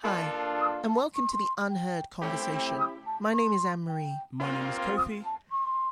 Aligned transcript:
Hi, 0.00 0.80
and 0.84 0.94
welcome 0.94 1.26
to 1.28 1.36
the 1.36 1.48
Unheard 1.58 2.04
Conversation. 2.12 2.80
My 3.20 3.34
name 3.34 3.52
is 3.52 3.64
Ann-Marie, 3.64 4.14
My 4.30 4.50
name 4.50 4.68
is 4.70 4.76
Kofi. 4.78 5.24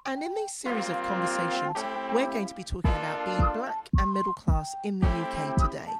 and 0.07 0.23
in 0.23 0.33
these 0.35 0.53
series 0.53 0.89
of 0.89 0.95
conversations, 1.09 1.85
we're 2.15 2.31
going 2.31 2.47
to 2.47 2.55
be 2.55 2.63
talking 2.63 2.91
about 2.91 3.27
being 3.27 3.61
black 3.61 3.89
and 3.99 4.13
middle 4.13 4.33
class 4.35 4.73
in 4.85 5.01
the 5.01 5.07
UK 5.09 5.57
today. 5.57 5.91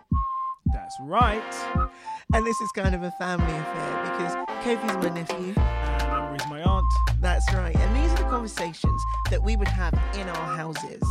That's 0.73 0.97
right. 1.01 1.91
And 2.33 2.47
this 2.47 2.61
is 2.61 2.71
kind 2.73 2.95
of 2.95 3.03
a 3.03 3.11
family 3.13 3.53
affair 3.53 4.03
because 4.05 4.35
Kofi's 4.65 5.05
my 5.05 5.15
nephew. 5.15 5.55
And 5.57 6.03
Ann-Marie's 6.03 6.47
my 6.49 6.63
aunt. 6.63 6.87
That's 7.21 7.53
right. 7.55 7.75
And 7.75 7.97
these 7.97 8.13
are 8.13 8.23
the 8.23 8.31
conversations 8.31 9.03
that 9.31 9.43
we 9.43 9.57
would 9.57 9.69
have 9.69 9.95
in 10.15 10.29
our 10.29 10.57
houses. 10.57 11.03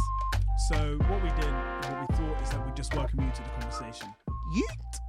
So 0.69 0.97
what 1.09 1.21
we 1.21 1.29
did, 1.29 1.43
and 1.45 1.97
what 1.99 2.09
we 2.09 2.15
thought 2.15 2.41
is 2.41 2.49
that 2.51 2.65
we'd 2.65 2.75
just 2.75 2.95
welcome 2.95 3.19
you 3.21 3.31
to 3.31 3.41
the 3.41 3.49
conversation. 3.49 4.07
Yeet. 4.55 5.04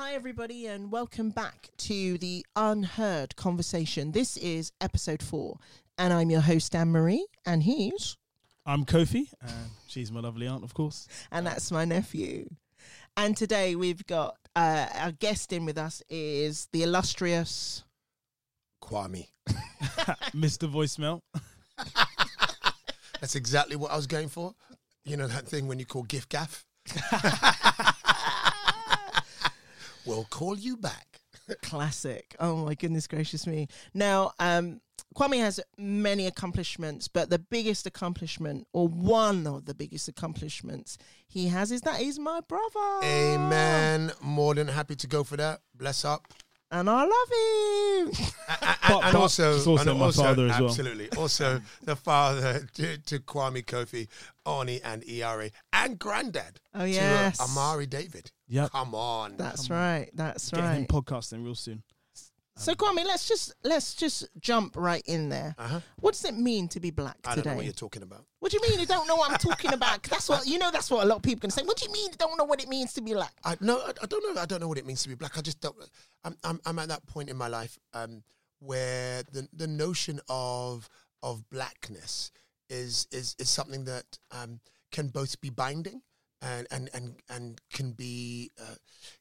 Hi, 0.00 0.14
everybody, 0.14 0.66
and 0.66 0.92
welcome 0.92 1.30
back 1.30 1.70
to 1.78 2.18
the 2.18 2.46
Unheard 2.54 3.34
Conversation. 3.34 4.12
This 4.12 4.36
is 4.36 4.70
episode 4.80 5.20
four, 5.22 5.58
and 5.98 6.12
I'm 6.12 6.30
your 6.30 6.40
host, 6.40 6.72
Ann-Marie, 6.76 7.26
and 7.44 7.64
he's, 7.64 8.16
I'm 8.64 8.84
Kofi, 8.84 9.32
and 9.42 9.70
she's 9.88 10.12
my 10.12 10.20
lovely 10.20 10.46
aunt, 10.46 10.62
of 10.62 10.72
course. 10.72 11.08
and 11.32 11.44
that's 11.44 11.72
my 11.72 11.84
nephew. 11.84 12.48
And 13.16 13.36
today 13.36 13.74
we've 13.74 14.06
got 14.06 14.36
uh, 14.54 14.86
our 14.94 15.10
guest 15.10 15.52
in 15.52 15.64
with 15.64 15.76
us 15.76 16.00
is 16.08 16.68
the 16.72 16.84
illustrious. 16.84 17.82
Kwame. 18.80 19.26
Mr. 20.32 20.70
Voicemail. 20.70 21.22
That's 23.20 23.34
exactly 23.34 23.74
what 23.74 23.90
I 23.90 23.96
was 23.96 24.06
going 24.06 24.28
for. 24.28 24.54
You 25.04 25.16
know 25.16 25.26
that 25.26 25.48
thing 25.48 25.66
when 25.66 25.80
you 25.80 25.86
call 25.86 26.04
giffgaff? 26.04 26.62
we'll 30.08 30.24
call 30.24 30.56
you 30.56 30.76
back. 30.76 31.20
Classic. 31.62 32.34
Oh 32.40 32.64
my 32.64 32.74
goodness 32.74 33.06
gracious 33.06 33.46
me. 33.46 33.68
Now, 33.94 34.32
um, 34.38 34.80
Kwame 35.14 35.38
has 35.38 35.60
many 35.76 36.26
accomplishments, 36.26 37.08
but 37.08 37.30
the 37.30 37.38
biggest 37.38 37.86
accomplishment, 37.86 38.66
or 38.72 38.88
one 38.88 39.46
of 39.46 39.64
the 39.64 39.74
biggest 39.74 40.08
accomplishments 40.08 40.98
he 41.26 41.48
has, 41.48 41.72
is 41.72 41.80
that 41.82 41.96
he's 41.96 42.18
my 42.18 42.40
brother. 42.48 43.04
Amen. 43.04 44.12
More 44.20 44.54
than 44.54 44.68
happy 44.68 44.96
to 44.96 45.06
go 45.06 45.24
for 45.24 45.36
that. 45.36 45.60
Bless 45.74 46.04
up. 46.04 46.32
And 46.70 46.90
I 46.90 47.02
love 47.04 48.08
him. 48.10 48.26
And, 48.48 48.76
But- 48.88 49.04
and 49.04 49.12
but 49.12 49.14
also, 49.14 49.54
he's 49.54 49.66
also 49.66 49.90
and 49.90 50.00
my 50.00 50.10
father 50.10 50.46
as 50.48 50.58
well. 50.60 50.68
Absolutely. 50.68 51.10
Also, 51.16 51.60
the 51.82 51.96
father 51.96 52.66
to, 52.74 52.98
to 52.98 53.18
Kwame 53.20 53.64
Kofi, 53.64 54.08
Oni, 54.44 54.80
and 54.82 55.02
Iare, 55.04 55.52
and 55.72 55.98
granddad 55.98 56.60
Oh, 56.74 56.80
to 56.80 56.84
uh, 56.84 56.86
yes. 56.86 57.40
Amari 57.40 57.86
David. 57.86 58.30
Yeah, 58.46 58.68
Come 58.70 58.94
on. 58.94 59.34
That's 59.36 59.68
Come 59.68 59.76
on. 59.76 59.82
right. 59.82 60.10
That's 60.14 60.50
Getting 60.50 60.64
him 60.64 60.76
right. 60.80 60.88
podcasting 60.88 61.44
real 61.44 61.54
soon. 61.54 61.82
So 62.58 62.74
Kwame, 62.74 63.04
let's 63.04 63.28
just 63.28 63.54
let's 63.62 63.94
just 63.94 64.28
jump 64.40 64.76
right 64.76 65.02
in 65.06 65.28
there. 65.28 65.54
Uh-huh. 65.56 65.78
What 66.00 66.14
does 66.14 66.24
it 66.24 66.36
mean 66.36 66.66
to 66.68 66.80
be 66.80 66.90
black 66.90 67.16
I 67.24 67.30
don't 67.30 67.36
today? 67.36 67.50
know 67.50 67.56
what 67.56 67.64
you're 67.64 67.72
talking 67.72 68.02
about. 68.02 68.24
What 68.40 68.50
do 68.50 68.58
you 68.60 68.68
mean 68.68 68.80
you 68.80 68.86
don't 68.86 69.06
know 69.06 69.14
what 69.14 69.30
I'm 69.30 69.38
talking 69.38 69.72
about? 69.72 70.02
That's 70.02 70.28
what 70.28 70.44
you 70.44 70.58
know. 70.58 70.72
That's 70.72 70.90
what 70.90 71.04
a 71.04 71.06
lot 71.06 71.16
of 71.16 71.22
people 71.22 71.40
can 71.40 71.50
say. 71.50 71.62
What 71.62 71.76
do 71.76 71.86
you 71.86 71.92
mean 71.92 72.10
you 72.10 72.16
don't 72.18 72.36
know 72.36 72.44
what 72.44 72.60
it 72.60 72.68
means 72.68 72.92
to 72.94 73.00
be 73.00 73.14
black? 73.14 73.32
I 73.44 73.56
no, 73.60 73.78
I, 73.78 73.92
I 74.02 74.06
don't 74.06 74.34
know. 74.34 74.42
I 74.42 74.44
don't 74.44 74.60
know 74.60 74.66
what 74.66 74.76
it 74.76 74.86
means 74.86 75.04
to 75.04 75.08
be 75.08 75.14
black. 75.14 75.38
I 75.38 75.40
just 75.40 75.60
don't. 75.60 75.76
I'm 76.24 76.36
I'm, 76.42 76.60
I'm 76.66 76.78
at 76.80 76.88
that 76.88 77.06
point 77.06 77.30
in 77.30 77.36
my 77.36 77.48
life 77.48 77.78
um, 77.94 78.24
where 78.58 79.22
the 79.32 79.48
the 79.52 79.68
notion 79.68 80.20
of 80.28 80.88
of 81.22 81.48
blackness 81.50 82.32
is 82.68 83.06
is 83.12 83.36
is 83.38 83.48
something 83.48 83.84
that 83.84 84.18
um, 84.32 84.58
can 84.90 85.08
both 85.08 85.40
be 85.40 85.50
binding 85.50 86.02
and 86.42 86.66
and 86.72 86.90
and 86.92 87.14
and 87.30 87.60
can 87.72 87.92
be 87.92 88.50
uh, 88.60 88.74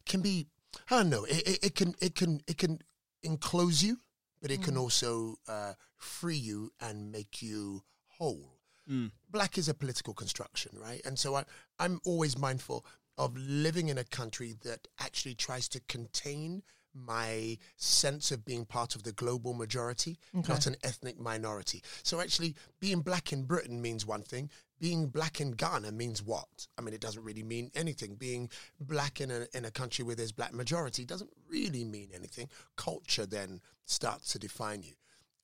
can 0.08 0.22
be 0.22 0.48
I 0.90 0.98
don't 0.98 1.10
know. 1.10 1.24
It, 1.26 1.48
it, 1.48 1.66
it 1.66 1.76
can 1.76 1.96
it 2.02 2.16
can 2.16 2.42
it 2.48 2.58
can 2.58 2.80
enclose 3.24 3.84
you, 3.84 4.00
but 4.42 4.52
it 4.52 4.62
can 4.62 4.78
also 4.78 5.36
uh, 5.48 5.74
free 5.96 6.36
you 6.38 6.72
and 6.80 7.12
make 7.12 7.42
you 7.42 7.84
whole 8.08 8.58
Mm. 8.90 9.12
black 9.30 9.58
is 9.58 9.68
a 9.68 9.74
political 9.74 10.14
construction, 10.14 10.72
right? 10.80 11.02
And 11.06 11.20
so 11.20 11.36
I, 11.36 11.44
I'm 11.78 12.00
always 12.06 12.38
mindful 12.38 12.86
of 13.18 13.36
living 13.36 13.90
in 13.90 13.98
a 13.98 14.04
country 14.06 14.56
that 14.64 14.88
actually 15.00 15.36
tries 15.36 15.68
to 15.70 15.82
contain 15.90 16.64
my 17.06 17.58
sense 17.76 18.32
of 18.32 18.44
being 18.46 18.66
part 18.66 18.96
of 18.96 19.04
the 19.04 19.12
global 19.12 19.54
majority, 19.54 20.18
Okay. 20.36 20.52
not 20.52 20.66
an 20.66 20.76
ethnic 20.84 21.20
minority. 21.20 21.84
So 22.04 22.20
actually, 22.20 22.56
being 22.80 23.02
black 23.02 23.32
in 23.32 23.44
Britain 23.44 23.82
means 23.82 24.06
one 24.06 24.24
thing. 24.24 24.50
Being 24.80 25.08
black 25.08 25.42
in 25.42 25.52
Ghana 25.52 25.92
means 25.92 26.22
what? 26.22 26.68
I 26.78 26.82
mean, 26.82 26.94
it 26.94 27.02
doesn't 27.02 27.24
really 27.24 27.44
mean 27.44 27.72
anything. 27.74 28.16
Being 28.16 28.50
black 28.80 29.20
in 29.22 29.32
a, 29.32 29.48
in 29.54 29.66
a 29.66 29.72
country 29.72 30.06
where 30.06 30.16
there's 30.16 30.32
black 30.32 30.54
majority 30.54 31.04
doesn't 31.04 31.32
really 31.50 31.84
mean 31.84 32.10
anything. 32.14 32.48
Culture 32.76 33.26
then 33.26 33.62
starts 33.86 34.32
to 34.34 34.40
define 34.40 34.84
you. 34.84 34.94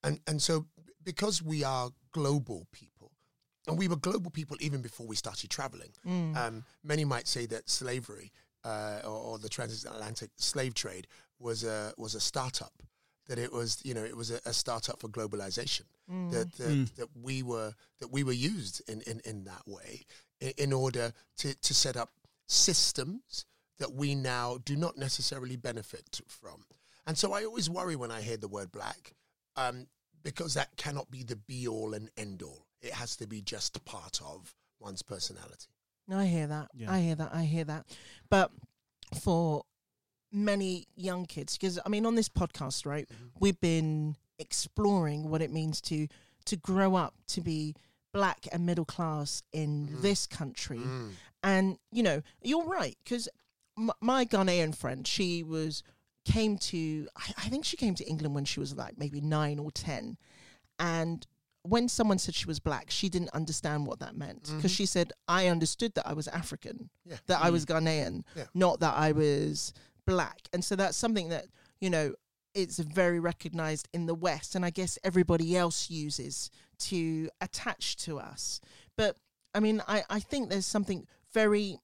And, 0.03 0.19
and 0.28 0.42
so 0.42 0.68
because 1.03 1.42
we 1.42 1.63
are 1.63 1.90
global 2.12 2.68
people, 2.72 3.12
and 3.68 3.78
we 3.78 3.88
were 3.88 3.96
global 3.96 4.30
people 4.30 4.58
even 4.59 4.81
before 4.81 5.08
we 5.08 5.16
started 5.16 5.50
traveling. 5.50 5.92
Mm. 6.06 6.36
Um, 6.36 6.66
many 6.84 7.06
might 7.06 7.28
say 7.28 7.46
that 7.46 7.69
slavery 7.69 8.31
uh, 8.66 9.00
or, 9.06 9.09
or 9.09 9.40
the 9.40 9.50
transatlantic 9.50 10.31
slave 10.36 10.74
trade 10.74 11.08
was 11.44 11.64
a 11.64 11.94
was 11.98 12.16
a 12.16 12.20
startup. 12.20 12.74
That 13.28 13.40
it 13.40 13.54
was, 13.54 13.80
you 13.86 13.94
know, 13.94 14.04
it 14.04 14.18
was 14.18 14.31
a, 14.31 14.40
a 14.46 14.52
startup 14.54 15.00
for 15.00 15.08
globalization. 15.08 15.84
Mm. 16.12 16.31
That 16.31 16.52
that, 16.54 16.70
Mm. 16.70 16.96
that 16.96 17.08
we 17.22 17.42
were 17.44 17.74
that 18.00 18.12
we 18.12 18.24
were 18.24 18.34
used 18.54 18.81
in 18.90 19.02
in, 19.02 19.22
in 19.26 19.44
that 19.46 19.64
way 19.68 20.06
in, 20.42 20.54
in 20.58 20.74
order 20.74 21.14
to 21.38 21.54
to 21.56 21.74
set 21.74 21.96
up 21.96 22.09
systems 22.48 23.46
that 23.80 23.94
we 23.94 24.16
now 24.16 24.58
do 24.64 24.76
not 24.76 24.98
necessarily 24.98 25.56
benefit 25.56 26.22
from. 26.28 26.66
And 27.08 27.18
so 27.18 27.34
I 27.34 27.44
always 27.44 27.70
worry 27.70 27.96
when 27.96 28.12
I 28.12 28.22
hear 28.22 28.38
the 28.38 28.48
word 28.48 28.72
black, 28.72 29.14
um, 29.56 29.88
because 30.24 30.54
that 30.54 30.78
cannot 30.78 31.10
be 31.12 31.24
the 31.24 31.36
be 31.36 31.68
all 31.68 31.94
and 31.94 32.10
end 32.18 32.42
all. 32.44 32.66
It 32.81 32.94
has 32.94 33.16
to 33.18 33.28
be 33.28 33.42
just 33.42 33.84
part 33.86 34.22
of 34.24 34.54
one's 34.80 35.02
personality. 35.02 35.68
I 36.12 36.25
hear 36.25 36.48
that. 36.48 36.70
Yeah. 36.74 36.92
I 36.92 37.00
hear 37.00 37.16
that. 37.16 37.34
I 37.34 37.44
hear 37.44 37.64
that. 37.66 37.86
But 38.30 38.52
for 39.22 39.64
many 40.34 40.88
young 40.96 41.26
kids, 41.26 41.58
because 41.58 41.80
I 41.86 41.90
mean, 41.90 42.06
on 42.06 42.16
this 42.16 42.28
podcast, 42.30 42.86
right, 42.86 43.08
we've 43.40 43.60
been 43.62 44.16
exploring 44.40 45.30
what 45.30 45.42
it 45.42 45.52
means 45.52 45.80
to 45.82 46.08
to 46.46 46.56
grow 46.58 46.96
up 46.96 47.14
to 47.28 47.40
be 47.42 47.76
black 48.14 48.48
and 48.52 48.66
middle 48.66 48.84
class 48.86 49.42
in 49.54 49.88
Mhm. 49.88 50.02
this 50.02 50.28
country. 50.28 50.80
Mm. 50.80 51.12
And 51.44 51.78
you 51.92 52.04
know, 52.04 52.22
you're 52.42 52.66
right 52.66 52.98
because 53.04 53.30
m- 53.78 53.92
my 54.02 54.26
Ghanaian 54.26 54.76
friend, 54.76 55.08
she 55.08 55.44
was 55.44 55.84
came 56.26 56.58
to. 56.58 57.08
I, 57.18 57.34
I 57.46 57.50
think 57.50 57.66
she 57.66 57.78
came 57.78 57.96
to 57.96 58.06
England 58.06 58.34
when 58.36 58.46
she 58.46 58.60
was 58.60 58.76
like 58.76 58.98
maybe 58.98 59.22
nine 59.22 59.60
or 59.60 59.72
ten, 59.72 60.18
and 60.80 61.26
when 61.66 61.88
someone 61.88 62.18
said 62.20 62.36
she 62.36 62.46
was 62.46 62.60
black, 62.60 62.92
she 62.92 63.08
didn't 63.08 63.30
understand 63.30 63.88
what 63.88 64.00
that 64.00 64.18
meant 64.18 64.44
because 64.58 64.72
Mhm. 64.74 64.76
she 64.76 64.86
said 64.86 65.14
I 65.30 65.48
understood 65.48 65.94
that 65.96 66.06
I 66.06 66.12
was 66.14 66.28
African, 66.28 66.90
Yeah. 67.06 67.18
that 67.28 67.42
I 67.42 67.50
Mm. 67.50 67.54
was 67.54 67.66
Ghanaian, 67.66 68.24
Yeah. 68.36 68.46
not 68.54 68.80
that 68.82 68.96
I 68.98 69.14
was 69.14 69.72
black, 70.06 70.40
and 70.53 70.64
so 70.64 70.75
that's 70.75 70.97
something 70.97 71.30
that 71.30 71.46
you 71.80 71.90
know 71.90 72.14
it's 72.53 72.78
very 72.80 73.19
recognized 73.19 73.88
in 73.94 74.06
the 74.06 74.14
West, 74.16 74.56
and 74.56 74.64
I 74.66 74.69
guess 74.69 75.00
everybody 75.03 75.56
else 75.58 75.90
uses 75.90 76.52
to 76.80 77.30
attach 77.41 77.96
to 77.97 78.19
us. 78.19 78.59
But 78.96 79.18
I 79.56 79.59
mean, 79.59 79.81
I, 79.88 80.03
I 80.09 80.19
think 80.19 80.50
there's 80.50 80.66
something 80.68 81.08
very. 81.34 81.80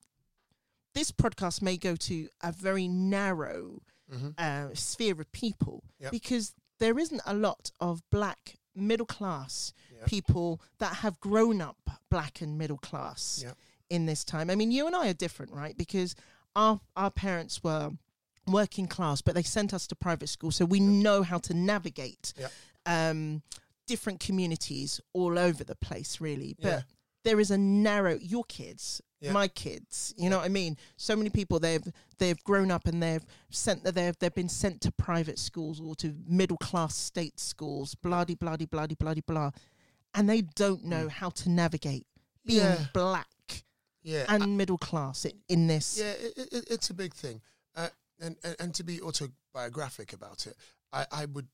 This 0.93 1.11
podcast 1.11 1.61
may 1.61 1.77
go 1.77 1.95
to 1.95 2.29
a 2.41 2.51
very 2.51 2.87
narrow 2.87 3.81
Mhm. 4.11 4.33
uh, 4.39 4.73
sphere 4.73 5.21
of 5.21 5.31
people 5.31 5.83
Yep. 5.99 6.11
because 6.11 6.55
there 6.79 6.97
isn't 6.97 7.21
a 7.27 7.33
lot 7.35 7.71
of 7.79 8.01
black 8.09 8.57
middle 8.73 9.05
class 9.05 9.71
Yeah. 9.93 10.05
people 10.07 10.59
that 10.79 10.95
have 10.97 11.19
grown 11.19 11.61
up 11.61 11.77
black 12.09 12.41
and 12.41 12.57
middle 12.57 12.79
class 12.79 13.41
Yep. 13.43 13.55
in 13.89 14.05
this 14.07 14.23
time. 14.23 14.49
I 14.49 14.55
mean, 14.55 14.71
you 14.71 14.87
and 14.87 14.95
I 14.95 15.09
are 15.09 15.13
different, 15.13 15.51
right? 15.51 15.77
Because 15.77 16.15
our 16.55 16.81
our 16.95 17.11
parents 17.11 17.63
were 17.63 17.91
working 18.51 18.87
class, 18.87 19.21
but 19.21 19.35
they 19.35 19.43
sent 19.43 19.73
us 19.73 19.87
to 19.87 19.95
private 19.95 20.27
school, 20.29 20.51
so 20.51 20.65
we 20.65 20.79
know 20.79 21.23
how 21.23 21.37
to 21.39 21.53
navigate 21.53 22.33
Yep. 22.37 22.51
um, 22.85 23.41
different 23.87 24.19
communities 24.19 25.01
all 25.13 25.37
over 25.39 25.63
the 25.63 25.75
place, 25.75 26.21
really. 26.21 26.55
But 26.61 26.67
Yeah. 26.69 26.81
there 27.23 27.39
is 27.39 27.51
a 27.51 27.57
narrow 27.57 28.15
your 28.19 28.43
kids. 28.45 29.01
Yeah. 29.21 29.33
My 29.33 29.49
kids, 29.49 30.13
you 30.17 30.29
know 30.29 30.37
what 30.37 30.45
I 30.45 30.49
mean. 30.49 30.77
So 30.95 31.13
many 31.15 31.29
people 31.29 31.59
they've 31.59 31.83
they've 32.19 32.41
grown 32.45 32.71
up 32.71 32.87
and 32.87 33.03
they've 33.03 33.25
sent 33.49 33.83
that 33.83 33.93
they've 33.95 34.17
they've 34.19 34.33
been 34.33 34.47
sent 34.47 34.79
to 34.81 34.91
private 34.93 35.37
schools 35.37 35.81
or 35.81 35.93
to 35.95 36.15
middle 36.25 36.55
class 36.57 36.95
state 36.95 37.37
schools, 37.39 37.95
blah 37.95 38.23
de 38.23 38.35
blah 38.35 38.55
de 38.55 38.65
blah 38.65 39.51
and 40.13 40.29
they 40.29 40.41
don't 40.41 40.85
know 40.85 41.09
how 41.09 41.29
to 41.29 41.49
navigate 41.49 42.07
being 42.45 42.59
Yeah. 42.61 42.87
black 42.93 43.63
Yeah. 44.03 44.25
and 44.29 44.57
middle 44.57 44.77
class 44.77 45.25
in, 45.25 45.33
in 45.49 45.67
this. 45.67 45.97
Yeah, 45.99 46.11
it, 46.11 46.37
it, 46.53 46.67
it's 46.71 46.89
a 46.89 46.93
big 46.93 47.13
thing, 47.13 47.41
uh, 47.75 47.89
and, 48.19 48.35
and 48.43 48.55
and 48.59 48.73
to 48.75 48.83
be 48.83 49.01
autobiographic 49.01 50.13
about 50.13 50.47
it, 50.47 50.55
I, 50.93 51.05
I 51.11 51.25
would, 51.25 51.47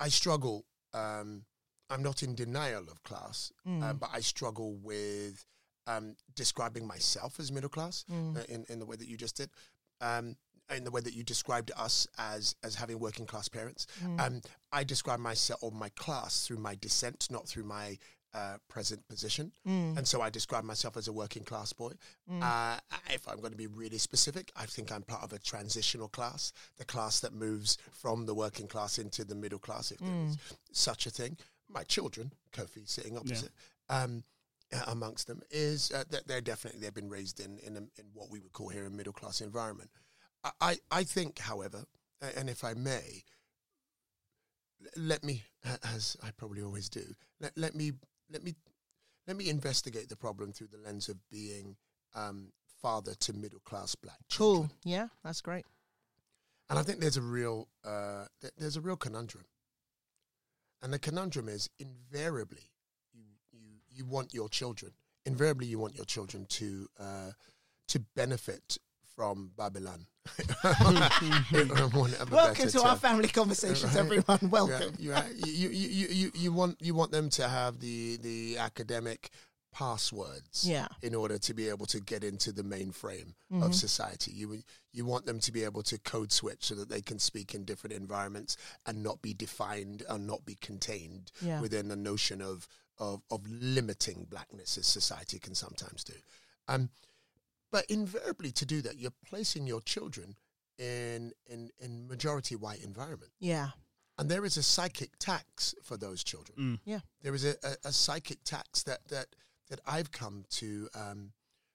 I 0.00 0.08
struggle. 0.08 0.64
Um, 0.94 1.44
I'm 1.90 2.02
not 2.02 2.22
in 2.22 2.34
denial 2.34 2.84
of 2.90 3.02
class, 3.02 3.52
Mm. 3.66 3.82
uh, 3.82 3.92
but 3.92 4.10
I 4.12 4.20
struggle 4.20 4.74
with 4.76 5.44
um, 5.86 6.16
describing 6.34 6.86
myself 6.86 7.38
as 7.40 7.50
middle 7.52 7.68
class 7.70 8.04
Mm. 8.10 8.36
uh, 8.38 8.44
in 8.48 8.64
in 8.68 8.78
the 8.78 8.86
way 8.86 8.96
that 8.96 9.08
you 9.08 9.16
just 9.16 9.36
did. 9.36 9.50
Um, 10.00 10.36
in 10.70 10.84
the 10.84 10.90
way 10.90 11.02
that 11.02 11.12
you 11.12 11.22
described 11.22 11.70
us 11.76 12.06
as 12.16 12.54
as 12.62 12.76
having 12.76 12.98
working 12.98 13.26
class 13.26 13.48
parents. 13.48 13.86
Mm. 14.02 14.20
Um, 14.20 14.40
I 14.72 14.84
describe 14.84 15.20
myself 15.20 15.62
or 15.62 15.70
my 15.72 15.90
class 15.90 16.46
through 16.46 16.58
my 16.58 16.74
descent, 16.76 17.28
not 17.30 17.46
through 17.46 17.64
my 17.64 17.98
uh, 18.34 18.56
present 18.68 19.06
position. 19.08 19.52
Mm. 19.66 19.98
And 19.98 20.08
so 20.08 20.20
I 20.20 20.30
describe 20.30 20.64
myself 20.64 20.96
as 20.96 21.08
a 21.08 21.12
working 21.12 21.44
class 21.44 21.72
boy. 21.72 21.92
Mm. 22.30 22.42
Uh, 22.42 22.80
if 23.10 23.28
I'm 23.28 23.38
going 23.40 23.52
to 23.52 23.58
be 23.58 23.66
really 23.66 23.98
specific, 23.98 24.50
I 24.56 24.66
think 24.66 24.90
I'm 24.90 25.02
part 25.02 25.22
of 25.22 25.32
a 25.32 25.38
transitional 25.38 26.08
class, 26.08 26.52
the 26.78 26.84
class 26.84 27.20
that 27.20 27.32
moves 27.32 27.78
from 27.92 28.26
the 28.26 28.34
working 28.34 28.66
class 28.66 28.98
into 28.98 29.24
the 29.24 29.34
middle 29.34 29.58
class, 29.58 29.90
if 29.90 29.98
there 29.98 30.26
is 30.26 30.38
such 30.72 31.06
a 31.06 31.10
thing. 31.10 31.36
My 31.68 31.82
children, 31.84 32.32
Kofi 32.52 32.88
sitting 32.88 33.16
opposite, 33.16 33.52
um, 33.88 34.24
uh, 34.74 34.82
amongst 34.88 35.26
them, 35.26 35.42
is 35.50 35.90
uh, 35.92 36.04
that 36.10 36.26
they're 36.26 36.40
definitely 36.40 36.80
they've 36.80 36.94
been 36.94 37.08
raised 37.08 37.40
in 37.40 37.58
in, 37.58 37.76
a, 37.76 37.80
in 37.80 38.06
what 38.12 38.30
we 38.30 38.40
would 38.40 38.52
call 38.52 38.68
here 38.68 38.86
a 38.86 38.90
middle 38.90 39.12
class 39.12 39.40
environment. 39.40 39.90
I, 40.44 40.50
I, 40.60 40.76
I 40.90 41.04
think, 41.04 41.38
however, 41.38 41.84
and 42.36 42.48
if 42.48 42.64
I 42.64 42.74
may, 42.74 43.24
let 44.96 45.22
me, 45.22 45.44
as 45.84 46.16
I 46.22 46.30
probably 46.30 46.62
always 46.62 46.88
do, 46.88 47.04
let, 47.40 47.56
let 47.56 47.74
me 47.74 47.92
let 48.32 48.42
me 48.42 48.54
let 49.26 49.36
me 49.36 49.48
investigate 49.48 50.08
the 50.08 50.16
problem 50.16 50.52
through 50.52 50.68
the 50.68 50.78
lens 50.78 51.08
of 51.08 51.16
being 51.30 51.76
um, 52.14 52.52
father 52.80 53.14
to 53.20 53.32
middle 53.32 53.60
class 53.60 53.94
black 53.94 54.18
children. 54.28 54.68
Cool. 54.68 54.76
Yeah, 54.84 55.08
that's 55.22 55.40
great. 55.40 55.64
And 56.68 56.78
I 56.78 56.82
think 56.82 57.00
there's 57.00 57.16
a 57.16 57.22
real 57.22 57.68
uh, 57.84 58.24
th- 58.40 58.54
there's 58.56 58.76
a 58.76 58.80
real 58.80 58.96
conundrum. 58.96 59.44
And 60.82 60.92
the 60.92 60.98
conundrum 60.98 61.48
is 61.48 61.70
invariably 61.78 62.70
you 63.12 63.24
you 63.52 63.68
you 63.90 64.04
want 64.04 64.34
your 64.34 64.48
children 64.48 64.92
invariably 65.24 65.66
you 65.66 65.78
want 65.78 65.94
your 65.94 66.04
children 66.04 66.46
to 66.48 66.86
uh, 66.98 67.30
to 67.88 68.00
benefit 68.16 68.78
from 69.16 69.50
Babylon. 69.56 70.06
Welcome 72.30 72.68
to 72.68 72.82
our 72.84 72.96
family 72.96 73.28
conversations, 73.28 73.96
everyone. 73.96 74.38
Welcome. 74.50 74.94
you, 74.98 75.14
you, 75.44 75.68
you, 75.68 76.06
you, 76.08 76.30
you, 76.34 76.52
want 76.52 76.80
you 76.80 76.94
want 76.94 77.10
them 77.12 77.28
to 77.30 77.48
have 77.48 77.80
the 77.80 78.16
the 78.18 78.58
academic 78.58 79.30
passwords 79.72 80.68
Yeah. 80.68 80.86
in 81.00 81.14
order 81.14 81.38
to 81.38 81.54
be 81.54 81.68
able 81.70 81.86
to 81.86 82.00
get 82.00 82.22
into 82.22 82.52
the 82.52 82.62
mainframe 82.62 83.32
Mhm. 83.52 83.64
of 83.64 83.74
society. 83.74 84.30
You 84.32 84.62
you 84.92 85.04
want 85.06 85.24
them 85.26 85.40
to 85.40 85.50
be 85.52 85.64
able 85.64 85.82
to 85.84 85.98
code 85.98 86.30
switch 86.30 86.64
so 86.66 86.74
that 86.74 86.88
they 86.90 87.00
can 87.00 87.18
speak 87.18 87.54
in 87.54 87.64
different 87.64 87.96
environments 87.96 88.56
and 88.86 89.02
not 89.02 89.22
be 89.22 89.32
defined 89.34 90.02
and 90.08 90.26
not 90.26 90.44
be 90.44 90.56
contained 90.56 91.32
Yeah. 91.40 91.60
within 91.60 91.88
the 91.88 91.96
notion 91.96 92.40
of 92.42 92.68
of 92.98 93.22
of 93.30 93.46
limiting 93.48 94.26
blackness 94.28 94.76
as 94.78 94.86
society 94.86 95.38
can 95.38 95.54
sometimes 95.54 96.04
do. 96.04 96.14
Um, 96.68 96.90
but 97.72 97.86
invariably 97.86 98.52
to 98.52 98.66
do 98.66 98.82
that, 98.82 98.98
you're 98.98 99.14
placing 99.26 99.66
your 99.66 99.80
children 99.80 100.36
in 100.78 101.32
in 101.46 101.70
in 101.80 102.06
majority 102.06 102.54
white 102.54 102.84
environment. 102.84 103.32
Yeah. 103.40 103.70
And 104.18 104.30
there 104.30 104.44
is 104.44 104.56
a 104.58 104.62
psychic 104.62 105.18
tax 105.18 105.74
for 105.82 105.96
those 105.96 106.22
children. 106.22 106.58
Mm. 106.58 106.78
There 107.22 107.34
is 107.34 107.44
a, 107.44 107.54
a, 107.64 107.88
a 107.88 107.92
psychic 107.92 108.44
tax 108.44 108.82
that 108.84 109.08
that 109.08 109.26
that 109.70 109.80
I've 109.86 110.12
come 110.12 110.44
to 110.50 110.88
um, 110.94 111.32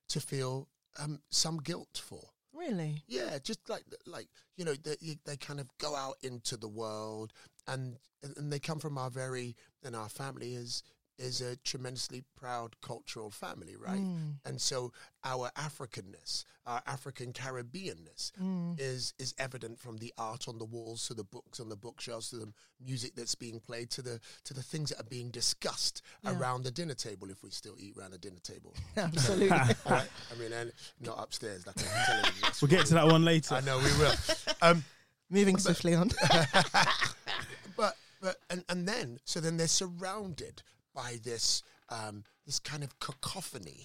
to 0.08 0.20
feel 0.20 0.68
um, 0.98 1.20
some 1.30 1.58
guilt 1.58 2.00
for. 2.02 2.22
Really. 2.54 3.02
Yeah, 3.06 3.38
just 3.42 3.68
like 3.68 3.84
like 4.06 4.28
you 4.56 4.64
know 4.64 4.74
they 4.74 5.18
they 5.24 5.36
kind 5.36 5.60
of 5.60 5.68
go 5.78 5.94
out 5.96 6.16
into 6.22 6.56
the 6.56 6.68
world 6.68 7.32
and 7.66 7.98
and 8.22 8.36
and 8.36 8.52
they 8.52 8.58
come 8.58 8.78
from 8.78 8.98
our 8.98 9.10
very 9.10 9.56
and 9.84 9.94
our 9.94 10.08
family 10.08 10.54
is 10.54 10.82
is 11.18 11.40
a 11.40 11.56
tremendously 11.56 12.22
proud 12.36 12.76
cultural 12.80 13.30
family, 13.30 13.74
right? 13.76 13.98
Mm. 14.00 14.34
And 14.44 14.60
so 14.60 14.92
our 15.24 15.50
Africanness, 15.56 16.44
our 16.66 16.80
African 16.86 17.32
Caribbeanness, 17.32 18.30
Mm. 18.40 18.76
is 18.78 19.14
is 19.18 19.34
evident 19.38 19.80
from 19.80 19.96
the 19.98 20.12
art 20.16 20.46
on 20.48 20.58
the 20.58 20.64
walls 20.64 21.06
to 21.08 21.14
the 21.14 21.24
books 21.24 21.58
on 21.60 21.68
the 21.68 21.76
bookshelves 21.76 22.30
to 22.30 22.36
the 22.36 22.52
music 22.80 23.14
that's 23.16 23.34
being 23.34 23.58
played 23.60 23.90
to 23.90 24.02
the 24.02 24.20
to 24.44 24.54
the 24.54 24.62
things 24.62 24.90
that 24.90 25.00
are 25.00 25.08
being 25.10 25.30
discussed 25.30 26.02
Yeah. 26.22 26.38
around 26.38 26.62
the 26.62 26.70
dinner 26.70 26.94
table 26.94 27.30
if 27.30 27.42
we 27.42 27.50
still 27.50 27.74
eat 27.78 27.96
around 27.98 28.12
the 28.12 28.18
dinner 28.18 28.40
table. 28.40 28.74
Absolutely. 28.96 29.48
right? 29.90 30.08
I 30.32 30.38
mean, 30.38 30.52
and 30.52 30.72
not 31.00 31.18
upstairs 31.18 31.66
like 31.66 31.76
I'm 31.80 32.04
telling 32.06 32.24
you. 32.36 32.48
We'll 32.62 32.68
get 32.70 32.86
to 32.86 32.94
that 32.94 33.06
one 33.06 33.24
later. 33.24 33.54
I 33.56 33.60
know 33.60 33.78
we 33.78 33.92
will. 33.98 34.14
Um, 34.62 34.84
Moving 35.30 35.58
swiftly 35.58 35.94
on. 35.94 36.10
but 37.76 37.96
but 38.20 38.36
and 38.50 38.64
and 38.68 38.86
then 38.88 39.18
so 39.24 39.40
then 39.40 39.56
they're 39.56 39.68
surrounded 39.68 40.62
by 41.02 41.18
this 41.22 41.62
um, 41.90 42.24
this 42.46 42.58
kind 42.58 42.82
of 42.84 42.90
cacophony 43.06 43.80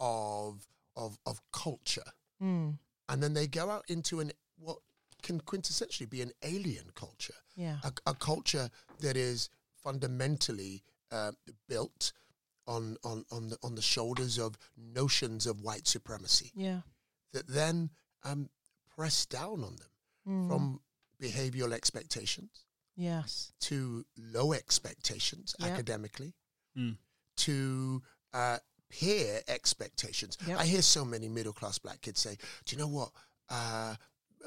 of 0.00 0.66
of 0.96 1.18
of 1.24 1.40
culture, 1.52 2.10
Mm. 2.42 2.78
and 3.08 3.22
then 3.22 3.32
they 3.34 3.46
go 3.46 3.70
out 3.70 3.84
into 3.88 4.20
an 4.20 4.32
what 4.58 4.78
can 5.22 5.40
quintessentially 5.40 6.08
be 6.08 6.22
an 6.22 6.32
alien 6.42 6.88
culture, 6.94 7.38
Yeah. 7.54 7.78
a, 7.82 7.92
a 8.12 8.14
culture 8.14 8.68
that 9.00 9.16
is 9.16 9.48
fundamentally 9.84 10.82
uh, 11.10 11.32
built 11.68 12.12
on 12.66 12.96
on 13.04 13.24
on 13.30 13.48
the 13.50 13.58
on 13.62 13.74
the 13.74 13.82
shoulders 13.94 14.38
of 14.38 14.50
notions 14.76 15.46
of 15.46 15.60
white 15.62 15.86
supremacy 15.86 16.50
Yeah. 16.54 16.80
that 17.32 17.46
then 17.48 17.90
um, 18.24 18.50
press 18.96 19.26
down 19.26 19.58
on 19.64 19.76
them 19.76 19.90
Mm. 20.28 20.48
from 20.48 20.80
behavioral 21.22 21.72
expectations 21.72 22.64
yes. 22.96 23.52
to 23.60 24.04
low 24.18 24.52
expectations 24.52 25.54
Yep. 25.60 25.70
academically 25.70 26.34
Mm. 26.76 26.96
to 27.36 28.02
uh, 28.34 28.58
peer 28.90 29.40
expectations. 29.48 30.36
Yep. 30.46 30.58
I 30.60 30.64
hear 30.66 30.82
so 30.82 31.04
many 31.04 31.28
middle 31.28 31.52
class 31.52 31.78
black 31.78 32.00
kids 32.00 32.20
say, 32.20 32.36
"Do 32.64 32.76
you 32.76 32.80
know 32.80 32.88
what? 32.88 33.10
Uh, 33.48 33.94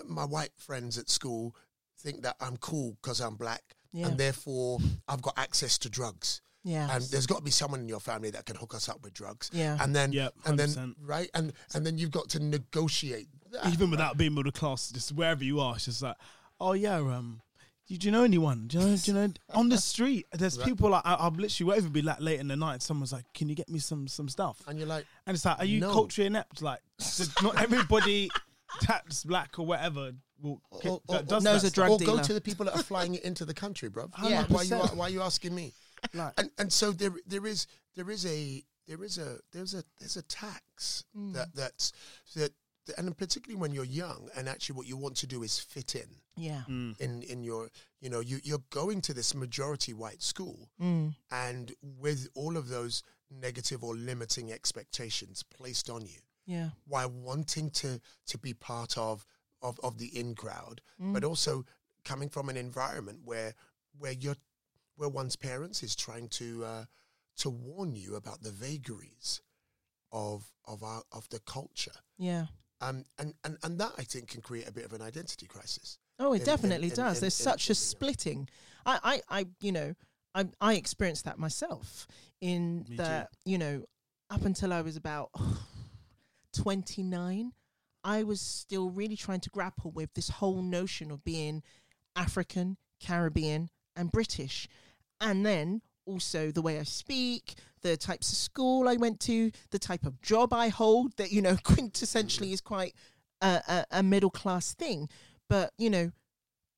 my 0.07 0.25
white 0.25 0.51
friends 0.57 0.97
at 0.97 1.09
school 1.09 1.55
think 1.97 2.21
that 2.23 2.35
I'm 2.39 2.57
cool 2.57 2.97
because 3.01 3.19
I'm 3.19 3.35
black, 3.35 3.63
Yeah. 3.91 4.07
and 4.07 4.17
therefore 4.17 4.79
I've 5.07 5.21
got 5.21 5.33
access 5.37 5.77
to 5.79 5.89
drugs. 5.89 6.41
Yeah. 6.63 6.89
And 6.93 7.03
there's 7.05 7.25
got 7.25 7.37
to 7.37 7.43
be 7.43 7.51
someone 7.51 7.79
in 7.79 7.87
your 7.89 7.99
family 8.01 8.29
that 8.31 8.45
can 8.45 8.55
hook 8.57 8.73
us 8.75 8.89
up 8.89 9.01
with 9.01 9.13
drugs. 9.13 9.49
Yeah. 9.53 9.77
And 9.81 9.95
then, 9.95 10.11
Yep, 10.11 10.33
and 10.45 10.59
then, 10.59 10.95
right, 11.01 11.29
and 11.33 11.53
and 11.73 11.85
then 11.85 11.97
you've 11.97 12.11
got 12.11 12.29
to 12.29 12.39
negotiate. 12.39 13.27
That. 13.51 13.65
Even 13.73 13.89
without 13.89 14.17
being 14.17 14.33
middle 14.35 14.51
class, 14.51 14.89
just 14.89 15.11
wherever 15.13 15.43
you 15.43 15.59
are, 15.59 15.75
it's 15.75 15.85
just 15.85 16.01
like, 16.01 16.17
oh 16.59 16.73
yeah, 16.73 16.97
um, 16.97 17.41
do, 17.97 18.07
you 18.07 18.11
know 18.11 18.23
anyone? 18.23 18.67
Do 18.67 18.77
you 18.79 18.85
know? 18.85 18.95
Do 18.97 19.11
you 19.11 19.17
know? 19.17 19.33
On 19.55 19.69
the 19.69 19.77
street, 19.91 20.27
there's 20.31 20.57
Right. 20.57 20.67
people 20.67 20.89
like 20.91 21.01
I, 21.05 21.15
I'll 21.15 21.31
literally 21.31 21.67
whatever 21.67 21.89
be 21.89 22.01
like 22.01 22.19
late 22.21 22.39
in 22.39 22.47
the 22.47 22.55
night. 22.55 22.81
Someone's 22.83 23.11
like, 23.11 23.25
can 23.33 23.49
you 23.49 23.55
get 23.55 23.69
me 23.69 23.79
some 23.79 24.07
some 24.07 24.29
stuff? 24.29 24.61
and 24.67 24.77
you're 24.77 24.87
like, 24.87 25.05
And 25.25 25.35
it's 25.35 25.45
like, 25.45 25.59
are 25.59 25.65
you 25.65 25.79
No. 25.79 25.91
culturally 25.91 26.27
inept? 26.27 26.61
Like, 26.61 26.79
not 27.41 27.59
everybody 27.61 28.29
that's 28.87 29.23
black 29.23 29.57
or 29.59 29.65
whatever 29.65 30.11
will 30.41 30.61
or, 30.71 31.01
or- 31.07 31.21
does 31.23 31.43
knows 31.43 31.63
a 31.63 31.71
drug 31.71 31.91
or 31.91 31.97
go 31.99 32.21
to 32.21 32.33
the 32.33 32.41
people 32.49 32.65
that 32.65 32.75
are 32.75 32.83
flying 32.83 33.15
it 33.15 33.23
into 33.23 33.43
the 33.45 33.53
country, 33.53 33.89
bro. 33.89 34.09
Yeah. 34.23 34.45
Why 34.47 34.61
you 34.63 34.75
100%. 34.75 34.95
why 34.95 35.07
you 35.07 35.21
asking 35.21 35.55
me? 35.55 35.73
Like, 36.13 36.33
and 36.37 36.49
and 36.57 36.71
so 36.71 36.91
there 36.91 37.11
there 37.25 37.45
is 37.47 37.67
there 37.95 38.09
is 38.09 38.25
a 38.25 38.63
there 38.87 39.03
is 39.03 39.17
a 39.17 39.37
there's 39.51 39.73
a 39.73 39.83
there's 39.99 40.15
a 40.17 40.21
tax 40.23 41.03
Mm. 41.17 41.33
that 41.33 41.53
that's 41.55 41.91
that 42.35 42.51
and 42.97 43.17
particularly 43.17 43.59
when 43.59 43.73
you're 43.73 43.83
young 43.85 44.29
and 44.35 44.47
actually 44.49 44.75
what 44.75 44.87
you 44.87 44.97
want 44.97 45.15
to 45.17 45.27
do 45.27 45.43
is 45.43 45.59
fit 45.59 45.95
in 45.95 46.09
yeah. 46.35 46.63
mm, 46.67 46.99
in 46.99 47.21
in 47.23 47.43
your 47.43 47.69
you 48.01 48.09
know 48.09 48.19
you 48.19 48.39
you're 48.43 48.63
going 48.69 49.01
to 49.01 49.13
this 49.13 49.33
majority 49.35 49.93
white 49.93 50.21
school 50.23 50.69
Mm. 50.81 51.15
and 51.31 51.73
with 51.81 52.27
all 52.35 52.57
of 52.57 52.67
those 52.69 53.03
negative 53.29 53.83
or 53.83 53.95
limiting 53.95 54.51
expectations 54.51 55.43
placed 55.43 55.89
on 55.89 56.05
you 56.05 56.21
Yeah. 56.45 56.69
while 56.87 57.09
wanting 57.09 57.69
to 57.71 57.99
to 58.27 58.37
be 58.37 58.53
part 58.53 58.97
of 58.97 59.25
of, 59.61 59.79
of 59.83 59.97
the 59.97 60.07
in 60.19 60.35
crowd 60.35 60.81
Mm. 60.99 61.13
but 61.13 61.23
also 61.23 61.65
coming 62.03 62.29
from 62.29 62.49
an 62.49 62.57
environment 62.57 63.19
where 63.25 63.53
where 63.97 64.13
you're 64.13 64.37
where 64.95 65.09
one's 65.09 65.35
parents 65.35 65.83
is 65.83 65.95
trying 65.95 66.27
to 66.29 66.63
uh, 66.65 66.85
to 67.37 67.49
warn 67.49 67.95
you 67.95 68.15
about 68.15 68.41
the 68.41 68.51
vagaries 68.51 69.41
of 70.11 70.51
of 70.65 70.83
our 70.83 71.03
of 71.11 71.27
the 71.29 71.39
culture 71.39 71.99
Yeah. 72.17 72.47
Um 72.81 73.03
and, 73.17 73.33
and 73.43 73.57
and 73.63 73.79
that 73.79 73.91
I 73.97 74.03
think 74.03 74.29
can 74.29 74.41
create 74.41 74.67
a 74.67 74.71
bit 74.71 74.85
of 74.85 74.93
an 74.93 75.01
identity 75.01 75.45
crisis 75.47 75.97
Oh, 76.21 76.33
it 76.33 76.35
in- 76.35 76.41
in- 76.41 76.45
definitely 76.45 76.87
in- 76.89 76.95
does. 76.95 77.17
in- 77.17 77.21
There's 77.21 77.33
such 77.33 77.69
a 77.69 77.71
in- 77.71 77.75
splitting. 77.75 78.49
I, 78.85 78.99
I, 79.29 79.39
I, 79.39 79.45
you 79.61 79.71
know, 79.71 79.93
I, 80.35 80.47
I 80.59 80.73
experienced 80.75 81.23
that 81.25 81.37
myself 81.39 82.07
in 82.41 82.85
Me 82.89 82.97
too. 82.97 83.21
you 83.45 83.57
know, 83.57 83.83
up 84.29 84.43
until 84.43 84.73
I 84.73 84.81
was 84.81 84.97
about 84.97 85.29
29, 86.53 87.51
I 88.03 88.23
was 88.23 88.41
still 88.41 88.89
really 88.89 89.15
trying 89.15 89.39
to 89.41 89.49
grapple 89.49 89.91
with 89.91 90.13
this 90.13 90.29
whole 90.29 90.61
notion 90.61 91.11
of 91.11 91.23
being 91.23 91.63
African, 92.15 92.77
Caribbean, 93.01 93.69
and 93.95 94.11
British. 94.11 94.67
And 95.21 95.45
then 95.45 95.81
also 96.09 96.51
the 96.51 96.61
way 96.61 96.79
I 96.79 96.83
speak, 96.83 97.55
the 97.81 97.95
types 97.97 98.31
of 98.31 98.37
school 98.37 98.87
I 98.89 98.95
went 98.95 99.19
to, 99.21 99.51
the 99.71 99.79
type 99.79 100.05
of 100.05 100.21
job 100.21 100.53
I 100.53 100.67
hold 100.69 101.15
that, 101.17 101.31
you 101.31 101.41
know, 101.41 101.55
quintessentially 101.71 102.51
is 102.51 102.61
quite 102.61 102.93
a, 103.41 103.61
a, 103.67 103.85
a 103.99 104.03
middle 104.03 104.29
class 104.31 104.73
thing. 104.73 105.07
But, 105.47 105.71
you 105.77 105.89
know, 105.89 106.11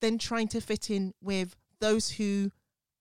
then 0.01 0.17
trying 0.17 0.47
to 0.49 0.61
fit 0.61 0.89
in 0.89 1.13
with 1.21 1.55
those 1.79 2.11
who 2.11 2.51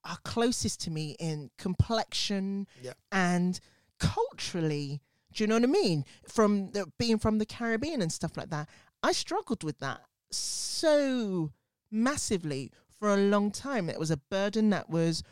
are 0.04 0.18
closest 0.24 0.80
to 0.82 0.90
me 0.90 1.16
in 1.18 1.50
complexion 1.58 2.66
Yeah. 2.82 2.92
and 3.12 3.60
culturally. 3.98 5.00
Do 5.32 5.44
you 5.44 5.48
know 5.48 5.54
what 5.56 5.64
I 5.64 5.66
mean? 5.66 6.04
From 6.26 6.70
the, 6.72 6.86
being 6.98 7.18
from 7.18 7.38
the 7.38 7.46
Caribbean 7.46 8.00
and 8.02 8.10
stuff 8.12 8.36
like 8.36 8.50
that, 8.50 8.68
I 9.02 9.12
struggled 9.12 9.62
with 9.64 9.78
that. 9.80 10.00
so 10.32 11.52
massively 11.92 12.70
for 12.98 13.08
a 13.12 13.16
long 13.16 13.50
time. 13.50 13.88
It 13.90 13.98
was 13.98 14.10
a 14.10 14.16
burden 14.16 14.70
that 14.70 14.88
was 14.90 15.22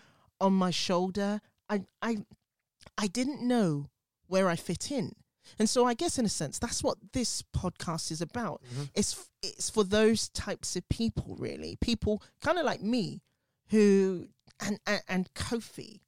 on 0.40 0.52
my 0.52 0.70
shoulder. 0.70 1.40
I 1.68 1.84
I 2.02 2.18
I 2.96 3.06
didn't 3.06 3.42
know 3.42 3.90
where 4.26 4.48
I 4.48 4.56
fit 4.56 4.90
in. 4.90 5.14
And 5.58 5.68
so 5.68 5.86
I 5.86 5.94
guess 5.94 6.18
in 6.18 6.26
a 6.26 6.28
sense 6.28 6.58
that's 6.58 6.82
what 6.82 6.98
this 7.12 7.42
podcast 7.56 8.10
is 8.10 8.20
about. 8.20 8.62
Mhm. 8.74 8.90
It's 8.94 9.28
it's 9.42 9.70
for 9.70 9.84
those 9.84 10.28
types 10.30 10.76
of 10.76 10.88
people 10.88 11.36
really. 11.38 11.76
People 11.76 12.22
kind 12.40 12.58
of 12.58 12.64
like 12.64 12.82
me 12.82 13.22
who 13.70 14.28
and, 14.60 14.78
and 14.86 15.02
and 15.08 15.34
Kofi 15.34 16.00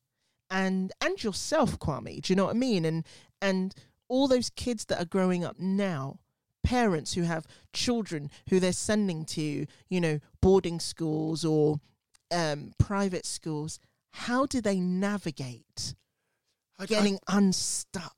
and 0.50 0.92
and 1.00 1.22
yourself 1.22 1.78
Kwame, 1.78 2.20
do 2.22 2.32
you 2.32 2.36
know 2.36 2.46
what 2.46 2.56
I 2.56 2.58
mean? 2.58 2.84
And 2.84 3.04
and 3.40 3.74
all 4.08 4.26
those 4.28 4.50
kids 4.50 4.86
that 4.86 5.00
are 5.00 5.04
growing 5.06 5.44
up 5.44 5.58
now, 5.58 6.18
parents 6.64 7.14
who 7.14 7.22
have 7.22 7.46
children 7.72 8.28
who 8.48 8.58
they're 8.58 8.72
sending 8.72 9.24
to, 9.24 9.66
you 9.88 10.00
know, 10.00 10.18
boarding 10.42 10.80
schools 10.80 11.44
or 11.44 11.80
um, 12.32 12.72
private 12.78 13.24
schools, 13.24 13.78
how 14.12 14.46
do 14.46 14.60
they 14.60 14.80
navigate 14.80 15.94
I- 16.78 16.84
I- 16.84 16.86
getting 16.86 17.18
unstuck? 17.28 18.14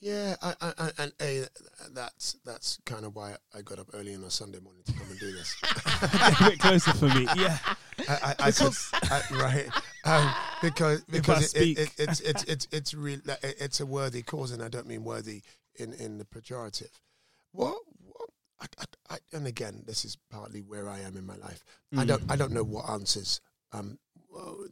Yeah, 0.00 0.36
I, 0.42 0.54
I, 0.60 0.72
I, 0.78 0.90
and 0.98 1.12
a, 1.22 1.46
that's 1.94 2.36
that's 2.44 2.78
kind 2.84 3.06
of 3.06 3.16
why 3.16 3.36
I 3.56 3.62
got 3.62 3.78
up 3.78 3.86
early 3.94 4.14
on 4.14 4.22
a 4.24 4.30
Sunday 4.30 4.58
morning 4.60 4.82
to 4.84 4.92
come 4.92 5.08
and 5.10 5.18
do 5.18 5.32
this. 5.32 5.56
a 6.42 6.50
bit 6.50 6.58
closer 6.58 6.92
for 6.92 7.06
me. 7.08 7.26
Yeah. 7.34 7.56
I, 8.06 8.12
I, 8.12 8.34
I 8.48 8.50
could, 8.50 8.72
I, 9.04 9.22
right, 9.32 9.68
um, 10.04 10.34
because 10.60 11.00
because 11.04 11.54
it, 11.54 11.62
it, 11.62 11.78
it, 11.78 11.90
it's 11.98 12.20
it's 12.20 12.44
it's 12.44 12.68
it's 12.70 12.92
real. 12.92 13.20
It's 13.42 13.80
a 13.80 13.86
worthy 13.86 14.20
cause, 14.22 14.50
and 14.50 14.62
I 14.62 14.68
don't 14.68 14.86
mean 14.86 15.04
worthy 15.04 15.40
in 15.76 15.94
in 15.94 16.18
the 16.18 16.26
pejorative. 16.26 16.90
What? 17.52 17.78
what 18.02 18.28
I, 18.60 18.66
I, 18.78 19.14
I, 19.14 19.18
and 19.32 19.46
again, 19.46 19.84
this 19.86 20.04
is 20.04 20.18
partly 20.30 20.60
where 20.60 20.86
I 20.90 21.00
am 21.00 21.16
in 21.16 21.24
my 21.24 21.36
life. 21.36 21.64
I 21.96 22.04
Mm. 22.04 22.08
don't 22.08 22.22
I 22.30 22.36
don't 22.36 22.52
know 22.52 22.64
what 22.64 22.90
answers 22.90 23.40
um 23.72 23.98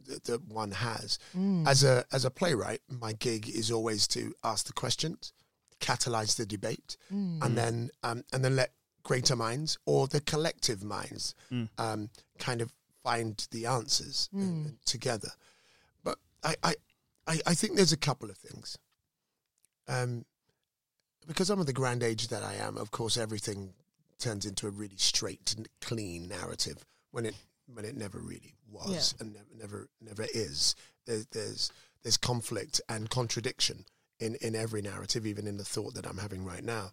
that, 0.07 0.23
that 0.25 0.47
one 0.47 0.71
has. 0.71 1.19
Mm. 1.35 1.67
As 1.67 1.83
a 1.83 2.05
as 2.11 2.25
a 2.25 2.31
playwright, 2.31 2.81
my 2.89 3.13
gig 3.13 3.49
is 3.49 3.71
always 3.71 4.07
to 4.09 4.33
ask 4.43 4.65
the 4.65 4.73
questions, 4.73 5.33
catalyze 5.79 6.35
the 6.35 6.45
debate, 6.45 6.97
Mm. 7.11 7.43
and 7.45 7.57
then 7.57 7.89
um, 8.03 8.23
and 8.33 8.43
then 8.43 8.55
let 8.55 8.73
greater 9.03 9.35
minds 9.35 9.77
or 9.85 10.07
the 10.07 10.21
collective 10.21 10.83
minds 10.83 11.35
Mm. 11.51 11.69
um, 11.77 12.09
kind 12.39 12.61
of 12.61 12.71
find 13.03 13.47
the 13.51 13.65
answers 13.65 14.29
uh, 14.33 14.39
Mm. 14.39 14.75
together. 14.85 15.31
But 16.03 16.19
I, 16.43 16.55
I, 16.63 16.75
I, 17.27 17.39
I 17.47 17.53
think 17.53 17.75
there's 17.75 17.91
a 17.91 17.97
couple 17.97 18.29
of 18.29 18.37
things. 18.37 18.77
Um, 19.87 20.25
because 21.27 21.49
I'm 21.49 21.59
of 21.59 21.65
the 21.65 21.73
grand 21.73 22.03
age 22.03 22.27
that 22.29 22.43
I 22.43 22.55
am, 22.55 22.77
of 22.77 22.91
course, 22.91 23.17
everything 23.17 23.73
turns 24.19 24.45
into 24.45 24.67
a 24.67 24.69
really 24.69 24.97
straight 24.97 25.53
and 25.57 25.67
clean 25.81 26.27
narrative 26.29 26.85
when 27.11 27.25
it 27.25 27.35
when 27.67 27.85
it 27.85 27.95
never 27.95 28.19
really 28.19 28.55
was 28.69 29.15
and 29.19 29.33
never 29.33 29.47
never 29.55 29.89
never 30.01 30.27
is. 30.33 30.75
There's 31.05 31.25
there's 31.27 31.71
there's 32.03 32.17
conflict 32.17 32.81
and 32.89 33.09
contradiction 33.09 33.85
in 34.19 34.35
in 34.41 34.55
every 34.55 34.81
narrative, 34.81 35.25
even 35.25 35.47
in 35.47 35.57
the 35.57 35.63
thought 35.65 35.93
that 35.95 36.05
I'm 36.07 36.17
having 36.17 36.43
right 36.45 36.63
now. 36.63 36.91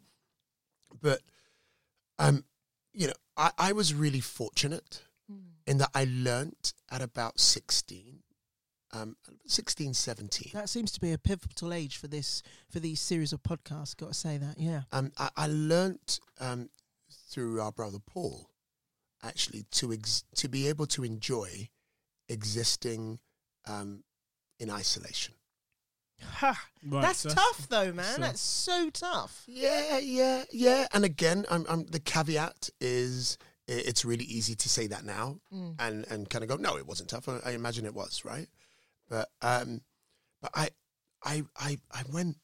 But 1.00 1.20
um, 2.18 2.44
you 2.92 3.06
know, 3.06 3.14
I, 3.36 3.50
I 3.58 3.72
was 3.72 3.94
really 3.94 4.20
fortunate 4.20 5.02
Mm. 5.30 5.42
in 5.64 5.78
that 5.78 5.90
I 5.94 6.06
learnt 6.10 6.72
at 6.90 7.02
about 7.02 7.38
16, 7.38 8.18
um, 8.92 9.16
16, 9.46 9.94
17. 9.94 10.50
That 10.54 10.68
seems 10.68 10.90
to 10.90 11.00
be 11.00 11.12
a 11.12 11.18
pivotal 11.18 11.72
age 11.72 11.98
for 11.98 12.08
this 12.08 12.42
for 12.68 12.80
these 12.80 13.00
series 13.00 13.32
of 13.32 13.40
podcasts. 13.44 13.96
Got 13.96 14.08
to 14.08 14.14
say 14.14 14.38
that, 14.38 14.58
yeah. 14.58 14.82
Um, 14.90 15.12
I, 15.18 15.30
I 15.36 15.46
learnt 15.46 16.18
um, 16.40 16.68
through 17.30 17.60
our 17.60 17.70
brother 17.70 17.98
Paul, 18.04 18.49
actually, 19.22 19.64
to 19.72 19.92
ex- 19.92 20.24
to 20.36 20.48
be 20.48 20.68
able 20.68 20.86
to 20.86 21.04
enjoy 21.04 21.68
existing 22.28 23.18
um, 23.66 24.04
in 24.58 24.70
isolation. 24.70 25.34
Ha! 26.22 26.58
Right, 26.86 27.02
that's 27.02 27.20
so 27.20 27.30
tough, 27.30 27.68
though, 27.68 27.92
man. 27.92 28.14
so- 28.16 28.20
that's 28.20 28.40
so 28.40 28.90
tough. 28.90 29.42
Yeah, 29.46 29.98
yeah, 29.98 30.44
yeah. 30.52 30.86
And 30.92 31.04
again, 31.04 31.46
I'm, 31.50 31.64
I'm, 31.68 31.86
the 31.86 32.00
caveat 32.00 32.68
is 32.80 33.38
it's 33.66 34.04
really 34.04 34.24
easy 34.24 34.54
to 34.56 34.68
say 34.68 34.86
that 34.88 35.04
now 35.04 35.38
Mm. 35.54 35.76
and, 35.78 36.06
and 36.10 36.28
kind 36.28 36.42
of 36.42 36.48
go, 36.50 36.56
no, 36.56 36.76
it 36.76 36.86
wasn't 36.86 37.08
tough. 37.08 37.28
I, 37.28 37.38
I 37.46 37.50
imagine 37.52 37.84
it 37.86 37.94
was, 37.94 38.24
right? 38.24 38.48
But 39.08 39.28
um, 39.42 39.80
but 40.42 40.50
I 40.54 40.68
I 41.24 41.42
I 41.56 41.78
I 41.92 42.02
went. 42.12 42.36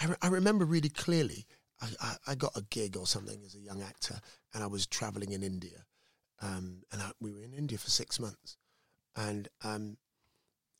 I, 0.00 0.06
re- 0.06 0.16
I 0.22 0.28
remember 0.28 0.64
really 0.64 0.88
clearly. 0.88 1.46
I, 1.80 1.86
I, 2.00 2.16
I 2.28 2.34
got 2.34 2.56
a 2.56 2.62
gig 2.70 2.96
or 2.96 3.06
something 3.06 3.40
as 3.44 3.54
a 3.54 3.60
young 3.60 3.82
actor, 3.82 4.18
and 4.54 4.62
I 4.64 4.66
was 4.68 4.86
traveling 4.86 5.32
in 5.32 5.42
India, 5.42 5.84
um, 6.42 6.82
and 6.92 7.00
I, 7.00 7.10
we 7.20 7.32
were 7.32 7.42
in 7.42 7.54
India 7.54 7.78
for 7.78 7.90
six 7.90 8.18
months, 8.20 8.56
and 9.16 9.48
um, 9.62 9.96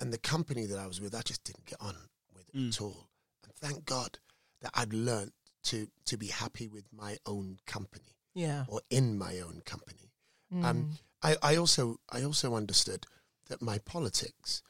and 0.01 0.13
the 0.13 0.19
company 0.19 0.67
that 0.67 0.79
I 0.79 0.87
was 0.87 1.01
with, 1.01 1.15
I 1.15 1.23
just 1.23 1.45
didn't 1.45 1.67
get 1.67 1.81
on 1.81 1.97
with 2.35 2.51
Mm. 2.53 2.69
at 2.69 2.81
all. 2.81 3.09
And 3.45 3.55
thank 3.55 3.85
God 3.87 4.19
that 4.61 4.73
I'd 4.75 4.93
learnt 4.93 5.33
to 5.65 5.89
to 6.07 6.17
be 6.17 6.27
happy 6.29 6.67
with 6.69 6.85
my 6.93 7.19
own 7.25 7.59
company 7.67 8.17
Yeah. 8.35 8.65
or 8.69 8.81
in 8.91 9.17
my 9.17 9.39
own 9.41 9.63
company. 9.65 10.13
Mm. 10.53 10.65
Um, 10.65 10.99
I, 11.23 11.37
I 11.43 11.57
also 11.57 11.99
I 12.11 12.23
also 12.25 12.55
understood 12.57 13.07
that 13.49 13.63
my 13.63 13.79
politics 13.79 14.63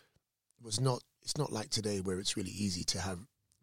was 0.61 0.78
not 0.80 1.02
it's 1.22 1.38
not 1.38 1.52
like 1.52 1.70
today 1.70 2.00
where 2.00 2.18
it's 2.20 2.37
really 2.37 2.50
easy 2.50 2.84
to 2.84 3.00
have 3.00 3.20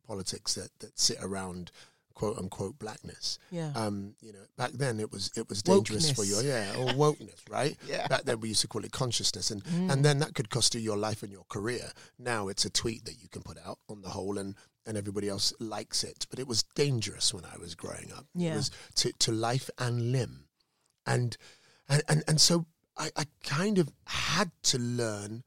politics 0.08 0.56
that, 0.56 0.72
that 0.80 0.98
sit 0.98 1.18
around 1.22 1.72
quote 2.20 2.38
unquote 2.38 2.78
blackness. 2.80 3.40
yeah. 3.50 3.72
Um, 3.76 4.14
you 4.22 4.34
know, 4.34 4.44
back 4.58 4.72
then 4.74 5.00
it 5.00 5.10
was 5.10 5.32
it 5.38 5.48
was 5.48 5.64
dangerous 5.64 6.12
for 6.12 6.26
you, 6.26 6.36
Wokeness. 6.36 6.76
yeah, 6.76 6.82
or 6.82 6.88
wokeness, 7.06 7.40
right? 7.50 7.78
yeah. 7.88 8.08
Back 8.08 8.24
then 8.24 8.42
we 8.42 8.50
used 8.50 8.60
to 8.62 8.68
call 8.68 8.84
it 8.84 8.92
consciousness, 8.92 9.52
and 9.52 9.64
Mm. 9.64 9.90
and 9.92 10.04
then 10.06 10.20
that 10.20 10.34
could 10.36 10.50
cost 10.50 10.76
you 10.76 10.82
your 10.82 10.98
life 10.98 11.24
and 11.24 11.32
your 11.32 11.46
career. 11.48 11.92
Now 12.18 12.50
it's 12.50 12.66
a 12.66 12.70
tweet 12.70 13.06
that 13.06 13.22
you 13.22 13.30
can 13.30 13.42
put 13.42 13.58
out 13.66 13.80
on 13.88 14.02
the 14.02 14.10
whole, 14.10 14.38
and 14.38 14.56
and 14.86 14.98
everybody 14.98 15.30
else 15.30 15.54
likes 15.60 16.04
it. 16.04 16.28
But 16.30 16.40
it 16.40 16.48
was 16.48 16.64
dangerous 16.76 17.34
when 17.34 17.46
I 17.46 17.58
was 17.58 17.74
growing 17.76 18.12
up. 18.18 18.26
Yeah. 18.36 18.54
It 18.54 18.58
was 18.58 18.72
to 18.96 19.14
to 19.14 19.32
life 19.32 19.70
and 19.78 20.12
limb, 20.12 20.46
and 21.06 21.38
and 21.88 22.02
and, 22.10 22.24
and 22.28 22.42
so 22.42 22.66
I, 22.98 23.12
I 23.16 23.26
kind 23.44 23.78
of 23.80 23.88
had 24.08 24.52
to 24.64 24.78
learn 24.78 25.44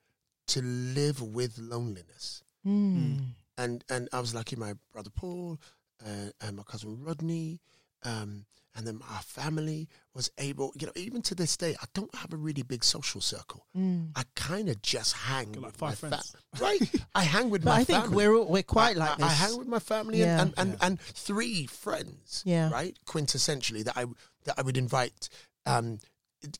to 0.46 0.62
live 0.62 1.20
with 1.20 1.58
loneliness. 1.58 2.42
Mm. 2.66 3.34
And 3.58 3.84
and 3.90 4.08
I 4.10 4.20
was 4.20 4.34
lucky. 4.34 4.56
My 4.56 4.72
brother 4.92 5.10
Paul 5.10 5.58
uh, 6.04 6.30
and 6.40 6.56
my 6.56 6.62
cousin 6.64 6.98
Rodney. 7.02 7.60
Um, 8.04 8.46
and 8.74 8.86
then 8.86 9.00
our 9.12 9.20
family 9.20 9.86
was 10.14 10.30
able, 10.38 10.72
you 10.80 10.86
know, 10.86 10.92
even 10.96 11.20
to 11.22 11.34
this 11.34 11.58
day, 11.58 11.76
I 11.80 11.84
don't 11.92 12.12
have 12.14 12.32
a 12.32 12.36
really 12.38 12.62
big 12.62 12.82
social 12.84 13.20
circle. 13.20 13.66
Mm. 13.76 14.12
I 14.16 14.22
kind 14.34 14.70
of 14.70 14.80
just 14.80 15.12
hang 15.14 15.52
Got 15.52 15.62
like 15.62 15.66
with 15.72 15.76
five 15.76 16.02
my 16.02 16.08
friends. 16.08 16.36
right. 16.58 16.80
I 17.14 17.22
hang 17.24 17.50
with 17.50 17.64
But 17.64 17.70
my 17.70 17.76
I 17.80 17.84
think 17.84 18.04
family. 18.04 18.16
we're 18.16 18.42
we're 18.44 18.62
quite 18.62 18.96
I, 18.96 18.98
like 18.98 19.10
I, 19.10 19.16
this. 19.16 19.24
I 19.26 19.28
hang 19.34 19.58
with 19.58 19.68
my 19.68 19.78
family 19.78 20.20
Yeah. 20.20 20.40
and, 20.40 20.54
and, 20.56 20.70
and, 20.70 20.78
Yeah. 20.80 20.86
and 20.86 21.00
three 21.00 21.66
friends. 21.66 22.42
Yeah. 22.46 22.70
Right. 22.70 22.96
Quintessentially, 23.06 23.84
that 23.84 23.96
I 23.96 24.06
that 24.44 24.54
I 24.58 24.62
would 24.62 24.78
invite 24.78 25.28
um, 25.66 25.98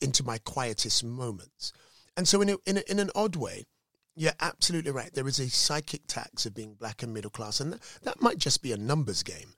into 0.03 0.23
my 0.23 0.37
quietest 0.39 1.03
moments. 1.03 1.73
And 2.17 2.29
so, 2.29 2.43
in 2.43 2.51
a, 2.51 2.57
in 2.67 2.77
a, 2.77 2.83
in 2.91 2.99
an 2.99 3.11
odd 3.15 3.37
way, 3.37 3.65
you're 4.15 4.33
absolutely 4.41 4.91
right. 4.93 5.13
There 5.13 5.29
is 5.29 5.39
a 5.41 5.49
psychic 5.49 6.03
tax 6.07 6.45
of 6.47 6.55
being 6.55 6.75
black 6.75 7.03
and 7.03 7.13
middle 7.15 7.31
class, 7.31 7.61
and 7.61 7.73
that, 7.73 7.81
that 8.03 8.21
might 8.23 8.39
just 8.39 8.63
be 8.63 8.73
a 8.73 8.77
numbers 8.77 9.23
game. 9.23 9.55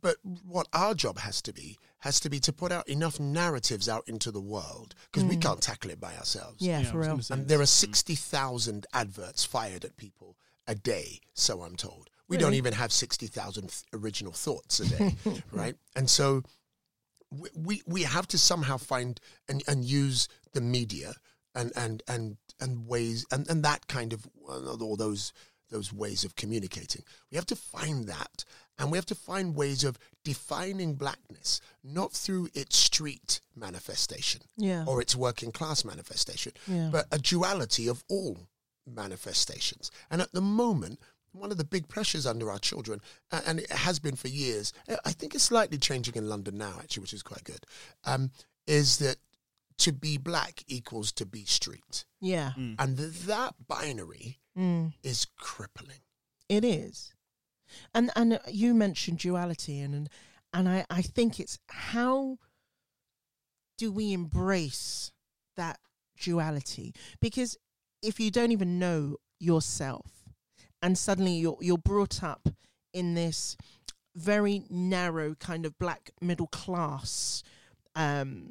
But 0.00 0.16
what 0.44 0.66
our 0.72 0.94
job 0.94 1.18
has 1.18 1.42
to 1.42 1.52
be 1.52 1.78
has 1.98 2.18
to 2.20 2.30
be 2.30 2.38
to 2.40 2.52
put 2.52 2.72
out 2.72 2.88
enough 2.88 3.18
narratives 3.20 3.88
out 3.88 4.04
into 4.06 4.30
the 4.30 4.40
world 4.40 4.94
because 5.10 5.24
we 5.24 5.36
Mm. 5.36 5.42
can't 5.42 5.60
tackle 5.62 5.90
it 5.90 6.00
by 6.00 6.14
ourselves. 6.16 6.56
yeah, 6.60 6.80
Yeah, 6.80 6.90
for 6.90 6.98
real. 7.00 7.10
And 7.12 7.18
this. 7.20 7.46
there 7.48 7.60
are 7.60 7.66
60,000 7.66 8.86
adverts 8.94 9.44
fired 9.44 9.84
at 9.84 9.96
people 9.96 10.36
a 10.66 10.74
day, 10.74 11.20
so 11.34 11.62
I'm 11.62 11.76
told. 11.76 12.08
We 12.28 12.38
don't 12.38 12.54
even 12.54 12.72
have 12.72 12.92
60,000 12.92 13.68
th- 13.68 13.82
original 13.92 14.32
thoughts 14.32 14.80
a 14.80 14.86
day, 14.88 15.16
right? 15.52 15.76
And 15.94 16.08
so 16.08 16.42
we, 17.30 17.48
we, 17.54 17.82
we 17.86 18.02
have 18.04 18.26
to 18.28 18.38
somehow 18.38 18.78
find 18.78 19.20
and, 19.48 19.62
and 19.68 19.84
use 19.84 20.28
the 20.52 20.60
media 20.62 21.14
and, 21.54 21.72
and, 21.76 22.02
and, 22.08 22.36
and 22.60 22.86
ways, 22.86 23.26
and, 23.30 23.48
and 23.48 23.62
that 23.64 23.86
kind 23.88 24.12
of, 24.12 24.26
uh, 24.48 24.76
all 24.80 24.96
those, 24.96 25.32
those 25.70 25.92
ways 25.92 26.24
of 26.24 26.36
communicating. 26.36 27.02
We 27.30 27.36
have 27.36 27.46
to 27.46 27.56
find 27.56 28.06
that. 28.06 28.44
And 28.78 28.90
we 28.90 28.98
have 28.98 29.06
to 29.06 29.14
find 29.14 29.54
ways 29.54 29.84
of 29.84 29.98
defining 30.24 30.94
blackness, 30.94 31.60
not 31.84 32.12
through 32.12 32.48
its 32.54 32.76
street 32.76 33.40
manifestation 33.54 34.42
Yeah. 34.56 34.84
or 34.86 35.00
its 35.00 35.14
working 35.14 35.52
class 35.52 35.84
manifestation, 35.84 36.52
yeah. 36.66 36.88
but 36.90 37.06
a 37.12 37.18
duality 37.18 37.86
of 37.88 38.02
all 38.08 38.48
manifestations. 38.86 39.90
And 40.10 40.20
at 40.20 40.32
the 40.32 40.40
moment, 40.40 40.98
one 41.32 41.50
of 41.50 41.56
the 41.56 41.64
big 41.64 41.88
pressures 41.88 42.26
under 42.26 42.50
our 42.50 42.58
children, 42.58 43.00
a- 43.30 43.42
and 43.48 43.60
it 43.60 43.70
has 43.70 43.98
been 43.98 44.16
for 44.16 44.28
years, 44.28 44.72
I- 44.88 44.98
I 45.06 45.12
think 45.12 45.34
it's 45.34 45.44
slightly 45.44 45.78
changing 45.78 46.14
in 46.16 46.28
London 46.28 46.56
now, 46.58 46.78
actually, 46.80 47.02
which 47.02 47.14
is 47.14 47.22
quite 47.22 47.44
good, 47.44 47.64
um, 48.04 48.30
is 48.66 48.98
that 48.98 49.18
to 49.78 49.92
be 49.92 50.16
black 50.18 50.62
equals 50.68 51.12
to 51.12 51.26
be 51.26 51.44
street. 51.44 52.04
yeah. 52.20 52.52
Mm. 52.56 52.76
And 52.78 52.96
that 52.98 53.54
binary 53.66 54.38
Mm. 54.56 54.92
is 55.02 55.26
crippling. 55.36 56.00
It 56.48 56.64
is. 56.64 57.12
And 57.92 58.10
and 58.14 58.38
you 58.48 58.72
mentioned 58.74 59.18
duality 59.18 59.80
and 59.80 59.94
and, 59.94 60.08
and 60.52 60.68
I, 60.68 60.84
I 60.88 61.02
think 61.02 61.40
it's 61.40 61.58
how 61.68 62.38
do 63.78 63.90
we 63.90 64.12
embrace 64.12 65.10
that 65.56 65.80
duality? 66.20 66.94
Because 67.20 67.56
if 68.02 68.20
you 68.20 68.30
don't 68.30 68.52
even 68.52 68.78
know 68.78 69.16
yourself 69.40 70.06
and 70.80 70.96
suddenly 70.96 71.32
you're 71.34 71.58
you're 71.60 71.78
brought 71.78 72.22
up 72.22 72.48
in 72.92 73.14
this 73.14 73.56
very 74.14 74.62
narrow 74.70 75.34
kind 75.34 75.66
of 75.66 75.76
black 75.80 76.12
middle 76.20 76.46
class 76.46 77.42
um 77.96 78.44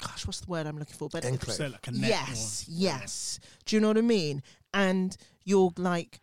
gosh 0.00 0.26
what's 0.26 0.40
the 0.40 0.50
word 0.50 0.66
i'm 0.66 0.78
looking 0.78 0.96
for? 0.96 1.08
But 1.08 1.24
Enclave. 1.24 1.56
So 1.56 1.66
like 1.68 1.86
a 1.86 1.92
net 1.92 2.10
yes 2.10 2.66
or- 2.68 2.72
yes. 2.72 3.40
do 3.64 3.76
you 3.76 3.80
know 3.80 3.88
what 3.88 3.98
i 3.98 4.02
mean? 4.02 4.42
And 4.74 5.16
you're 5.44 5.72
like 5.76 6.20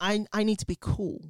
i 0.00 0.24
i 0.32 0.42
need 0.42 0.58
to 0.58 0.66
be 0.66 0.76
cool 0.80 1.20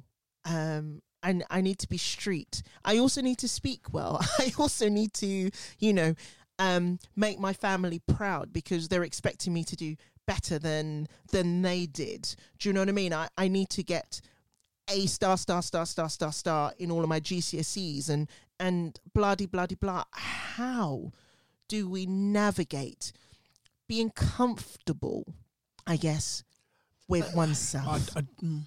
um 0.45 1.01
and 1.21 1.43
i 1.49 1.61
need 1.61 1.79
to 1.79 1.87
be 1.87 1.97
street. 1.97 2.63
I 2.83 2.97
also 2.97 3.21
need 3.21 3.37
to 3.39 3.47
speak 3.47 3.93
well. 3.93 4.19
I 4.39 4.51
also 4.57 4.89
need 4.89 5.13
to 5.15 5.49
you 5.79 5.93
know 5.93 6.15
um 6.59 6.99
make 7.15 7.39
my 7.39 7.53
family 7.53 7.99
proud 8.07 8.53
because 8.53 8.87
they're 8.87 9.03
expecting 9.03 9.53
me 9.53 9.63
to 9.63 9.75
do 9.75 9.95
better 10.27 10.59
than 10.59 11.07
than 11.31 11.61
they 11.61 11.85
did. 11.85 12.35
Do 12.59 12.69
you 12.69 12.73
know 12.73 12.81
what 12.81 12.89
i 12.89 12.93
mean? 12.93 13.13
I 13.13 13.27
i 13.37 13.47
need 13.47 13.69
to 13.71 13.83
get 13.83 14.21
a 14.89 15.05
star 15.05 15.37
star 15.37 15.61
star 15.61 15.85
star 15.85 16.09
star 16.09 16.31
star 16.33 16.73
in 16.77 16.91
all 16.91 17.03
of 17.03 17.09
my 17.09 17.19
gcse's 17.21 18.09
and 18.09 18.27
and 18.63 18.99
bloody 19.13 19.45
bloody 19.45 19.75
blah 19.75 20.03
how 20.13 21.11
do 21.67 21.89
we 21.89 22.05
navigate 22.05 23.11
being 23.87 24.09
comfortable, 24.11 25.35
I 25.85 25.97
guess, 25.97 26.43
with 27.07 27.33
oneself? 27.35 28.15
I, 28.15 28.19
I, 28.19 28.23
mm. 28.43 28.61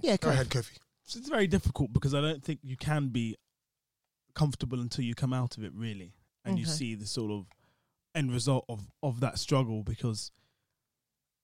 yeah, 0.00 0.16
Go 0.16 0.28
go 0.28 0.32
ahead, 0.32 0.48
Kofi. 0.48 0.78
It's 1.04 1.28
very 1.28 1.46
difficult 1.46 1.92
because 1.92 2.14
I 2.14 2.20
don't 2.20 2.42
think 2.42 2.60
you 2.62 2.76
can 2.76 3.08
be 3.08 3.36
comfortable 4.34 4.80
until 4.80 5.04
you 5.04 5.14
come 5.14 5.32
out 5.32 5.56
of 5.56 5.64
it 5.64 5.72
really, 5.74 6.12
and 6.44 6.58
you 6.58 6.66
see 6.66 6.94
the 6.94 7.06
sort 7.06 7.32
of 7.32 7.46
end 8.14 8.32
result 8.32 8.64
of 8.68 8.90
of 9.02 9.20
that 9.20 9.38
struggle. 9.38 9.82
Because, 9.82 10.30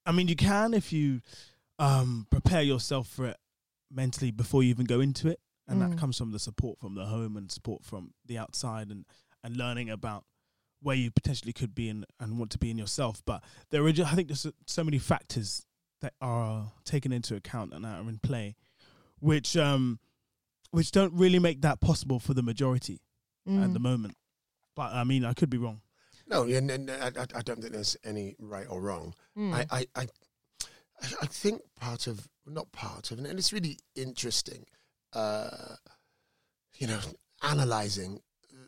I 0.04 0.12
mean, 0.12 0.28
you 0.28 0.36
can 0.36 0.72
if 0.74 0.92
you 0.92 1.20
um, 1.78 2.26
prepare 2.30 2.62
yourself 2.62 3.08
for 3.08 3.26
it 3.26 3.36
mentally 3.90 4.30
before 4.30 4.62
you 4.62 4.70
even 4.70 4.86
go 4.86 5.00
into 5.00 5.28
it, 5.28 5.40
and 5.68 5.80
Mm. 5.80 5.90
that 5.90 5.98
comes 5.98 6.16
from 6.18 6.32
the 6.32 6.38
support 6.38 6.78
from 6.78 6.94
the 6.94 7.06
home 7.06 7.36
and 7.36 7.50
support 7.50 7.84
from 7.84 8.12
the 8.24 8.38
outside, 8.38 8.90
and 8.90 9.04
and 9.42 9.56
learning 9.56 9.90
about 9.90 10.24
where 10.80 10.96
you 10.96 11.10
potentially 11.10 11.52
could 11.52 11.74
be 11.74 11.88
in 11.88 12.04
and 12.20 12.38
want 12.38 12.50
to 12.52 12.58
be 12.58 12.70
in 12.70 12.78
yourself. 12.78 13.22
But 13.24 13.42
there 13.70 13.84
are, 13.84 13.92
ju- 13.92 14.04
I 14.04 14.14
think, 14.14 14.28
there's 14.28 14.46
so 14.66 14.84
many 14.84 14.98
factors 14.98 15.64
that 16.00 16.12
are 16.20 16.72
taken 16.84 17.12
into 17.12 17.34
account 17.34 17.72
and 17.72 17.84
that 17.84 17.98
are 18.00 18.08
in 18.08 18.18
play, 18.18 18.54
which 19.18 19.56
um, 19.56 19.98
which 20.70 20.90
don't 20.90 21.12
really 21.14 21.38
make 21.38 21.62
that 21.62 21.80
possible 21.80 22.18
for 22.20 22.34
the 22.34 22.42
majority 22.42 23.00
Mm. 23.48 23.64
at 23.64 23.72
the 23.72 23.78
moment. 23.80 24.16
But 24.74 24.92
I 24.92 25.04
mean, 25.04 25.24
I 25.24 25.32
could 25.32 25.48
be 25.50 25.56
wrong. 25.58 25.80
No, 26.26 26.42
and, 26.42 26.70
and 26.70 26.90
I, 26.90 27.06
I- 27.16 27.38
I 27.38 27.42
don't 27.42 27.60
think 27.60 27.72
there's 27.72 27.96
any 28.04 28.34
right 28.40 28.66
or 28.68 28.80
wrong. 28.80 29.14
Mm. 29.38 29.54
I, 29.54 29.66
I, 29.70 29.86
I, 30.02 30.06
I 31.22 31.26
think 31.26 31.62
part 31.76 32.06
of 32.08 32.28
not 32.46 32.72
part 32.72 33.10
of, 33.10 33.18
and 33.18 33.26
it's 33.38 33.52
really 33.52 33.78
interesting. 33.94 34.66
Uh, 35.12 35.76
you 36.76 36.86
know, 36.86 37.00
analyzing 37.42 38.20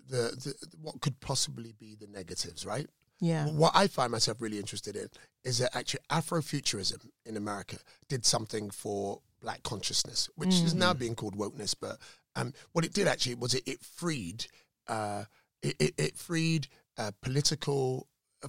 the, 0.08 0.30
the 0.42 0.54
what 0.80 1.00
could 1.00 1.18
possibly 1.20 1.74
be 1.78 1.94
the 1.94 2.06
negatives, 2.06 2.64
right? 2.64 2.88
yeah. 3.20 3.46
What 3.46 3.72
I 3.74 3.86
find 3.86 4.12
myself 4.12 4.40
really 4.40 4.58
interested 4.58 4.96
in 4.96 5.08
is 5.44 5.58
that 5.58 5.76
actually 5.76 6.00
Afrofuturism 6.10 7.08
in 7.24 7.36
America 7.36 7.76
did 8.08 8.24
something 8.24 8.70
for 8.70 9.20
black 9.40 9.62
consciousness, 9.62 10.28
which 10.36 10.54
is 10.54 10.74
now 10.74 10.94
being 10.94 11.14
called 11.14 11.36
wokeness. 11.36 11.74
But 11.78 11.98
um, 12.36 12.52
what 12.72 12.84
it 12.84 12.92
did 12.92 13.08
actually 13.08 13.34
was 13.34 13.54
it, 13.54 13.64
it 13.66 13.82
freed 13.82 14.46
uh, 14.86 15.24
it, 15.62 15.76
it, 15.78 15.94
it 15.98 16.16
freed 16.16 16.68
uh, 16.96 17.10
political 17.22 18.06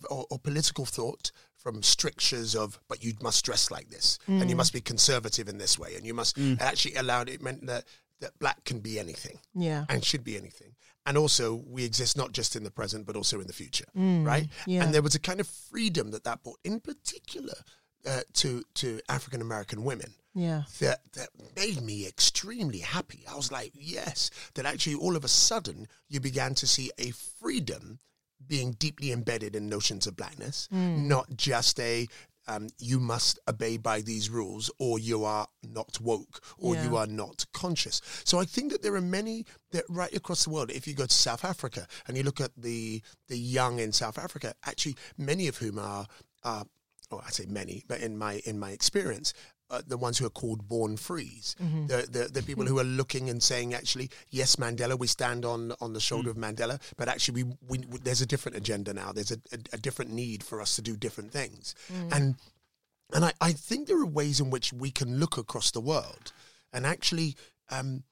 or, 0.10 0.26
or 0.30 0.40
political 0.40 0.86
thought 0.86 1.32
from 1.56 1.82
strictures 1.84 2.56
of 2.56 2.80
but 2.88 3.04
you 3.04 3.14
must 3.22 3.44
dress 3.44 3.70
like 3.72 3.90
this 3.90 4.18
and 4.28 4.50
you 4.50 4.56
must 4.56 4.72
be 4.74 4.82
conservative 4.82 5.48
in 5.50 5.58
this 5.58 5.78
way 5.80 5.96
and 5.96 6.06
you 6.06 6.14
must 6.14 6.38
it 6.38 6.62
actually 6.62 6.96
allowed 6.96 7.28
it 7.30 7.42
meant 7.42 7.66
that 7.68 7.84
that 8.22 8.38
black 8.40 8.64
can 8.66 8.80
be 8.80 9.00
anything 9.00 9.40
Yeah. 9.56 9.86
and 9.90 10.04
should 10.04 10.24
be 10.26 10.36
anything. 10.38 10.76
And 11.06 11.18
also, 11.18 11.56
we 11.56 11.86
exist 11.86 12.18
not 12.18 12.34
just 12.34 12.56
in 12.58 12.64
the 12.66 12.70
present, 12.70 13.06
but 13.08 13.16
also 13.16 13.40
in 13.40 13.48
the 13.48 13.54
future, 13.54 13.86
Mm. 13.98 14.26
right? 14.26 14.48
Yeah. 14.68 14.84
And 14.84 14.94
there 14.94 15.02
was 15.02 15.16
a 15.16 15.20
kind 15.20 15.40
of 15.40 15.48
freedom 15.48 16.12
that 16.12 16.26
that 16.26 16.44
brought, 16.44 16.60
in 16.66 16.82
particular, 16.82 17.56
uh, 18.06 18.22
to 18.34 18.64
to 18.76 19.00
African 19.08 19.42
American 19.42 19.84
women. 19.86 20.14
Yeah. 20.36 20.64
That 20.80 21.00
that 21.14 21.30
made 21.56 21.82
me 21.82 22.06
extremely 22.06 22.80
happy. 22.80 23.24
I 23.28 23.36
was 23.38 23.52
like, 23.54 23.72
yes, 23.74 24.30
that 24.56 24.66
actually 24.66 24.96
all 24.96 25.16
of 25.16 25.24
a 25.24 25.30
sudden 25.30 25.88
you 26.10 26.20
began 26.20 26.54
to 26.56 26.68
see 26.68 26.92
a 26.98 27.12
freedom 27.12 28.00
being 28.48 28.72
deeply 28.74 29.12
embedded 29.12 29.56
in 29.56 29.70
notions 29.70 30.08
of 30.08 30.16
blackness, 30.16 30.68
Mm. 30.72 31.06
not 31.08 31.36
just 31.36 31.80
a 31.80 32.08
um, 32.48 32.68
you 32.80 33.00
must 33.00 33.38
obey 33.48 33.78
by 33.78 34.02
these 34.02 34.28
rules 34.32 34.72
or 34.80 34.98
you 34.98 35.24
are 35.24 35.48
not 35.62 36.02
woke 36.02 36.42
or 36.58 36.76
you 36.76 36.98
are 36.98 37.06
not 37.06 37.46
conscious. 37.54 38.02
So 38.24 38.40
I 38.40 38.46
think 38.46 38.72
that 38.72 38.82
there 38.82 38.96
are 38.96 39.02
many 39.02 39.46
that 39.72 39.84
right 39.88 40.12
across 40.16 40.46
the 40.46 40.50
world. 40.50 40.72
If 40.72 40.88
you 40.88 40.96
go 40.96 41.06
to 41.06 41.14
South 41.14 41.46
Africa 41.46 41.86
and 42.08 42.18
you 42.18 42.24
look 42.24 42.42
at 42.42 42.50
the 42.58 43.04
the 43.28 43.38
young 43.38 43.78
in 43.78 43.92
South 43.92 44.18
Africa, 44.18 44.56
actually 44.66 44.96
many 45.16 45.48
of 45.48 45.58
whom 45.58 45.78
are 45.78 46.08
are 46.44 46.66
oh 47.12 47.22
I 47.24 47.30
say 47.30 47.46
many, 47.46 47.84
but 47.88 48.00
in 48.02 48.18
my 48.18 48.42
in 48.46 48.58
my 48.58 48.72
experience, 48.72 49.34
uh, 49.70 49.82
the 49.88 49.98
ones 49.98 50.18
who 50.18 50.26
are 50.26 50.32
called 50.32 50.68
born 50.68 50.98
frees, 50.98 51.56
Mm-hmm. 51.62 51.88
the, 51.88 51.98
the 52.12 52.24
the 52.34 52.44
people 52.44 52.66
who 52.66 52.80
are 52.80 52.84
looking 52.84 53.30
and 53.30 53.42
saying 53.44 53.74
actually 53.74 54.10
yes 54.30 54.56
Mandela, 54.58 54.98
we 54.98 55.08
stand 55.08 55.46
on 55.46 55.74
on 55.80 55.94
the 55.94 56.00
shoulder 56.00 56.30
of 56.30 56.38
Mandela, 56.38 56.80
but 56.98 57.08
actually 57.08 57.44
we, 57.44 57.54
we, 57.68 57.78
we 57.90 57.98
there's 58.00 58.22
a 58.22 58.26
different 58.26 58.58
agenda 58.58 58.94
now. 58.94 59.12
There's 59.12 59.32
a, 59.32 59.40
a, 59.52 59.58
a 59.74 59.78
different 59.78 60.12
need 60.12 60.44
for 60.44 60.60
us 60.62 60.76
to 60.78 60.82
do 60.82 60.96
different 60.98 61.32
things, 61.32 61.76
and 62.12 62.36
and 63.14 63.26
I, 63.26 63.34
I 63.42 63.52
think 63.54 63.88
there 63.88 64.00
are 64.00 64.06
ways 64.06 64.40
in 64.40 64.50
which 64.50 64.72
we 64.74 64.92
can 64.92 65.20
look 65.20 65.38
across 65.38 65.72
the 65.72 65.82
world 65.82 66.32
and 66.72 66.86
actually 66.86 67.36
um, 67.72 68.04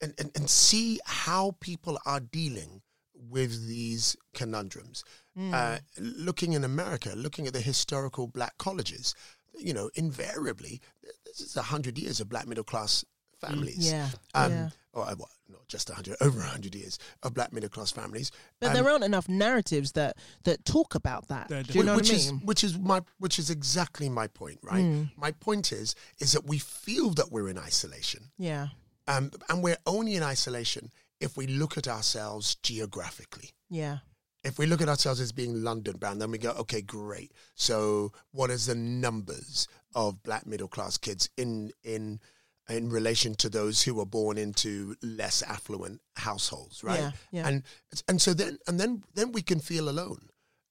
and, 0.00 0.12
and, 0.18 0.30
and 0.34 0.48
see 0.50 0.98
how 1.04 1.56
people 1.60 1.98
are 2.06 2.20
dealing 2.20 2.82
with 3.14 3.68
these 3.68 4.16
conundrums. 4.34 5.04
Uh, 5.40 5.78
looking 5.98 6.52
in 6.52 6.64
America, 6.64 7.12
looking 7.16 7.46
at 7.46 7.54
the 7.54 7.60
historical 7.62 8.26
black 8.26 8.58
colleges, 8.58 9.14
you 9.58 9.72
know, 9.72 9.90
invariably, 9.94 10.80
this 11.24 11.40
is 11.40 11.56
a 11.56 11.62
hundred 11.62 11.98
years 11.98 12.20
of 12.20 12.28
black 12.28 12.46
middle 12.46 12.64
class 12.64 13.04
families. 13.40 13.90
Yeah. 13.90 14.08
Um, 14.34 14.52
yeah. 14.52 14.68
Or, 14.92 15.04
uh, 15.06 15.14
well, 15.16 15.30
not 15.48 15.66
just 15.68 15.88
a 15.88 15.94
hundred, 15.94 16.16
over 16.20 16.40
a 16.40 16.44
hundred 16.44 16.74
years 16.74 16.98
of 17.22 17.32
black 17.34 17.52
middle 17.52 17.70
class 17.70 17.92
families. 17.92 18.30
But 18.60 18.68
Um, 18.68 18.74
there 18.74 18.90
aren't 18.90 19.04
enough 19.04 19.28
narratives 19.28 19.92
that 19.92 20.16
that 20.44 20.64
talk 20.64 20.94
about 20.94 21.28
that. 21.28 21.48
Do 21.48 21.62
you 21.72 21.84
know 21.84 21.94
which 21.96 22.10
what 22.10 22.14
I 22.14 22.16
is 22.16 22.32
mean? 22.32 22.40
which 22.44 22.64
is 22.64 22.78
my 22.78 23.00
which 23.18 23.38
is 23.38 23.50
exactly 23.50 24.08
my 24.08 24.26
point, 24.26 24.58
right? 24.62 24.84
Mm. 24.84 25.10
My 25.16 25.30
point 25.32 25.72
is 25.72 25.94
is 26.18 26.32
that 26.32 26.44
we 26.44 26.58
feel 26.58 27.10
that 27.10 27.30
we're 27.30 27.48
in 27.48 27.58
isolation, 27.58 28.30
yeah. 28.36 28.68
um, 29.06 29.30
and 29.48 29.62
we're 29.62 29.78
only 29.86 30.16
in 30.16 30.22
isolation 30.22 30.90
if 31.20 31.36
we 31.36 31.46
look 31.46 31.78
at 31.78 31.86
ourselves 31.86 32.56
geographically. 32.56 33.50
Yeah. 33.68 33.98
If 34.42 34.58
we 34.58 34.66
look 34.66 34.80
at 34.80 34.88
ourselves 34.88 35.20
as 35.20 35.32
being 35.32 35.62
London 35.62 35.96
bound, 35.98 36.20
then 36.20 36.30
we 36.30 36.38
go, 36.38 36.50
okay, 36.52 36.80
great. 36.80 37.32
So, 37.54 38.12
what 38.32 38.50
is 38.50 38.66
the 38.66 38.74
numbers 38.74 39.68
of 39.94 40.22
black 40.22 40.46
middle 40.46 40.68
class 40.68 40.96
kids 40.96 41.28
in 41.36 41.72
in 41.84 42.20
in 42.68 42.88
relation 42.88 43.34
to 43.34 43.48
those 43.48 43.82
who 43.82 43.94
were 43.94 44.06
born 44.06 44.38
into 44.38 44.94
less 45.02 45.42
affluent 45.42 46.00
households, 46.16 46.84
right? 46.84 47.00
Yeah. 47.00 47.10
Yeah. 47.32 47.48
and 47.48 47.62
and 48.08 48.22
so 48.22 48.32
then 48.32 48.58
and 48.66 48.80
then 48.80 49.04
then 49.14 49.32
we 49.32 49.42
can 49.42 49.60
feel 49.60 49.88
alone 49.88 50.30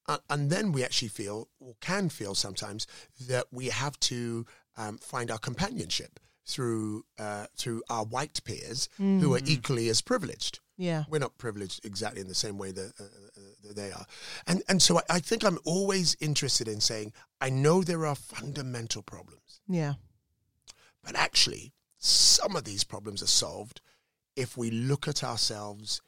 uh, 0.09 0.17
and 0.29 0.49
then 0.49 0.71
we 0.71 0.83
actually 0.83 1.07
feel 1.07 1.47
or 1.59 1.75
can 1.79 2.09
feel 2.09 2.33
sometimes 2.33 2.87
that 3.27 3.45
we 3.51 3.67
have 3.67 3.97
to 3.99 4.45
um, 4.75 4.97
find 4.97 5.29
our 5.29 5.37
companionship 5.37 6.19
through 6.47 7.05
uh, 7.19 7.45
through 7.55 7.83
our 7.89 8.03
white 8.05 8.43
peers 8.43 8.89
who 8.97 9.35
are 9.35 9.41
equally 9.45 9.87
as 9.87 10.01
privileged 10.01 10.59
yeah. 10.77 11.03
we're 11.09 11.19
not 11.19 11.37
privileged 11.37 11.85
exactly 11.85 12.21
in 12.21 12.27
the 12.27 12.33
same 12.33 12.57
way 12.57 12.71
that, 12.71 12.93
uh, 12.99 13.03
that 13.35 13.38
they 13.75 13.91
are 13.91 14.05
and 14.47 14.63
and 14.67 14.81
so 14.81 14.97
I, 14.97 15.01
I 15.09 15.19
think 15.19 15.43
i'm 15.43 15.59
always 15.65 16.15
interested 16.19 16.67
in 16.67 16.79
saying 16.81 17.13
i 17.41 17.49
know 17.49 17.83
there 17.83 18.05
are 18.05 18.15
fundamental 18.15 19.01
problems 19.03 19.61
Yeah. 19.67 19.93
but 21.03 21.15
actually, 21.15 21.73
some 21.97 22.55
of 22.55 22.63
these 22.63 22.83
problems 22.83 23.21
are 23.21 23.27
solved 23.27 23.81
if 24.35 24.55
we 24.57 24.71
look 24.71 25.07
at 25.07 25.23
ourselves 25.23 26.01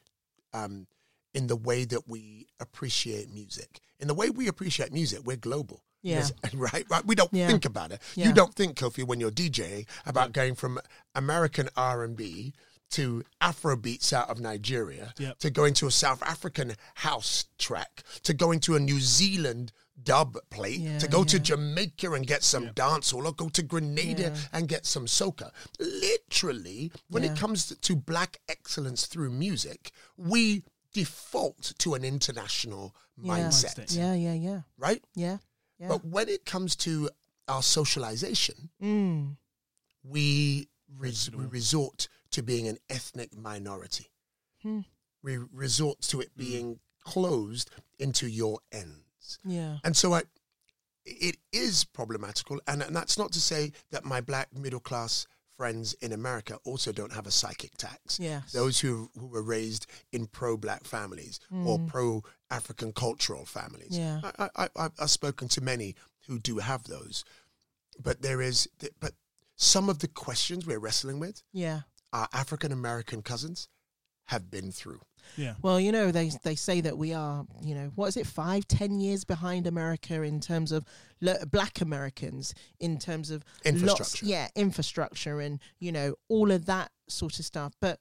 um, 0.53 0.87
in 1.33 1.47
the 1.47 1.55
way 1.55 1.85
that 1.85 2.07
we 2.07 2.47
appreciate 2.59 3.29
music. 3.33 3.79
In 3.99 4.07
the 4.07 4.13
way 4.13 4.29
we 4.29 4.47
appreciate 4.47 4.91
music, 4.93 5.19
we're 5.25 5.37
global. 5.37 5.83
Yeah. 6.01 6.27
Right, 6.53 6.85
right. 6.89 7.05
We 7.05 7.15
don't 7.15 7.33
Yeah. 7.33 7.47
think 7.47 7.65
about 7.65 7.91
it. 7.91 8.01
Yeah. 8.15 8.27
You 8.29 8.33
don't 8.33 8.53
think, 8.55 8.77
Kofi, 8.77 9.03
when 9.05 9.19
you're 9.19 9.31
DJing 9.31 9.85
about 10.05 10.31
going 10.33 10.55
from 10.55 10.79
American 11.15 11.67
R 11.75 12.03
and 12.03 12.15
B 12.15 12.53
to 12.91 13.23
Afro 13.39 13.75
beats 13.75 14.13
out 14.13 14.29
of 14.29 14.39
Nigeria 14.39 15.13
Yep. 15.17 15.39
to 15.39 15.49
going 15.49 15.73
to 15.75 15.87
a 15.87 15.91
South 15.91 16.21
African 16.23 16.73
house 16.95 17.45
track 17.57 18.03
to 18.23 18.33
going 18.33 18.59
to 18.61 18.75
a 18.75 18.79
New 18.79 18.99
Zealand 18.99 19.71
dub 20.03 20.37
plate 20.49 20.79
Yeah, 20.79 20.97
to 20.99 21.07
go 21.07 21.23
to. 21.23 21.39
Jamaica 21.39 22.11
and 22.13 22.25
get 22.25 22.43
some 22.43 22.69
dancehall 22.69 23.25
or 23.25 23.33
go 23.33 23.49
to 23.49 23.61
Grenada 23.61 24.23
Yeah. 24.33 24.37
and 24.53 24.67
get 24.67 24.85
some 24.85 25.05
soca. 25.05 25.51
Literally, 25.79 26.91
when 27.09 27.23
Yeah. 27.23 27.33
it 27.33 27.37
comes 27.39 27.75
to 27.75 27.95
black 27.95 28.39
excellence 28.49 29.05
through 29.05 29.31
music, 29.31 29.91
we 30.17 30.63
default 30.93 31.73
to 31.79 31.93
an 31.93 32.03
international 32.03 32.95
Yeah. 33.17 33.33
mindset. 33.33 33.95
Yeah, 33.95 34.13
yeah, 34.13 34.33
yeah, 34.33 34.61
right? 34.77 35.03
yeah, 35.15 35.37
yeah. 35.79 35.87
But 35.87 36.03
when 36.05 36.29
it 36.29 36.45
comes 36.45 36.75
to 36.77 37.09
our 37.47 37.61
socialization, 37.63 38.69
mm. 38.81 39.37
we, 40.03 40.67
res- 40.97 41.31
we 41.31 41.45
resort 41.45 42.07
to 42.31 42.41
being 42.41 42.67
an 42.67 42.77
ethnic 42.89 43.37
minority. 43.37 44.07
Hmm. 44.63 44.79
We 45.23 45.37
resort 45.53 46.01
to 46.03 46.21
it 46.21 46.35
being 46.37 46.79
closed 47.03 47.69
into 47.99 48.27
your 48.27 48.59
ends. 48.71 49.39
Yeah. 49.45 49.77
And 49.83 49.95
so 49.95 50.13
I, 50.13 50.23
it 51.05 51.37
is 51.51 51.83
problematical. 51.83 52.59
And, 52.67 52.81
and 52.81 52.95
that's 52.95 53.17
not 53.17 53.31
to 53.33 53.39
say 53.39 53.71
that 53.91 54.05
my 54.05 54.21
black 54.21 54.55
middle 54.55 54.79
class 54.79 55.27
friends 55.57 55.93
in 56.01 56.11
America 56.11 56.57
also 56.65 56.91
don't 56.91 57.13
have 57.13 57.27
a 57.27 57.31
psychic 57.31 57.77
tax. 57.77 58.19
Yes. 58.19 58.51
Those 58.51 58.79
who, 58.79 59.11
who 59.19 59.27
were 59.27 59.43
raised 59.43 59.85
in 60.11 60.25
pro 60.25 60.57
black 60.57 60.85
families 60.85 61.39
or 61.51 61.77
Mm. 61.77 61.87
pro 61.87 62.23
African 62.49 62.93
cultural 62.93 63.45
families. 63.45 63.95
Yeah. 63.97 64.21
I, 64.39 64.49
I, 64.55 64.69
I, 64.75 64.89
I've 64.99 65.09
spoken 65.11 65.47
to 65.49 65.61
many 65.61 65.95
who 66.27 66.39
do 66.39 66.57
have 66.57 66.83
those. 66.85 67.23
But 68.01 68.21
there 68.23 68.41
is, 68.41 68.67
but 68.99 69.13
some 69.55 69.87
of 69.89 69.99
the 69.99 70.07
questions 70.07 70.65
we're 70.65 70.79
wrestling 70.79 71.19
with, 71.19 71.43
Yeah. 71.53 71.81
Our 72.13 72.27
African 72.33 72.71
American 72.71 73.21
cousins 73.21 73.67
have 74.25 74.49
been 74.49 74.71
through. 74.71 75.01
Yeah. 75.37 75.55
Well, 75.61 75.79
you 75.79 75.91
know, 75.91 76.11
they 76.11 76.31
they 76.43 76.55
say 76.55 76.81
that 76.81 76.97
we 76.97 77.13
are, 77.13 77.45
you 77.61 77.75
know, 77.75 77.91
what 77.95 78.07
is 78.07 78.17
it, 78.17 78.25
five, 78.27 78.67
ten 78.67 78.99
years 78.99 79.23
behind 79.23 79.67
America 79.67 80.21
in 80.23 80.39
terms 80.39 80.71
of 80.71 80.85
le- 81.21 81.45
black 81.45 81.81
Americans, 81.81 82.53
in 82.79 82.97
terms 82.97 83.29
of 83.29 83.43
lots- 83.63 83.67
Infrastructure. 83.67 84.25
yeah, 84.25 84.47
infrastructure 84.55 85.39
and, 85.39 85.59
you 85.79 85.91
know, 85.91 86.15
all 86.27 86.51
of 86.51 86.65
that 86.65 86.91
sort 87.07 87.39
of 87.39 87.45
stuff. 87.45 87.73
But 87.79 87.99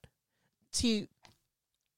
to, 0.75 1.07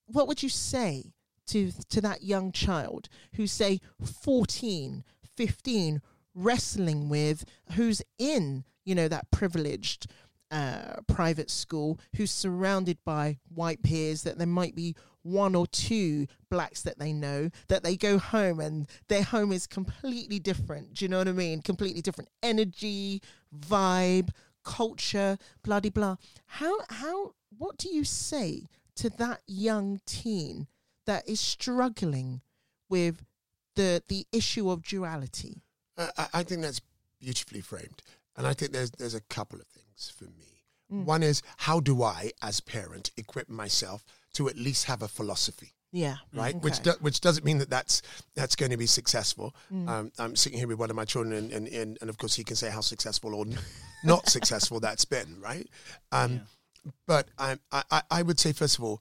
what 0.07 0.27
would 0.29 0.43
you 0.43 0.49
say 0.49 1.13
to 1.49 1.71
to 1.91 2.01
that 2.01 2.23
young 2.23 2.51
child 2.53 3.09
who's, 3.35 3.53
say, 3.53 3.81
14, 4.23 5.05
15, 5.37 6.01
wrestling 6.35 7.09
with, 7.09 7.45
who's 7.73 8.03
in, 8.19 8.65
you 8.85 8.95
know, 8.95 9.09
that 9.09 9.31
privileged 9.31 10.07
uh, 10.53 11.01
private 11.09 11.51
school 11.51 11.99
who's 12.17 12.31
surrounded 12.31 12.99
by 13.05 13.39
white 13.53 13.83
peers, 13.83 14.23
that 14.23 14.39
there 14.39 14.47
might 14.47 14.77
be 14.77 14.95
one 15.23 15.55
or 15.55 15.67
two 15.69 16.27
blacks 16.51 16.83
that 16.83 16.99
they 16.99 17.13
know, 17.13 17.49
that 17.69 17.83
they 17.83 17.97
go 17.97 18.19
home 18.19 18.61
and 18.61 18.89
their 19.09 19.23
home 19.23 19.53
is 19.53 19.67
completely 19.67 20.39
different. 20.39 20.95
Do 20.95 21.05
you 21.05 21.09
know 21.09 21.19
what 21.19 21.29
I 21.29 21.33
mean? 21.33 21.63
Completely 21.63 22.03
different 22.03 22.29
energy, 22.43 23.23
vibe, 23.57 24.31
culture, 24.65 25.39
bloody 25.63 25.91
blah. 25.91 26.17
How, 26.47 26.75
how, 26.91 27.35
what 27.57 27.79
do 27.79 27.89
you 27.89 28.05
say 28.05 28.69
to 28.97 29.11
that 29.11 29.41
young 29.47 30.01
teen 30.07 30.67
that 31.07 31.29
is 31.29 31.41
struggling 31.41 32.41
with 32.89 33.25
the, 33.75 34.03
the 34.09 34.27
issue 34.33 34.71
of 34.71 34.83
duality? 34.83 35.63
I, 35.97 36.11
I- 36.19 36.29
I 36.35 36.43
think 36.43 36.63
that's 36.63 36.81
beautifully 37.21 37.61
framed. 37.61 38.03
And 38.37 38.47
I 38.47 38.55
think 38.55 38.73
there's, 38.73 38.91
there's 38.93 39.15
a 39.15 39.21
couple 39.21 39.61
of 39.61 39.67
things 39.69 39.82
for 39.97 40.25
me. 40.25 40.63
Mm. 40.93 41.05
One 41.05 41.23
is 41.23 41.43
how 41.59 41.81
do 41.81 42.03
I, 42.03 42.33
as 42.43 42.61
parent, 42.61 43.11
equip 43.17 43.49
myself 43.49 44.05
to 44.35 44.49
at 44.49 44.57
least 44.57 44.85
have 44.85 45.03
a 45.03 45.09
philosophy, 45.09 45.73
Yeah. 45.91 46.17
right? 46.35 46.55
Which 46.57 46.81
do, 46.81 46.93
which 47.01 47.21
doesn't 47.21 47.45
mean 47.45 47.59
that 47.59 47.71
that's 47.71 48.03
that's 48.35 48.57
going 48.57 48.71
to 48.71 48.77
be 48.77 48.87
successful. 48.87 49.55
Mm. 49.73 49.89
Um, 49.89 50.13
I'm 50.19 50.37
sitting 50.37 50.59
here 50.59 50.69
with 50.69 50.79
one 50.79 50.91
of 50.91 50.97
my 50.97 51.05
children, 51.05 51.33
and 51.35 51.53
and, 51.53 51.69
and, 51.69 51.99
and 52.01 52.11
of 52.11 52.19
course 52.19 52.35
he 52.35 52.45
can 52.45 52.57
say 52.57 52.71
how 52.71 52.81
successful 52.83 53.35
or 53.35 53.47
not 54.05 54.29
successful 54.29 54.81
that's 54.81 55.05
been, 55.05 55.41
right? 55.41 55.69
Um, 56.11 56.43
But 57.07 57.29
I, 57.39 57.59
I 57.71 58.03
I 58.11 58.23
would 58.23 58.41
say 58.41 58.53
first 58.53 58.77
of 58.79 58.85
all, 58.85 59.01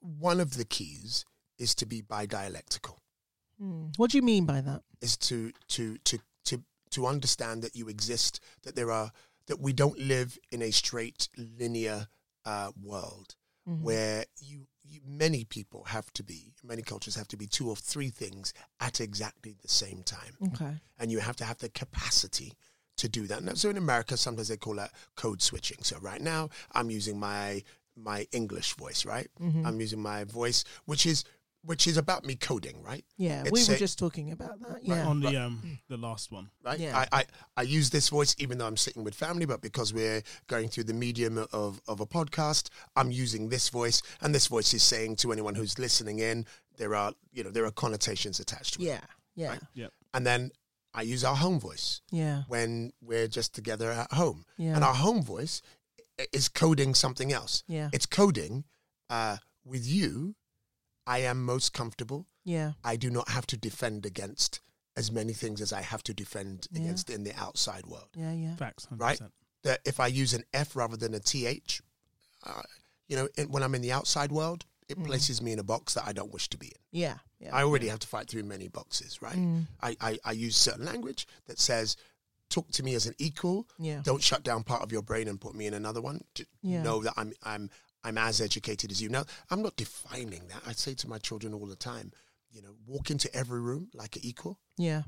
one 0.00 0.38
of 0.40 0.56
the 0.56 0.64
keys 0.64 1.24
is 1.58 1.74
to 1.74 1.86
be 1.86 2.00
bi-dialectical, 2.02 3.00
Mm. 3.60 3.92
What 3.98 4.12
do 4.12 4.16
you 4.18 4.22
mean 4.22 4.46
by 4.46 4.60
that? 4.60 4.82
is 5.00 5.16
to 5.16 5.50
to 5.68 5.98
to 6.04 6.18
to 6.44 6.62
to 6.90 7.06
understand 7.06 7.62
that 7.62 7.74
you 7.74 7.88
exist, 7.88 8.40
that 8.62 8.76
there 8.76 8.92
are 8.92 9.10
that 9.48 9.60
we 9.60 9.72
don't 9.72 9.98
live 9.98 10.38
in 10.52 10.62
a 10.62 10.70
straight 10.70 11.28
linear 11.36 12.06
uh, 12.44 12.70
world 12.80 13.34
Mhm. 13.68 13.80
where 13.82 14.24
you, 14.40 14.66
you 14.82 15.00
many 15.04 15.44
people 15.44 15.84
have 15.84 16.10
to 16.14 16.22
be 16.22 16.54
many 16.62 16.80
cultures 16.82 17.14
have 17.16 17.28
to 17.28 17.36
be 17.36 17.46
two 17.46 17.68
or 17.68 17.76
three 17.76 18.08
things 18.08 18.54
at 18.80 19.00
exactly 19.00 19.54
the 19.60 19.68
same 19.68 20.02
time 20.02 20.34
Okay. 20.54 20.80
and 20.98 21.10
you 21.12 21.18
have 21.18 21.36
to 21.36 21.44
have 21.44 21.58
the 21.58 21.68
capacity 21.68 22.54
to 22.96 23.08
do 23.08 23.26
that. 23.26 23.42
Now, 23.44 23.54
so 23.54 23.68
in 23.70 23.76
America, 23.76 24.16
sometimes 24.16 24.48
they 24.48 24.56
call 24.56 24.74
that 24.76 24.92
code 25.14 25.40
switching. 25.42 25.78
So 25.82 25.98
right 26.00 26.20
now, 26.20 26.48
I'm 26.72 26.90
using 26.90 27.18
my 27.18 27.62
my 27.94 28.26
English 28.32 28.74
voice, 28.74 29.04
right? 29.04 29.28
Mhm. 29.40 29.66
I'm 29.66 29.80
using 29.80 30.00
my 30.00 30.24
voice, 30.24 30.64
which 30.86 31.04
is 31.04 31.24
which 31.62 31.86
is 31.86 31.96
about 31.96 32.24
me 32.24 32.34
coding, 32.36 32.82
right? 32.82 33.04
Yeah, 33.16 33.42
It's 33.42 33.50
we 33.50 33.64
were 33.66 33.74
a- 33.76 33.78
just 33.78 33.98
talking 33.98 34.30
about 34.32 34.60
that. 34.60 34.78
Yeah. 34.82 35.06
On 35.06 35.20
the 35.20 35.36
um 35.36 35.78
the 35.88 35.96
last 35.96 36.30
one. 36.32 36.50
Right? 36.64 36.78
Yeah. 36.78 36.96
I, 37.12 37.20
I, 37.20 37.24
I 37.56 37.62
use 37.62 37.90
this 37.90 38.08
voice 38.08 38.34
even 38.38 38.58
though 38.58 38.66
I'm 38.66 38.76
sitting 38.76 39.04
with 39.04 39.14
family, 39.14 39.44
but 39.46 39.60
because 39.60 39.92
we're 39.92 40.22
going 40.46 40.68
through 40.68 40.84
the 40.84 40.94
medium 40.94 41.38
of, 41.52 41.80
of 41.88 42.00
a 42.00 42.06
podcast, 42.06 42.70
I'm 42.96 43.10
using 43.10 43.48
this 43.48 43.68
voice, 43.70 44.02
and 44.20 44.34
this 44.34 44.46
voice 44.46 44.72
is 44.74 44.82
saying 44.82 45.16
to 45.16 45.32
anyone 45.32 45.54
who's 45.56 45.78
listening 45.78 46.20
in, 46.20 46.46
there 46.76 46.94
are 46.94 47.12
you 47.32 47.42
know 47.44 47.50
there 47.50 47.64
are 47.66 47.72
connotations 47.72 48.40
attached 48.40 48.74
to 48.74 48.82
it. 48.82 48.86
yeah. 48.86 49.00
Yeah. 49.34 49.48
Right. 49.50 49.90
And 50.14 50.26
then 50.26 50.50
I 50.94 51.02
use 51.02 51.22
our 51.22 51.36
home 51.36 51.60
voice 51.60 52.00
Yeah. 52.10 52.42
when 52.48 52.92
we're 53.02 53.28
just 53.28 53.54
together 53.54 53.90
at 53.92 54.12
home. 54.12 54.44
Yeah. 54.56 54.74
And 54.74 54.82
our 54.82 54.94
home 54.94 55.22
voice 55.22 55.60
is 56.32 56.48
coding 56.48 56.94
something 56.94 57.32
else. 57.32 57.62
yeah. 57.68 57.90
It's 57.92 58.06
coding 58.06 58.64
uh, 59.10 59.36
with 59.64 59.86
you. 59.86 60.34
I 61.08 61.18
am 61.20 61.44
most 61.44 61.72
comfortable. 61.72 62.26
Yeah. 62.44 62.72
I 62.84 62.96
do 62.96 63.10
not 63.10 63.28
have 63.30 63.46
to 63.48 63.56
defend 63.56 64.04
against 64.06 64.60
as 64.96 65.10
many 65.10 65.32
things 65.32 65.60
as 65.60 65.72
I 65.72 65.80
have 65.82 66.02
to 66.04 66.14
defend 66.14 66.68
Yeah. 66.70 66.82
against 66.82 67.08
in 67.10 67.24
the 67.24 67.34
outside 67.36 67.86
world. 67.86 68.10
Yeah. 68.14 68.32
Yeah. 68.32 68.56
Facts. 68.56 68.86
100%. 68.86 69.00
Right. 69.00 69.20
That 69.62 69.80
if 69.84 69.98
I 70.00 70.06
use 70.08 70.34
an 70.34 70.44
F 70.52 70.76
rather 70.76 70.96
than 70.96 71.14
a 71.14 71.20
TH, 71.20 71.80
uh, 72.44 72.62
you 73.08 73.16
know, 73.16 73.28
in, 73.36 73.50
when 73.50 73.62
I'm 73.62 73.74
in 73.74 73.82
the 73.82 73.92
outside 73.92 74.30
world, 74.32 74.64
it 74.88 74.98
Mm. 74.98 75.06
places 75.06 75.40
me 75.42 75.52
in 75.52 75.58
a 75.58 75.62
box 75.64 75.94
that 75.94 76.06
I 76.06 76.12
don't 76.12 76.32
wish 76.32 76.48
to 76.50 76.58
be 76.58 76.66
in. 76.68 76.80
Yeah. 76.92 77.18
Yeah. 77.40 77.54
I 77.54 77.62
already 77.62 77.88
have 77.88 77.98
to 78.00 78.06
fight 78.06 78.28
through 78.28 78.44
many 78.44 78.68
boxes, 78.68 79.20
right? 79.22 79.36
Mm. 79.36 79.66
I, 79.82 79.96
I, 80.00 80.18
I 80.24 80.32
use 80.32 80.56
certain 80.56 80.84
language 80.84 81.26
that 81.46 81.58
says, 81.58 81.96
talk 82.48 82.70
to 82.72 82.82
me 82.82 82.94
as 82.94 83.06
an 83.06 83.14
equal, 83.18 83.68
Yeah. 83.78 84.00
don't 84.02 84.22
shut 84.22 84.42
down 84.42 84.62
part 84.64 84.82
of 84.82 84.90
your 84.90 85.02
brain 85.02 85.28
and 85.28 85.40
put 85.40 85.54
me 85.54 85.66
in 85.66 85.74
another 85.74 86.00
one. 86.00 86.24
To 86.34 86.46
Yeah. 86.62 86.82
know 86.82 87.02
that 87.02 87.14
I'm 87.16 87.32
I'm 87.42 87.70
I'm 88.04 88.16
as 88.18 88.40
educated 88.40 88.90
as 88.90 89.00
you. 89.02 89.08
Now 89.08 89.24
I'm 89.50 89.62
not 89.62 89.76
defining 89.76 90.46
that. 90.48 90.62
I 90.66 90.72
say 90.72 90.94
to 90.94 91.08
my 91.08 91.18
children 91.18 91.52
all 91.54 91.66
the 91.66 91.76
time, 91.76 92.12
you 92.50 92.62
know, 92.62 92.76
walk 92.86 93.10
into 93.10 93.32
every 93.34 93.60
room 93.60 93.88
like 93.94 94.16
an 94.16 94.22
equal, 94.24 94.58
Yeah. 94.76 95.02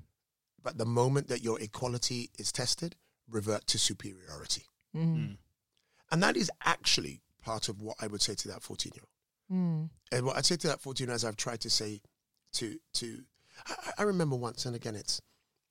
but 0.62 0.76
the 0.78 0.84
moment 0.86 1.28
that 1.28 1.42
your 1.42 1.60
equality 1.60 2.30
is 2.38 2.52
tested, 2.52 2.96
revert 3.28 3.66
to 3.68 3.78
superiority. 3.78 4.64
Mm. 4.94 5.16
Mm. 5.16 5.36
And 6.10 6.22
that 6.22 6.36
is 6.36 6.50
actually 6.64 7.22
part 7.42 7.68
of 7.68 7.80
what 7.80 7.96
I 8.00 8.06
would 8.08 8.20
say 8.22 8.34
to 8.34 8.48
that 8.48 8.62
14 8.62 8.92
year 8.94 9.04
old. 9.04 9.58
Mm. 9.58 9.90
And 10.12 10.26
what 10.26 10.36
I'd 10.36 10.44
say 10.46 10.56
to 10.56 10.66
that 10.68 10.80
14 10.80 11.04
year 11.06 11.12
old, 11.12 11.14
as 11.16 11.24
I've 11.24 11.36
tried 11.36 11.60
to 11.60 11.70
say 11.70 12.02
to 12.54 12.78
to 12.94 13.22
I, 13.66 13.74
I 13.98 14.02
remember 14.02 14.34
once 14.36 14.66
and 14.66 14.74
again 14.74 14.96
it's 14.96 15.20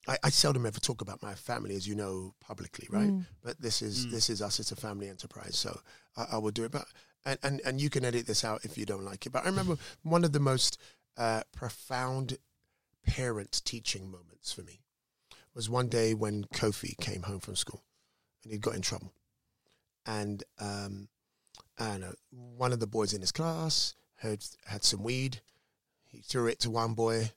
I, 0.08 0.18
I 0.24 0.30
seldom 0.30 0.66
ever 0.66 0.80
talk 0.80 1.02
about 1.02 1.22
my 1.22 1.36
family 1.36 1.76
as 1.76 1.86
you 1.88 1.94
know 1.96 2.34
publicly, 2.40 2.88
right? 2.90 3.10
Mm. 3.10 3.26
but 3.44 3.60
this 3.62 3.82
is 3.82 4.06
Mm. 4.08 4.12
this 4.12 4.30
is 4.30 4.42
us. 4.42 4.60
It's 4.60 4.72
a 4.72 4.76
family 4.78 5.10
enterprise, 5.10 5.58
so 5.58 5.80
I, 6.16 6.26
I 6.34 6.38
will 6.38 6.52
do 6.52 6.64
it. 6.64 6.72
But 6.72 6.86
and, 7.26 7.40
and 7.44 7.62
and 7.66 7.82
you 7.82 7.90
can 7.90 8.06
edit 8.06 8.28
this 8.28 8.44
out 8.44 8.66
if 8.66 8.78
you 8.78 8.86
don't 8.86 9.06
like 9.06 9.26
it. 9.26 9.32
But 9.32 9.44
I 9.44 9.48
remember 9.50 9.78
one 10.04 10.24
of 10.24 10.32
the 10.32 10.40
most 10.40 10.78
uh, 11.18 11.42
profound 11.52 12.38
parent 13.06 13.62
teaching 13.66 14.10
moments 14.10 14.52
for 14.54 14.62
me 14.62 14.82
was 15.54 15.70
one 15.70 15.88
day 15.88 16.14
when 16.14 16.46
Kofi 16.46 16.98
came 16.98 17.24
home 17.24 17.40
from 17.40 17.56
school 17.56 17.84
and 18.44 18.52
he'd 18.52 18.62
got 18.62 18.76
in 18.76 18.82
trouble, 18.82 19.14
and 20.06 20.44
um, 20.60 21.10
I 21.78 21.98
know 21.98 22.14
one 22.30 22.74
of 22.74 22.80
the 22.80 22.88
boys 22.88 23.14
in 23.14 23.22
his 23.22 23.32
class 23.32 23.96
had 24.18 24.46
had 24.66 24.84
some 24.84 25.04
weed. 25.04 25.42
He 26.06 26.20
threw 26.20 26.48
it 26.48 26.60
to 26.62 26.70
one 26.70 26.94
boy. 26.94 27.32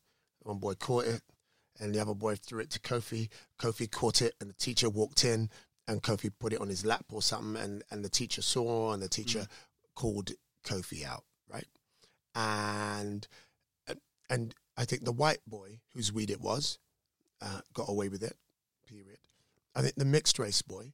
One 0.44 0.58
boy 0.58 0.74
caught 0.74 1.04
it, 1.04 1.22
and 1.78 1.94
the 1.94 2.00
other 2.00 2.14
boy 2.14 2.34
threw 2.34 2.60
it 2.60 2.70
to 2.70 2.80
Kofi. 2.80 3.28
Kofi 3.58 3.88
caught 3.88 4.20
it, 4.22 4.34
and 4.40 4.50
the 4.50 4.54
teacher 4.54 4.90
walked 4.90 5.24
in, 5.24 5.50
and 5.86 6.02
Kofi 6.02 6.32
put 6.36 6.52
it 6.52 6.60
on 6.60 6.68
his 6.68 6.84
lap 6.84 7.04
or 7.12 7.22
something, 7.22 7.62
and, 7.62 7.84
and 7.90 8.04
the 8.04 8.08
teacher 8.08 8.42
saw, 8.42 8.92
and 8.92 9.00
the 9.00 9.08
teacher 9.08 9.46
called 9.94 10.30
Kofi 10.64 11.04
out, 11.04 11.24
right? 11.48 11.66
And 12.34 13.26
and 14.30 14.54
I 14.76 14.84
think 14.84 15.04
the 15.04 15.12
white 15.12 15.40
boy 15.46 15.80
whose 15.94 16.12
weed 16.12 16.30
it 16.30 16.40
was 16.40 16.78
uh, 17.42 17.60
got 17.74 17.88
away 17.88 18.08
with 18.08 18.22
it. 18.22 18.36
Period. 18.88 19.18
I 19.74 19.82
think 19.82 19.94
the 19.96 20.04
mixed 20.04 20.38
race 20.38 20.62
boy, 20.62 20.92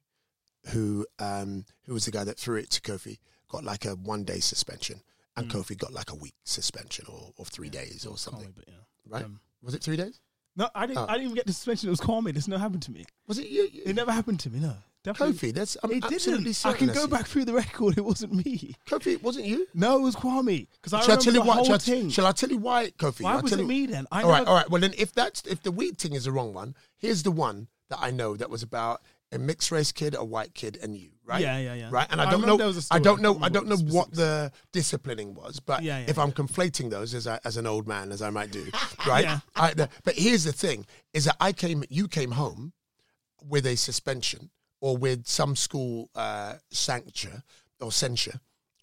who 0.70 1.06
um, 1.18 1.64
who 1.86 1.94
was 1.94 2.04
the 2.04 2.10
guy 2.10 2.24
that 2.24 2.38
threw 2.38 2.56
it 2.56 2.70
to 2.70 2.80
Kofi, 2.80 3.18
got 3.48 3.64
like 3.64 3.84
a 3.84 3.90
one 3.94 4.24
day 4.24 4.40
suspension, 4.40 5.02
and 5.36 5.48
Mm. 5.48 5.52
Kofi 5.52 5.76
got 5.78 5.92
like 5.92 6.10
a 6.10 6.16
week 6.16 6.34
suspension 6.44 7.06
or, 7.08 7.32
or 7.36 7.44
three 7.44 7.68
days 7.70 8.04
or 8.06 8.18
something. 8.18 8.42
Calmly, 8.46 8.54
but 8.56 8.64
yeah. 8.68 8.84
Right? 9.06 9.24
Um, 9.24 9.40
Was 9.62 9.74
it 9.74 9.82
three 9.82 9.96
days? 9.96 10.20
no, 10.56 10.68
I 10.74 10.86
didn't. 10.86 10.98
Oh. 10.98 11.06
I 11.08 11.12
didn't 11.12 11.24
even 11.26 11.34
get 11.36 11.46
the 11.46 11.52
suspension. 11.52 11.88
It 11.88 11.90
was 11.90 12.00
calming. 12.00 12.34
This 12.34 12.48
never 12.48 12.60
happened 12.60 12.82
to 12.82 12.90
me. 12.90 13.04
Was 13.28 13.38
it 13.38 13.46
you? 13.48 13.68
you 13.72 13.82
It 13.86 13.94
never 13.94 14.10
happened 14.10 14.40
to 14.40 14.50
me. 14.50 14.58
No. 14.58 14.74
Definitely. 15.04 15.34
Kofi, 15.50 15.54
that's 15.54 15.76
I'm 15.82 15.90
It 15.92 16.04
absolutely 16.04 16.44
didn't. 16.44 16.48
I 16.48 16.52
certain 16.52 16.78
can 16.78 16.86
that's 16.88 16.98
go 16.98 17.06
back 17.06 17.26
through 17.26 17.44
the 17.46 17.54
record. 17.54 17.96
It 17.98 18.04
wasn't 18.04 18.32
me. 18.34 18.74
Kofi, 18.86 19.12
it 19.12 19.22
wasn't 19.22 19.46
you. 19.46 19.66
No, 19.74 19.98
it 19.98 20.02
was 20.02 20.16
Kwame. 20.16 20.66
Because 20.80 20.92
I 20.92 21.00
Shall 21.00 21.12
I 21.12 21.16
remember 21.16 21.24
tell 21.24 21.32
you 21.34 21.40
the 21.40 21.46
why? 21.46 21.54
whole 21.54 21.64
Shall 21.64 21.74
I, 21.74 21.78
thing. 21.78 22.10
shall 22.10 22.26
I 22.26 22.32
tell 22.32 22.50
you 22.50 22.58
why, 22.58 22.90
Kofi? 22.98 23.22
Why 23.22 23.32
I'll 23.34 23.42
was 23.42 23.50
tell 23.50 23.60
it 23.60 23.62
you- 23.62 23.68
me 23.68 23.86
then? 23.86 24.06
I 24.12 24.22
all 24.22 24.30
right, 24.30 24.38
never- 24.38 24.50
all 24.50 24.56
right. 24.56 24.70
Well, 24.70 24.80
then, 24.80 24.94
if 24.98 25.12
that's 25.12 25.42
if 25.46 25.62
the 25.62 25.72
weed 25.72 25.98
thing 25.98 26.14
is 26.14 26.24
the 26.24 26.32
wrong 26.32 26.52
one, 26.54 26.74
here's 26.96 27.22
the 27.22 27.30
one 27.30 27.68
that 27.90 27.98
I 28.00 28.10
know 28.10 28.36
that 28.36 28.50
was 28.50 28.62
about 28.62 29.00
a 29.30 29.38
mixed 29.38 29.70
race 29.70 29.92
kid, 29.92 30.14
a 30.14 30.24
white 30.24 30.54
kid, 30.54 30.78
and 30.82 30.96
you. 30.96 31.10
Right. 31.24 31.42
Yeah, 31.42 31.58
yeah, 31.58 31.74
yeah. 31.74 31.88
Right. 31.92 32.06
And 32.10 32.18
I 32.20 32.24
I 32.24 32.30
don't 32.30 32.40
remember 32.40 32.46
know. 32.52 32.56
there 32.56 32.66
was 32.68 32.90
a 32.90 32.94
I 32.94 32.98
don't 32.98 33.20
know. 33.20 33.38
I 33.42 33.50
don't 33.50 33.66
know 33.66 33.74
remember 33.76 33.92
what 33.94 34.12
the 34.14 34.50
disciplining 34.72 35.34
was. 35.34 35.60
But 35.60 35.82
Yeah, 35.82 35.98
yeah, 35.98 36.06
if. 36.08 36.18
I'm 36.18 36.32
conflating 36.32 36.88
those 36.88 37.12
as 37.12 37.26
I, 37.26 37.38
as 37.44 37.58
an 37.58 37.66
old 37.66 37.86
man, 37.86 38.10
as 38.10 38.22
I 38.22 38.30
might 38.30 38.50
do, 38.50 38.66
right? 39.06 39.24
Yeah. 39.24 39.40
I, 39.54 39.74
the, 39.74 39.90
but 40.04 40.14
here's 40.14 40.44
the 40.44 40.52
thing: 40.52 40.86
is 41.12 41.26
that 41.26 41.36
I 41.40 41.52
came, 41.52 41.84
you 41.90 42.08
came 42.08 42.30
home 42.32 42.72
with 43.46 43.66
a 43.66 43.76
suspension 43.76 44.48
or 44.80 44.96
with 44.96 45.26
some 45.26 45.56
school 45.56 46.10
uh, 46.14 46.54
sancture 46.70 47.42
or 47.80 47.92
censure, 47.92 48.40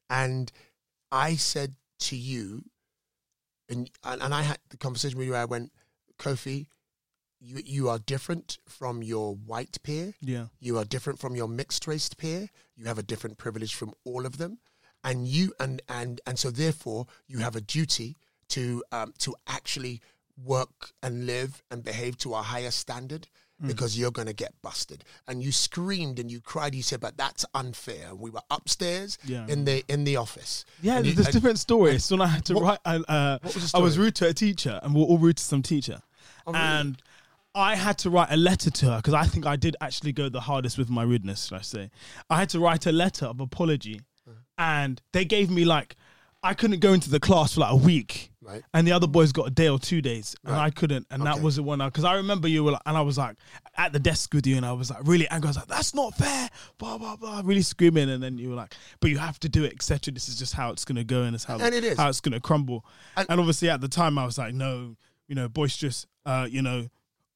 and 0.10 0.51
I 1.12 1.36
said 1.36 1.75
to 1.99 2.15
you, 2.15 2.63
and 3.69 3.89
and 4.03 4.34
I 4.34 4.41
had 4.41 4.60
the 4.69 4.77
conversation 4.77 5.17
with 5.17 5.27
you. 5.27 5.36
I 5.36 5.45
went, 5.45 5.71
Kofi, 6.19 6.67
you 7.39 7.62
you 7.63 7.89
are 7.89 7.99
different 7.99 8.58
from 8.67 9.01
your 9.01 9.36
white 9.36 9.77
peer. 9.84 10.13
Yeah. 10.21 10.47
You 10.60 10.77
are 10.77 10.86
different 10.86 11.19
from 11.19 11.36
your 11.36 11.47
mixed 11.47 11.88
race 11.88 12.10
peer. 12.13 12.49
You 12.75 12.86
have 12.86 12.97
a 12.97 13.03
different 13.03 13.38
privilege 13.38 13.75
from 13.75 13.93
all 14.03 14.25
of 14.25 14.38
them, 14.38 14.60
and 15.03 15.27
you 15.27 15.53
and 15.60 15.81
and 15.88 16.21
and 16.25 16.39
so 16.39 16.51
therefore 16.51 17.08
you 17.27 17.39
have 17.39 17.55
a 17.55 17.62
duty 17.62 18.17
to 18.49 18.84
um, 18.91 19.13
to 19.19 19.36
actually 19.47 20.01
work 20.43 20.91
and 21.01 21.25
live 21.25 21.63
and 21.71 21.84
behave 21.84 22.17
to 22.17 22.34
a 22.34 22.41
higher 22.41 22.71
standard 22.71 23.27
Mm. 23.65 23.67
because 23.67 23.97
you're 23.97 24.12
going 24.12 24.28
to 24.28 24.34
get 24.34 24.54
busted. 24.62 25.04
And 25.28 25.43
you 25.43 25.51
screamed 25.51 26.19
and 26.19 26.32
you 26.32 26.39
cried. 26.41 26.73
You 26.75 26.84
said, 26.84 26.99
"But 27.01 27.17
that's 27.17 27.45
unfair." 27.54 28.15
We 28.15 28.30
were 28.30 28.41
upstairs 28.49 29.17
Yeah. 29.25 29.45
in 29.47 29.65
the 29.65 29.84
in 29.88 30.04
the 30.04 30.15
office. 30.17 30.65
Yeah, 30.82 30.97
And 30.97 31.06
you- 31.06 31.13
there's 31.13 31.28
and- 31.28 31.34
different 31.34 31.60
stories. 31.60 32.06
So 32.06 32.15
when 32.15 32.21
I 32.28 32.32
had 32.32 32.45
to 32.45 32.54
what- 32.56 32.63
write, 32.63 32.80
I, 32.86 32.95
uh, 32.97 33.39
was 33.43 33.73
I 33.73 33.80
was 33.80 33.97
rude 33.97 34.15
to 34.15 34.28
a 34.28 34.34
teacher, 34.34 34.80
and 34.84 34.93
we 34.95 35.01
are 35.01 35.06
all 35.06 35.17
rude 35.17 35.38
to 35.38 35.43
some 35.43 35.62
teacher, 35.62 36.01
Oh, 36.47 36.54
really? 36.54 36.63
and 36.63 37.01
I 37.54 37.75
had 37.75 37.97
to 37.99 38.10
write 38.10 38.32
a 38.32 38.38
letter 38.38 38.69
to 38.69 38.86
her 38.88 38.97
because 38.97 39.13
I 39.13 39.23
think 39.25 39.45
I 39.45 39.56
did 39.56 39.75
actually 39.80 40.12
go 40.12 40.28
the 40.30 40.41
hardest 40.41 40.78
with 40.78 40.89
my 40.89 41.04
rudeness. 41.04 41.45
Should 41.45 41.58
I 41.58 41.62
say? 41.62 41.89
I 42.30 42.38
had 42.38 42.49
to 42.49 42.60
write 42.60 42.86
a 42.86 42.91
letter 42.91 43.25
of 43.28 43.39
apology, 43.39 44.01
Uh-huh. 44.28 44.36
and 44.58 45.01
they 45.13 45.23
gave 45.25 45.49
me 45.49 45.63
like 45.65 45.95
I 46.43 46.54
couldn't 46.54 46.80
go 46.80 46.93
into 46.93 47.10
the 47.10 47.19
class 47.19 47.54
for 47.54 47.62
like 47.62 47.71
a 47.71 47.75
week. 47.75 48.30
Right. 48.45 48.63
And 48.75 48.86
the 48.88 48.91
other 48.91 49.08
boys 49.08 49.31
got 49.31 49.47
a 49.47 49.51
day 49.51 49.69
or 49.69 49.79
two 49.79 50.01
days, 50.01 50.36
and 50.43 50.53
Right. 50.53 50.65
I 50.65 50.69
couldn't. 50.69 51.08
And 51.10 51.25
that 51.25 51.41
was 51.41 51.55
the 51.55 51.63
one 51.63 51.79
because 51.79 52.03
I 52.03 52.13
remember 52.15 52.47
you 52.47 52.63
were 52.63 52.71
like, 52.73 52.81
and 52.86 52.95
I 52.95 53.01
was 53.01 53.17
like 53.17 53.38
at 53.75 53.91
the 53.91 53.99
desk 53.99 54.34
with 54.34 54.45
you, 54.45 54.55
and 54.58 54.65
I 54.65 54.71
was 54.73 54.89
like 54.91 54.99
really 55.03 55.27
angry. 55.29 55.47
I 55.47 55.49
was 55.49 55.58
like, 55.58 55.67
"That's 55.67 55.93
not 55.95 56.15
fair!" 56.15 56.49
Blah 56.77 56.97
blah 56.99 57.15
blah, 57.15 57.41
really 57.43 57.63
screaming. 57.63 58.10
And 58.10 58.21
then 58.21 58.38
you 58.38 58.49
were 58.49 58.55
like, 58.55 58.75
"But 58.99 59.10
you 59.10 59.17
have 59.17 59.39
to 59.39 59.49
do 59.49 59.63
it, 59.63 59.73
etc. 59.73 60.13
This 60.13 60.29
is 60.29 60.38
just 60.38 60.53
how 60.53 60.69
it's 60.71 60.86
gonna 60.86 61.03
go, 61.03 61.23
and 61.23 61.34
it's 61.34 61.43
how 61.45 61.58
And 61.58 61.73
it 61.73 61.84
is. 61.84 61.97
how 61.97 62.08
it's 62.10 62.21
gonna 62.21 62.39
crumble." 62.39 62.86
And- 63.17 63.25
And, 63.29 63.39
obviously, 63.39 63.69
at 63.69 63.81
the 63.81 63.88
time, 63.88 64.17
I 64.19 64.25
was 64.25 64.38
like, 64.38 64.53
"No, 64.53 64.95
you 65.27 65.34
know, 65.36 65.49
boisterous, 65.49 66.05
uh, 66.25 66.47
you 66.49 66.62
know, 66.62 66.89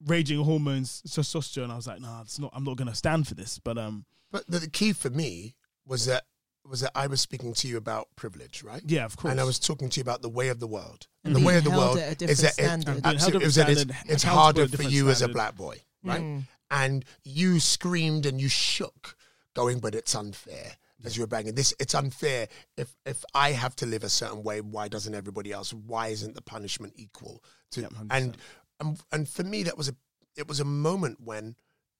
raging 0.06 0.44
hormones, 0.44 1.02
testosterone." 1.08 1.72
I 1.72 1.76
was 1.76 1.88
like, 1.88 2.00
"No, 2.02 2.20
it's 2.22 2.38
not. 2.38 2.52
I'm 2.54 2.64
not 2.64 2.78
gonna 2.78 2.94
stand 2.96 3.28
for 3.28 3.34
this." 3.36 3.58
But 3.60 3.78
um, 3.80 4.06
But 4.32 4.46
the, 4.48 4.60
the 4.60 4.70
key 4.70 4.94
for 4.94 5.10
me 5.10 5.56
was 5.86 6.06
that 6.06 6.26
was 6.66 6.82
that 6.82 6.92
I 6.96 7.08
was 7.08 7.22
speaking 7.22 7.54
to 7.54 7.68
you 7.68 7.78
about 7.78 8.08
privilege, 8.16 8.64
right? 8.64 8.82
yeah, 8.86 9.06
of 9.06 9.18
course. 9.18 9.32
And 9.32 9.40
I 9.40 9.44
was 9.44 9.60
talking 9.60 9.90
to 9.90 10.00
you 10.00 10.02
about 10.02 10.22
the 10.22 10.30
way 10.30 10.50
of 10.50 10.60
the 10.60 10.68
world. 10.68 11.08
And 11.24 11.36
And 11.36 11.44
the 11.44 11.48
way 11.48 11.58
of 11.58 11.64
the 11.64 11.72
world 11.72 11.98
is 11.98 12.42
that 12.42 12.50
it, 12.50 12.54
standard. 12.54 12.86
Being 12.86 13.04
held 13.04 13.16
absolutely, 13.16 13.48
is 13.48 13.56
that 13.56 13.70
it's, 13.70 13.82
standard, 13.82 14.12
it's 14.12 14.24
harder 14.24 14.66
for 14.66 14.72
different 14.72 14.92
you 14.92 15.10
as 15.10 15.22
a 15.22 15.28
black 15.28 15.56
boy, 15.56 15.78
right? 16.04 16.22
Mm. 16.22 16.44
And 16.72 17.06
you 17.24 17.60
screamed 17.60 18.26
and 18.26 18.40
you 18.40 18.48
shook, 18.48 19.16
going, 19.56 19.80
"But 19.80 19.96
it's 19.96 20.14
unfair." 20.16 20.78
As 21.06 21.16
you 21.16 21.24
were 21.24 21.28
banging 21.28 21.56
this, 21.56 21.74
it's 21.80 21.96
unfair. 21.96 22.50
If 22.76 22.94
if 23.06 23.24
I 23.34 23.52
have 23.54 23.76
to 23.78 23.86
live 23.86 24.04
a 24.04 24.10
certain 24.10 24.44
way, 24.44 24.60
why 24.60 24.90
doesn't 24.90 25.16
everybody 25.16 25.52
else? 25.52 25.74
Why 25.74 26.08
isn't 26.08 26.36
the 26.36 26.42
punishment 26.42 26.94
equal? 26.98 27.42
To 27.72 27.82
Yep, 27.82 27.94
and 28.12 28.38
and 28.82 29.02
and 29.12 29.30
for 29.30 29.44
me, 29.44 29.64
that 29.64 29.78
was 29.78 29.88
a 29.88 29.96
it 30.36 30.48
was 30.48 30.60
a 30.60 30.66
moment 30.66 31.22
when, 31.22 31.56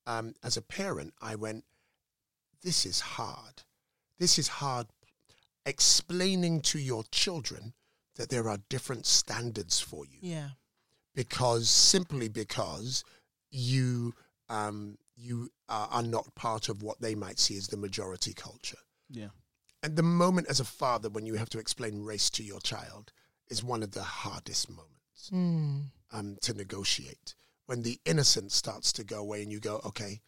um, 0.06 0.34
as 0.44 0.58
a 0.58 0.62
parent, 0.62 1.14
I 1.22 1.36
went, 1.36 1.64
"This 2.62 2.86
is 2.86 3.00
hard. 3.00 3.64
This 4.20 4.38
is 4.38 4.48
hard." 4.48 4.88
Explaining 5.66 6.62
to 6.62 6.80
your 6.80 7.04
children 7.12 7.74
that 8.16 8.30
there 8.30 8.50
are 8.50 8.58
different 8.70 9.06
standards 9.06 9.80
for 9.80 10.06
you 10.06 10.18
Yeah. 10.22 10.50
because 11.14 11.70
simply 11.70 12.28
because 12.28 13.04
you 13.52 14.16
um, 14.50 14.98
you 15.16 15.52
are, 15.68 15.88
are 15.92 16.02
not 16.04 16.34
part 16.34 16.70
of 16.70 16.82
what 16.82 17.00
they 17.02 17.14
might 17.14 17.38
see 17.38 17.56
as 17.58 17.68
the 17.68 17.78
majority 17.78 18.34
culture. 18.34 18.80
yeah, 19.10 19.30
And 19.84 19.96
the 19.96 20.02
moment 20.02 20.48
as 20.48 20.60
a 20.60 20.66
father 20.66 21.08
when 21.10 21.26
you 21.28 21.36
have 21.36 21.50
to 21.50 21.60
explain 21.60 22.02
race 22.04 22.30
to 22.32 22.44
your 22.44 22.60
child 22.62 23.12
is 23.50 23.64
one 23.64 23.84
of 23.84 23.92
the 23.92 24.02
hardest 24.04 24.70
moments 24.70 25.30
Mm. 25.32 25.92
um, 26.12 26.38
to 26.42 26.54
negotiate. 26.54 27.36
When 27.68 27.84
the 27.84 28.00
innocence 28.06 28.56
starts 28.56 28.92
to 28.94 29.04
go 29.04 29.20
away 29.20 29.44
and 29.44 29.52
you 29.52 29.60
go, 29.60 29.82
okay, 29.86 30.22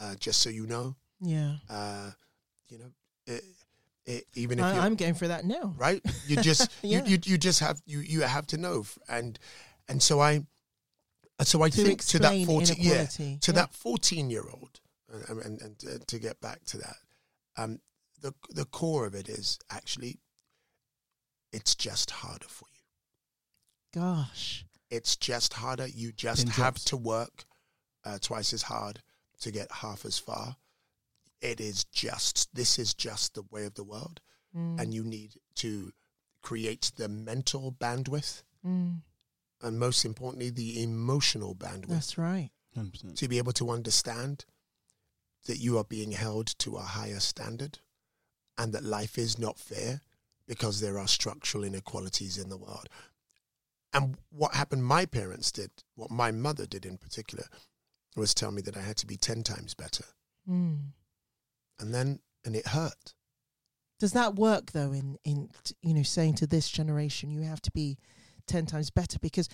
uh, 0.00 0.16
just 0.16 0.42
so 0.42 0.50
you 0.50 0.66
know, 0.66 0.96
Yeah. 1.20 1.58
uh, 1.70 2.10
you 2.68 2.76
know, 2.78 2.92
it, 3.26 3.44
it, 4.06 4.24
even 4.34 4.58
if 4.58 4.64
I, 4.64 4.74
you're 4.74 4.82
I'm 4.82 4.94
game 4.94 5.14
for 5.14 5.28
that 5.28 5.44
now. 5.44 5.74
right, 5.78 6.02
you 6.26 6.36
just 6.36 6.70
Yeah. 6.82 7.04
you, 7.04 7.12
you 7.12 7.18
you 7.24 7.38
just 7.38 7.60
have 7.60 7.80
you 7.86 8.00
you 8.00 8.22
have 8.22 8.46
to 8.48 8.56
know, 8.56 8.84
and 9.08 9.38
and 9.88 10.02
so 10.02 10.20
I, 10.20 10.42
so 11.42 11.62
I 11.62 11.70
To 11.70 11.84
think 11.84 12.04
to 12.06 12.18
that 12.20 12.46
fourteen 12.46 12.76
yeah 12.78 12.92
inequality. 12.92 13.38
to 13.42 13.52
Yeah. 13.52 13.54
that 13.56 13.74
14 13.74 14.30
year 14.30 14.44
old 14.52 14.80
and, 15.28 15.38
and, 15.40 15.60
and 15.62 15.84
uh, 15.86 15.98
to 16.06 16.18
get 16.18 16.40
back 16.40 16.64
to 16.66 16.78
that 16.78 16.96
um, 17.56 17.80
the 18.20 18.32
the 18.50 18.64
core 18.64 19.06
of 19.06 19.14
it 19.14 19.28
is 19.28 19.58
actually 19.70 20.18
it's 21.52 21.74
just 21.74 22.10
harder 22.10 22.46
for 22.48 22.66
you 22.72 24.00
Gosh. 24.00 24.64
it's 24.90 25.16
just 25.16 25.54
harder 25.54 25.86
you 25.86 26.12
just 26.12 26.46
Pin 26.46 26.52
have 26.54 26.74
drops. 26.74 26.84
to 26.84 26.96
work 26.96 27.44
uh, 28.04 28.18
twice 28.20 28.52
as 28.52 28.62
hard 28.62 29.00
to 29.40 29.50
get 29.50 29.70
half 29.70 30.04
as 30.06 30.18
far 30.18 30.56
it 31.42 31.60
is 31.60 31.84
just 31.84 32.48
this 32.54 32.78
is 32.78 32.94
just 32.94 33.34
the 33.34 33.42
way 33.50 33.64
of 33.66 33.74
the 33.74 33.84
world 33.84 34.20
Mm. 34.54 34.78
and 34.80 34.92
you 34.94 35.02
need 35.02 35.40
to 35.56 35.92
create 36.42 36.92
the 36.96 37.08
mental 37.08 37.72
bandwidth 37.72 38.42
Mm. 38.64 39.00
and 39.62 39.78
most 39.78 40.04
importantly 40.04 40.50
the 40.50 40.82
emotional 40.82 41.54
bandwidth 41.54 41.88
That's 41.88 42.18
right. 42.18 42.50
100%. 42.76 43.16
to 43.16 43.28
be 43.28 43.38
able 43.38 43.52
to 43.54 43.70
understand 43.70 44.44
that 45.46 45.58
you 45.58 45.78
are 45.78 45.84
being 45.84 46.12
held 46.12 46.46
to 46.58 46.76
a 46.76 46.82
higher 46.82 47.18
standard 47.20 47.78
and 48.58 48.72
that 48.74 48.84
life 48.84 49.16
is 49.18 49.38
not 49.38 49.58
fair 49.58 50.02
because 50.46 50.80
there 50.80 50.98
are 50.98 51.08
structural 51.08 51.64
inequalities 51.64 52.36
in 52.38 52.48
the 52.50 52.56
world. 52.58 52.88
And 53.94 54.16
what 54.30 54.54
happened, 54.54 54.84
my 54.84 55.06
parents 55.06 55.50
did, 55.52 55.70
what 55.94 56.10
my 56.10 56.30
mother 56.30 56.66
did 56.66 56.84
in 56.86 56.98
particular, 56.98 57.44
was 58.16 58.34
tell 58.34 58.50
me 58.52 58.60
that 58.62 58.76
I 58.76 58.82
had 58.82 58.96
to 58.98 59.06
be 59.06 59.16
10 59.16 59.42
times 59.42 59.74
better. 59.74 60.04
Mm. 60.48 60.92
And 61.82 61.92
then, 61.92 62.20
and 62.44 62.56
it 62.56 62.68
hurt. 62.68 63.14
Does 63.98 64.12
that 64.12 64.36
work 64.36 64.72
though? 64.72 64.92
In 64.92 65.18
in 65.24 65.50
you 65.82 65.94
know 65.94 66.02
saying 66.02 66.34
to 66.36 66.46
this 66.46 66.68
generation, 66.68 67.30
you 67.30 67.42
have 67.42 67.60
to 67.62 67.70
be 67.70 67.98
ten 68.46 68.66
times 68.66 68.90
better 68.90 69.18
because, 69.18 69.48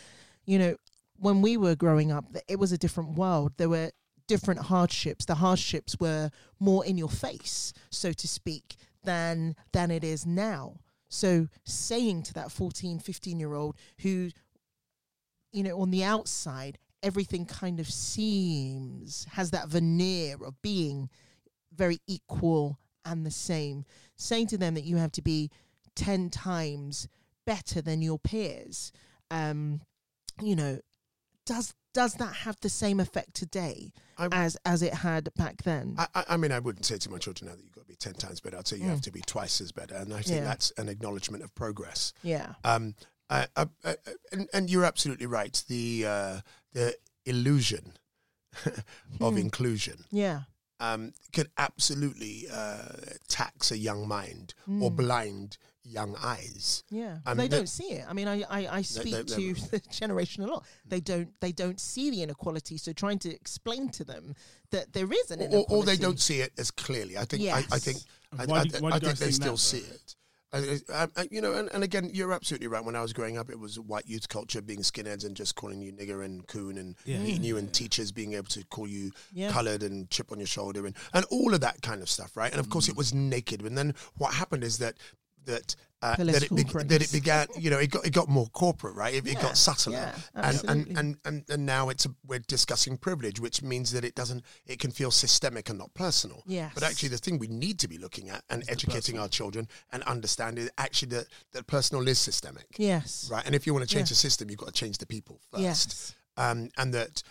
you 0.46 0.58
know, 0.58 0.76
when 1.16 1.42
we 1.42 1.56
were 1.56 1.74
growing 1.74 2.12
up, 2.12 2.24
it 2.48 2.58
was 2.58 2.72
a 2.72 2.78
different 2.78 3.18
world. 3.18 3.52
There 3.56 3.68
were 3.68 3.90
different 4.26 4.60
hardships. 4.60 5.24
The 5.24 5.36
hardships 5.36 5.96
were 5.98 6.30
more 6.60 6.84
in 6.84 6.96
your 6.96 7.08
face, 7.08 7.72
so 7.90 8.12
to 8.12 8.28
speak, 8.28 8.76
than 9.04 9.56
than 9.72 9.90
it 9.90 10.04
is 10.04 10.24
now. 10.24 10.80
So 11.08 11.48
saying 11.64 12.24
to 12.24 12.34
that 12.34 12.52
14, 12.52 12.98
15 12.98 13.40
year 13.40 13.54
old 13.54 13.76
who, 14.02 14.30
you 15.52 15.62
know, 15.62 15.80
on 15.80 15.90
the 15.90 16.04
outside, 16.04 16.78
everything 17.02 17.46
kind 17.46 17.80
of 17.80 17.90
seems 17.90 19.26
has 19.32 19.50
that 19.50 19.68
veneer 19.68 20.36
of 20.44 20.60
being 20.62 21.08
very 21.78 21.98
equal 22.06 22.78
and 23.04 23.24
the 23.24 23.30
same. 23.30 23.84
Saying 24.16 24.48
to 24.48 24.58
them 24.58 24.74
that 24.74 24.84
you 24.84 24.96
have 24.96 25.12
to 25.12 25.22
be 25.22 25.50
10 25.96 26.28
times 26.30 27.08
better 27.46 27.80
than 27.80 28.02
your 28.02 28.18
peers, 28.18 28.92
um, 29.30 29.80
you 30.42 30.54
know, 30.56 30.80
does 31.46 31.72
does 31.94 32.14
that 32.14 32.32
have 32.44 32.56
the 32.60 32.68
same 32.68 33.00
effect 33.00 33.32
today 33.34 33.90
I- 34.18 34.28
as 34.30 34.56
as 34.66 34.82
it 34.82 34.92
had 34.92 35.30
back 35.36 35.62
then? 35.62 35.94
I, 35.98 36.24
I, 36.30 36.36
mean, 36.36 36.52
I 36.52 36.58
wouldn't 36.58 36.84
say 36.84 36.98
to 36.98 37.10
my 37.10 37.16
children 37.18 37.48
now 37.50 37.56
that 37.56 37.64
you've 37.64 37.72
got 37.74 37.80
to 37.82 37.88
be 37.88 37.96
10 37.96 38.12
times 38.14 38.40
better. 38.40 38.58
I'd 38.58 38.68
say 38.68 38.76
you 38.76 38.84
have 38.84 38.98
Mm. 39.00 39.04
to 39.04 39.10
be 39.12 39.20
twice 39.22 39.60
as 39.62 39.72
better. 39.72 39.94
And 39.94 40.12
I 40.12 40.20
think 40.20 40.40
Yeah. 40.40 40.44
that's 40.44 40.70
an 40.72 40.88
acknowledgement 40.90 41.42
of 41.42 41.54
progress. 41.54 42.12
yeah. 42.22 42.54
Um, 42.64 42.94
I, 43.30 43.46
I, 43.56 43.66
I, 43.84 43.96
and, 44.32 44.48
and 44.54 44.70
you're 44.70 44.84
absolutely 44.84 45.26
right. 45.26 45.62
The 45.68 46.04
uh, 46.06 46.40
the 46.72 46.94
illusion 47.24 47.94
of 49.20 49.32
Hmm. 49.32 49.38
inclusion 49.38 50.04
Yeah. 50.10 50.42
Um, 50.80 51.12
could 51.32 51.48
absolutely 51.58 52.46
uh, 52.52 52.92
tax 53.28 53.70
a 53.70 53.78
young 53.78 54.06
mind 54.08 54.54
or 54.80 54.90
Mm. 54.90 54.96
blind 54.96 55.58
young 55.84 56.14
eyes. 56.22 56.84
Yeah, 56.90 57.18
Um, 57.24 57.38
they 57.38 57.48
the- 57.48 57.56
don't 57.56 57.68
see 57.68 57.92
it. 57.92 58.04
I 58.08 58.12
mean, 58.12 58.28
I 58.28 58.42
I, 58.50 58.76
I 58.78 58.82
speak 58.82 59.14
they- 59.14 59.22
to 59.36 59.54
the 59.70 59.80
generation 59.90 60.42
a 60.44 60.46
lot. 60.46 60.64
They 60.86 61.00
don't 61.00 61.30
they 61.40 61.52
don't 61.52 61.80
see 61.80 62.10
the 62.10 62.22
inequality. 62.22 62.76
So 62.78 62.92
trying 62.92 63.18
to 63.20 63.30
explain 63.34 63.88
to 63.90 64.04
them 64.04 64.34
that 64.70 64.92
there 64.92 65.10
is 65.12 65.30
an 65.30 65.40
Or, 65.40 65.44
inequality, 65.44 65.74
or 65.74 65.84
they 65.84 65.96
don't 65.96 66.20
see 66.20 66.40
it 66.40 66.52
as 66.58 66.70
clearly. 66.70 67.16
I 67.16 67.24
think. 67.24 67.42
I, 67.48 67.64
I 67.72 67.78
think. 67.78 67.98
I, 68.38 68.44
Why 68.44 68.58
I, 68.60 68.64
do- 68.64 68.76
I 68.76 68.80
why 68.80 68.98
do 68.98 69.06
you 69.06 69.12
think 69.14 69.18
they 69.18 69.30
still 69.32 69.52
that, 69.52 69.58
see 69.58 69.80
though? 69.80 69.94
it. 69.94 70.14
I, 70.52 70.78
I, 70.92 71.06
I, 71.16 71.28
you 71.30 71.40
know, 71.42 71.52
and, 71.52 71.68
and 71.74 71.84
again, 71.84 72.10
you're 72.12 72.32
absolutely 72.32 72.68
right. 72.68 72.84
When 72.84 72.96
I 72.96 73.02
was 73.02 73.12
growing 73.12 73.36
up, 73.36 73.50
it 73.50 73.58
was 73.58 73.78
white 73.78 74.06
youth 74.06 74.28
culture 74.28 74.62
being 74.62 74.80
skinheads 74.80 75.24
and 75.26 75.36
just 75.36 75.54
calling 75.56 75.80
you 75.82 75.92
nigger 75.92 76.24
and 76.24 76.46
coon 76.46 76.78
and 76.78 76.96
Yeah. 77.04 77.18
hating 77.18 77.44
you, 77.44 77.58
and 77.58 77.72
teachers 77.72 78.12
being 78.12 78.32
able 78.32 78.46
to 78.48 78.64
call 78.66 78.88
you 78.88 79.12
Yeah. 79.32 79.50
coloured 79.50 79.82
and 79.82 80.08
chip 80.10 80.32
on 80.32 80.38
your 80.38 80.46
shoulder 80.46 80.86
and, 80.86 80.96
and 81.12 81.24
all 81.26 81.52
of 81.52 81.60
that 81.60 81.82
kind 81.82 82.00
of 82.00 82.08
stuff, 82.08 82.36
right? 82.36 82.50
And 82.50 82.60
of 82.60 82.70
course, 82.70 82.88
it 82.88 82.92
mm-hmm. 82.92 82.98
was 82.98 83.12
naked. 83.14 83.62
And 83.62 83.76
then 83.76 83.94
what 84.16 84.34
happened 84.34 84.64
is 84.64 84.78
that 84.78 84.96
that 85.44 85.76
uh, 86.00 86.14
that, 86.16 86.42
it 86.44 86.54
be- 86.54 86.62
that 86.62 87.02
it 87.02 87.10
began, 87.12 87.46
you 87.58 87.70
know, 87.70 87.78
it 87.78 87.90
got 87.90 88.06
it 88.06 88.12
got 88.12 88.28
more 88.28 88.46
corporate, 88.48 88.94
right? 88.94 89.14
It, 89.14 89.26
it 89.26 89.40
got 89.40 89.56
subtler, 89.56 89.94
yeah, 89.94 90.14
and, 90.34 90.64
and 90.68 90.98
and 90.98 91.16
and 91.24 91.44
and 91.50 91.66
now 91.66 91.88
it's 91.88 92.06
a, 92.06 92.10
we're 92.26 92.38
discussing 92.40 92.96
privilege, 92.96 93.40
which 93.40 93.62
means 93.62 93.90
that 93.92 94.04
it 94.04 94.14
doesn't 94.14 94.44
it 94.66 94.78
can 94.78 94.90
feel 94.92 95.10
systemic 95.10 95.68
and 95.68 95.78
not 95.78 95.92
personal. 95.94 96.42
Yes. 96.46 96.72
But 96.74 96.84
actually, 96.84 97.08
the 97.08 97.18
thing 97.18 97.38
we 97.38 97.48
need 97.48 97.78
to 97.80 97.88
be 97.88 97.98
looking 97.98 98.28
at 98.30 98.44
and 98.48 98.62
educating 98.68 99.18
our 99.18 99.28
children 99.28 99.66
and 99.92 100.02
understanding 100.04 100.68
actually 100.78 101.08
that 101.16 101.26
that 101.52 101.66
personal 101.66 102.06
is 102.06 102.18
systemic, 102.18 102.66
Yes. 102.76 103.28
right? 103.32 103.44
And 103.44 103.54
if 103.54 103.66
you 103.66 103.74
want 103.74 103.88
to 103.88 103.92
change 103.92 104.08
Yeah. 104.08 104.12
the 104.12 104.16
system, 104.16 104.50
you've 104.50 104.58
got 104.60 104.66
to 104.68 104.72
change 104.72 104.98
the 104.98 105.06
people 105.06 105.40
first 105.50 105.62
Yes. 105.62 106.14
um, 106.36 106.70
and 106.78 106.94
that 106.94 107.22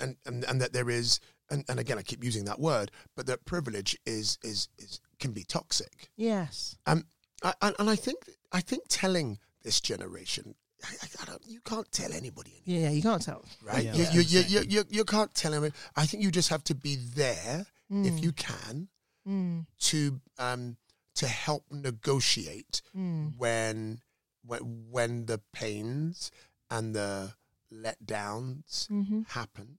and, 0.00 0.16
and 0.26 0.42
and 0.44 0.60
that 0.60 0.72
there 0.72 0.90
is 0.90 1.20
and, 1.48 1.64
and 1.68 1.78
again 1.78 1.96
I 1.96 2.02
keep 2.02 2.24
using 2.24 2.44
that 2.46 2.58
word, 2.58 2.90
but 3.14 3.26
that 3.26 3.44
privilege 3.44 3.96
is 4.04 4.36
is 4.42 4.68
is 4.78 5.00
can 5.20 5.30
be 5.30 5.44
toxic. 5.44 6.10
Yes. 6.16 6.76
Um, 6.86 7.04
I, 7.46 7.52
and, 7.62 7.74
and 7.78 7.88
I 7.90 7.96
think 7.96 8.18
I 8.52 8.60
think 8.60 8.82
telling 8.88 9.38
this 9.62 9.80
generation, 9.80 10.54
I, 10.84 10.92
I, 11.04 11.06
I 11.22 11.24
don't, 11.26 11.42
you 11.46 11.60
can't 11.70 11.90
tell 11.92 12.12
anybody, 12.12 12.52
anything, 12.66 12.82
Yeah. 12.84 12.90
You 12.90 13.02
can't 13.02 13.22
tell. 13.22 13.44
right? 13.62 13.84
Yeah, 13.84 13.94
you, 13.94 14.20
you, 14.20 14.20
you, 14.32 14.40
you, 14.52 14.60
you, 14.74 14.84
you 14.98 15.04
can't 15.04 15.32
tell 15.34 15.52
them. 15.52 15.72
I 15.96 16.06
think 16.06 16.22
you 16.22 16.30
just 16.30 16.48
have 16.50 16.64
to 16.64 16.74
be 16.74 16.96
there 17.22 17.66
if 17.90 18.22
you 18.24 18.32
can 18.32 18.88
Mm. 19.28 19.66
to 19.90 20.20
um 20.38 20.76
to 21.16 21.26
help 21.26 21.64
negotiate 21.70 22.80
Mm. 22.96 23.32
when 23.36 24.00
when 24.44 24.60
when 24.94 25.26
the 25.26 25.38
pains 25.52 26.30
and 26.70 26.94
the 26.94 27.32
letdowns 27.72 28.88
Mm-hmm. 28.88 29.22
happen. 29.28 29.78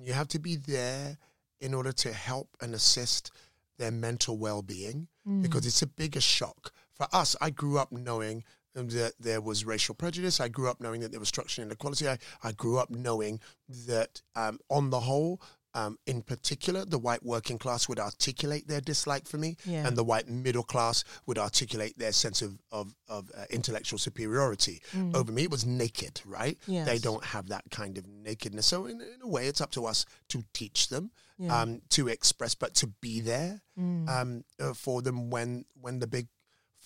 You 0.00 0.12
have 0.14 0.28
to 0.28 0.38
be 0.38 0.56
there 0.56 1.18
in 1.60 1.74
order 1.74 1.92
to 1.92 2.12
help 2.12 2.56
and 2.60 2.74
assist 2.74 3.30
their 3.78 3.90
mental 3.92 4.36
well-being 4.38 5.08
Mm. 5.26 5.42
because 5.42 5.66
it's 5.66 5.82
a 5.82 5.86
bigger 5.86 6.20
shock 6.20 6.72
for 6.98 7.06
us. 7.12 7.34
I 7.40 7.50
grew 7.50 7.78
up 7.78 7.90
knowing 7.92 8.44
that 8.74 9.14
there 9.18 9.40
was 9.40 9.64
racial 9.64 9.94
prejudice. 9.94 10.38
I 10.40 10.48
grew 10.48 10.68
up 10.68 10.80
knowing 10.80 11.00
that 11.00 11.10
there 11.10 11.18
was 11.20 11.28
structural 11.28 11.66
inequality. 11.66 12.08
I, 12.08 12.18
I 12.42 12.52
grew 12.52 12.78
up 12.78 12.90
knowing 12.90 13.40
that, 13.86 14.20
um, 14.36 14.58
on 14.68 14.90
the 14.90 15.00
whole, 15.00 15.40
um, 15.74 15.98
in 16.06 16.22
particular, 16.22 16.84
the 16.84 16.98
white 16.98 17.22
working 17.24 17.58
class 17.58 17.88
would 17.88 17.98
articulate 17.98 18.68
their 18.68 18.80
dislike 18.80 19.26
for 19.26 19.36
me, 19.36 19.56
Yeah. 19.64 19.86
and 19.86 19.96
the 19.96 20.04
white 20.04 20.28
middle 20.28 20.62
class 20.62 21.04
would 21.26 21.38
articulate 21.38 21.98
their 21.98 22.12
sense 22.12 22.40
of 22.42 22.58
of, 22.72 22.94
of 23.08 23.30
uh, 23.36 23.44
intellectual 23.50 23.98
superiority 23.98 24.80
Mm. 24.92 25.14
over 25.14 25.30
me. 25.32 25.42
It 25.44 25.50
was 25.50 25.66
naked, 25.66 26.20
right? 26.24 26.56
They 26.66 26.98
don't 26.98 27.24
have 27.24 27.48
that 27.48 27.64
kind 27.70 27.98
of 27.98 28.06
nakedness. 28.06 28.66
So 28.66 28.86
in, 28.86 29.00
in 29.00 29.20
a 29.22 29.28
way, 29.28 29.46
it's 29.46 29.60
up 29.60 29.70
to 29.72 29.86
us 29.86 30.04
to 30.28 30.42
teach 30.52 30.88
them, 30.88 31.10
Yeah. 31.38 31.60
um, 31.62 31.82
to 31.90 32.08
express, 32.08 32.54
but 32.54 32.74
to 32.76 32.86
be 33.00 33.20
there 33.20 33.60
Mm. 33.78 34.08
um, 34.08 34.44
uh, 34.60 34.72
for 34.74 35.02
them 35.02 35.30
when 35.30 35.64
when 35.80 35.98
the 36.00 36.06
big 36.06 36.28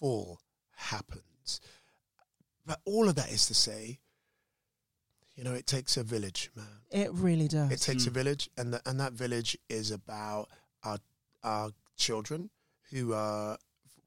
fall 0.03 0.41
happens. 0.75 1.61
But 2.67 2.81
all 2.85 3.09
of 3.09 3.15
that 3.15 3.31
is 3.31 3.47
to 3.47 3.55
say, 3.55 4.01
you 5.37 5.45
know, 5.45 5.55
it 5.55 5.67
takes 5.67 5.97
a 5.97 6.03
village, 6.03 6.51
man. 6.57 6.67
it 6.91 7.11
really 7.13 7.47
does. 7.49 7.71
It 7.71 7.81
takes 7.81 8.07
a 8.07 8.11
Mm. 8.11 8.15
village, 8.15 8.51
and 8.59 8.75
the, 8.75 8.83
and 8.85 8.99
that 9.01 9.13
village 9.13 9.57
is 9.69 9.91
about 9.93 10.49
our 10.83 10.99
our 11.45 11.71
children 11.97 12.51
who 12.91 13.13
are, 13.15 13.57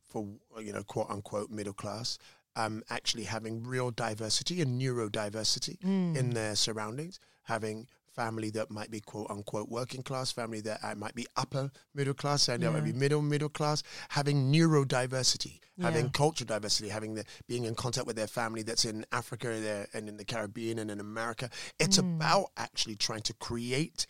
for 0.09 0.25
you 0.61 0.71
know, 0.73 0.83
quote 0.83 1.09
unquote 1.09 1.49
middle 1.49 1.73
class, 1.73 2.17
um, 2.55 2.83
actually 2.89 3.23
having 3.25 3.63
real 3.63 3.89
diversity 3.91 4.61
and 4.61 4.79
neurodiversity 4.81 5.77
Mm. 5.79 6.15
in 6.15 6.29
their 6.31 6.55
surroundings, 6.55 7.19
having 7.43 7.87
family 8.15 8.49
that 8.51 8.71
might 8.71 8.89
be 8.89 9.01
quote 9.01 9.29
unquote 9.29 9.69
working 9.69 10.01
class, 10.01 10.31
family 10.31 10.61
that 10.61 10.79
uh, 10.83 10.95
might 10.95 11.15
be 11.15 11.27
upper 11.35 11.69
middle 11.93 12.13
class, 12.13 12.47
and 12.47 12.63
it 12.63 12.71
might 12.71 12.83
be 12.83 12.93
middle 12.93 13.21
middle 13.21 13.49
class, 13.49 13.83
having 14.09 14.51
neurodiversity, 14.51 15.59
having 15.81 16.05
Yeah. 16.05 16.11
cultural 16.13 16.47
diversity, 16.47 16.89
having 16.89 17.15
the 17.15 17.25
being 17.47 17.65
in 17.65 17.75
contact 17.75 18.07
with 18.07 18.15
their 18.15 18.27
family 18.27 18.63
that's 18.63 18.85
in 18.85 19.05
Africa 19.11 19.47
there 19.59 19.87
and 19.93 20.07
in 20.09 20.17
the 20.17 20.25
Caribbean 20.25 20.79
and 20.79 20.89
in 20.89 20.99
America. 20.99 21.49
It's 21.79 21.97
Mm. 21.97 22.15
about 22.15 22.51
actually 22.57 22.95
trying 22.95 23.21
to 23.23 23.33
create 23.33 24.05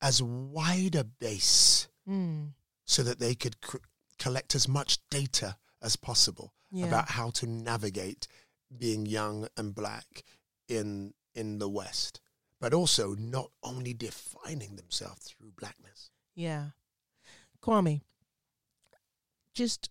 as 0.00 0.22
wide 0.22 0.94
a 0.94 1.04
base 1.04 1.88
Mm. 2.08 2.52
so 2.84 3.02
that 3.02 3.18
they 3.18 3.34
could 3.34 3.60
cr- 3.60 3.76
collect 4.18 4.54
as 4.54 4.66
much 4.68 4.98
data 5.10 5.56
as 5.80 5.96
possible 5.96 6.52
Yeah. 6.70 6.86
about 6.86 7.10
how 7.10 7.30
to 7.30 7.46
navigate 7.46 8.26
being 8.76 9.04
young 9.06 9.48
and 9.56 9.74
black 9.74 10.24
in 10.68 11.14
in 11.34 11.58
the 11.58 11.68
West, 11.68 12.20
but 12.62 12.72
also 12.72 13.16
not 13.18 13.50
only 13.64 13.92
defining 13.92 14.76
themselves 14.76 15.26
through 15.26 15.50
blackness. 15.58 16.12
Yeah. 16.36 16.66
Kwame, 17.60 18.02
just 19.52 19.90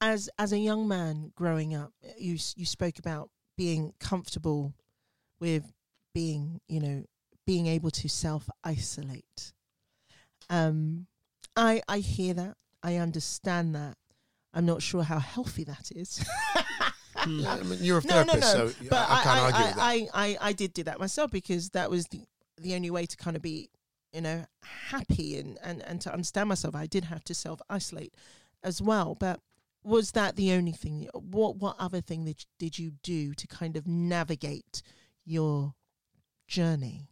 as 0.00 0.30
as 0.38 0.52
a 0.52 0.58
young 0.58 0.88
man 0.88 1.32
growing 1.36 1.74
up, 1.74 1.92
you 2.16 2.38
you 2.56 2.64
spoke 2.64 2.98
about 2.98 3.28
being 3.56 3.92
comfortable 4.00 4.72
with 5.40 5.74
being, 6.14 6.60
you 6.68 6.80
know, 6.80 7.04
being 7.46 7.66
able 7.66 7.90
to 7.90 8.08
self 8.08 8.48
isolate. 8.64 9.52
Um 10.48 11.06
I 11.54 11.82
I 11.86 11.98
hear 11.98 12.32
that. 12.32 12.56
I 12.82 12.96
understand 12.96 13.74
that. 13.74 13.98
I'm 14.54 14.64
not 14.64 14.80
sure 14.80 15.02
how 15.02 15.18
healthy 15.18 15.64
that 15.64 15.92
is. 15.94 16.24
I 17.24 17.62
mean, 17.62 17.78
you're 17.80 17.98
a 17.98 18.04
no, 18.04 18.22
no, 18.22 18.32
therapist, 18.32 18.56
no. 18.56 18.68
so 18.68 18.74
but 18.90 19.08
I, 19.08 19.14
I 19.14 19.18
I, 19.18 19.22
can't 19.22 19.26
I, 19.38 19.40
argue 19.40 19.58
I, 19.58 19.66
with 19.66 19.74
that. 19.76 19.82
I, 19.82 20.08
I, 20.14 20.36
I 20.48 20.52
did 20.52 20.72
do 20.72 20.82
that 20.84 20.98
myself 21.00 21.30
because 21.30 21.70
that 21.70 21.90
was 21.90 22.06
the 22.08 22.20
the 22.60 22.74
only 22.74 22.90
way 22.90 23.04
to 23.06 23.16
kind 23.16 23.34
of 23.36 23.42
be, 23.42 23.68
you 24.12 24.20
know, 24.20 24.44
happy 24.90 25.38
and, 25.38 25.58
and, 25.62 25.82
and 25.82 26.00
to 26.02 26.12
understand 26.12 26.48
myself. 26.48 26.74
I 26.76 26.86
did 26.86 27.04
have 27.04 27.24
to 27.24 27.34
self 27.34 27.60
isolate 27.68 28.14
as 28.62 28.80
well. 28.80 29.16
But 29.18 29.40
was 29.82 30.12
that 30.12 30.36
the 30.36 30.52
only 30.52 30.72
thing? 30.72 31.08
What 31.12 31.56
what 31.56 31.76
other 31.78 32.00
thing 32.00 32.24
that 32.26 32.44
did 32.58 32.78
you 32.78 32.92
do 33.02 33.34
to 33.34 33.46
kind 33.46 33.76
of 33.76 33.86
navigate 33.86 34.82
your 35.24 35.74
journey? 36.46 37.08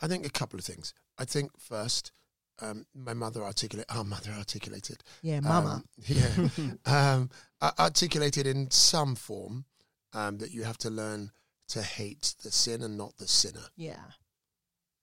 I 0.00 0.08
think 0.08 0.26
a 0.26 0.30
couple 0.30 0.58
of 0.58 0.64
things. 0.64 0.94
I 1.18 1.24
think 1.24 1.52
first, 1.58 2.10
um, 2.60 2.86
my 2.94 3.14
mother 3.14 3.42
articulated, 3.42 3.94
our 3.94 4.04
mother 4.04 4.30
articulated, 4.32 5.02
Yeah, 5.22 5.40
mama. 5.40 5.68
um, 5.68 5.84
yeah, 6.06 6.30
um, 6.86 7.30
articulated 7.78 8.46
in 8.46 8.70
some 8.70 9.14
form 9.14 9.64
um, 10.12 10.38
that 10.38 10.50
you 10.52 10.64
have 10.64 10.78
to 10.78 10.90
learn 10.90 11.30
to 11.68 11.82
hate 11.82 12.34
the 12.42 12.50
sin 12.50 12.82
and 12.82 12.96
not 12.98 13.16
the 13.18 13.28
sinner. 13.28 13.66
yeah. 13.76 14.04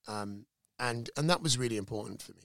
Um, 0.06 0.46
and 0.78 1.10
and 1.16 1.28
that 1.28 1.42
was 1.42 1.58
really 1.58 1.76
important 1.76 2.22
for 2.22 2.32
me. 2.32 2.44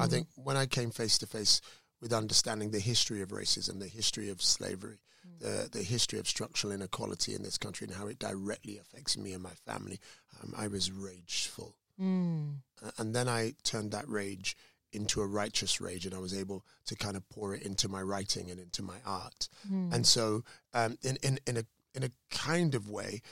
I 0.00 0.06
Mm. 0.06 0.10
think 0.10 0.28
when 0.34 0.56
I 0.56 0.66
came 0.66 0.90
face 0.90 1.16
to 1.18 1.26
face 1.26 1.60
with 2.00 2.12
understanding 2.12 2.70
the 2.72 2.80
history 2.80 3.20
of 3.22 3.28
racism, 3.30 3.78
the 3.78 3.86
history 3.88 4.28
of 4.30 4.42
slavery, 4.42 4.98
Mm. 5.26 5.38
the 5.40 5.68
the 5.70 5.82
history 5.84 6.18
of 6.18 6.28
structural 6.28 6.72
inequality 6.72 7.34
in 7.34 7.42
this 7.42 7.58
country, 7.58 7.86
and 7.86 7.96
how 7.96 8.08
it 8.08 8.18
directly 8.18 8.78
affects 8.78 9.16
me 9.16 9.32
and 9.32 9.42
my 9.42 9.54
family, 9.66 10.00
um, 10.40 10.52
I 10.56 10.66
was 10.66 10.90
rageful. 10.90 11.76
Mm. 12.00 12.62
Uh, 12.82 12.90
and 12.98 13.14
then 13.14 13.28
I 13.28 13.54
turned 13.62 13.92
that 13.92 14.08
rage 14.08 14.56
into 14.92 15.20
a 15.20 15.26
righteous 15.26 15.80
rage, 15.80 16.06
and 16.06 16.14
I 16.14 16.18
was 16.18 16.32
able 16.34 16.64
to 16.86 16.96
kind 16.96 17.16
of 17.16 17.28
pour 17.28 17.54
it 17.54 17.62
into 17.62 17.88
my 17.88 18.02
writing 18.02 18.50
and 18.50 18.58
into 18.60 18.82
my 18.82 18.96
art. 19.04 19.48
Mm. 19.70 19.92
And 19.94 20.06
so, 20.06 20.44
um, 20.74 20.96
in 21.02 21.16
in 21.22 21.38
in 21.46 21.56
a 21.58 21.64
in 21.94 22.02
a 22.04 22.10
kind 22.30 22.74
of 22.74 22.88
way, 22.88 23.22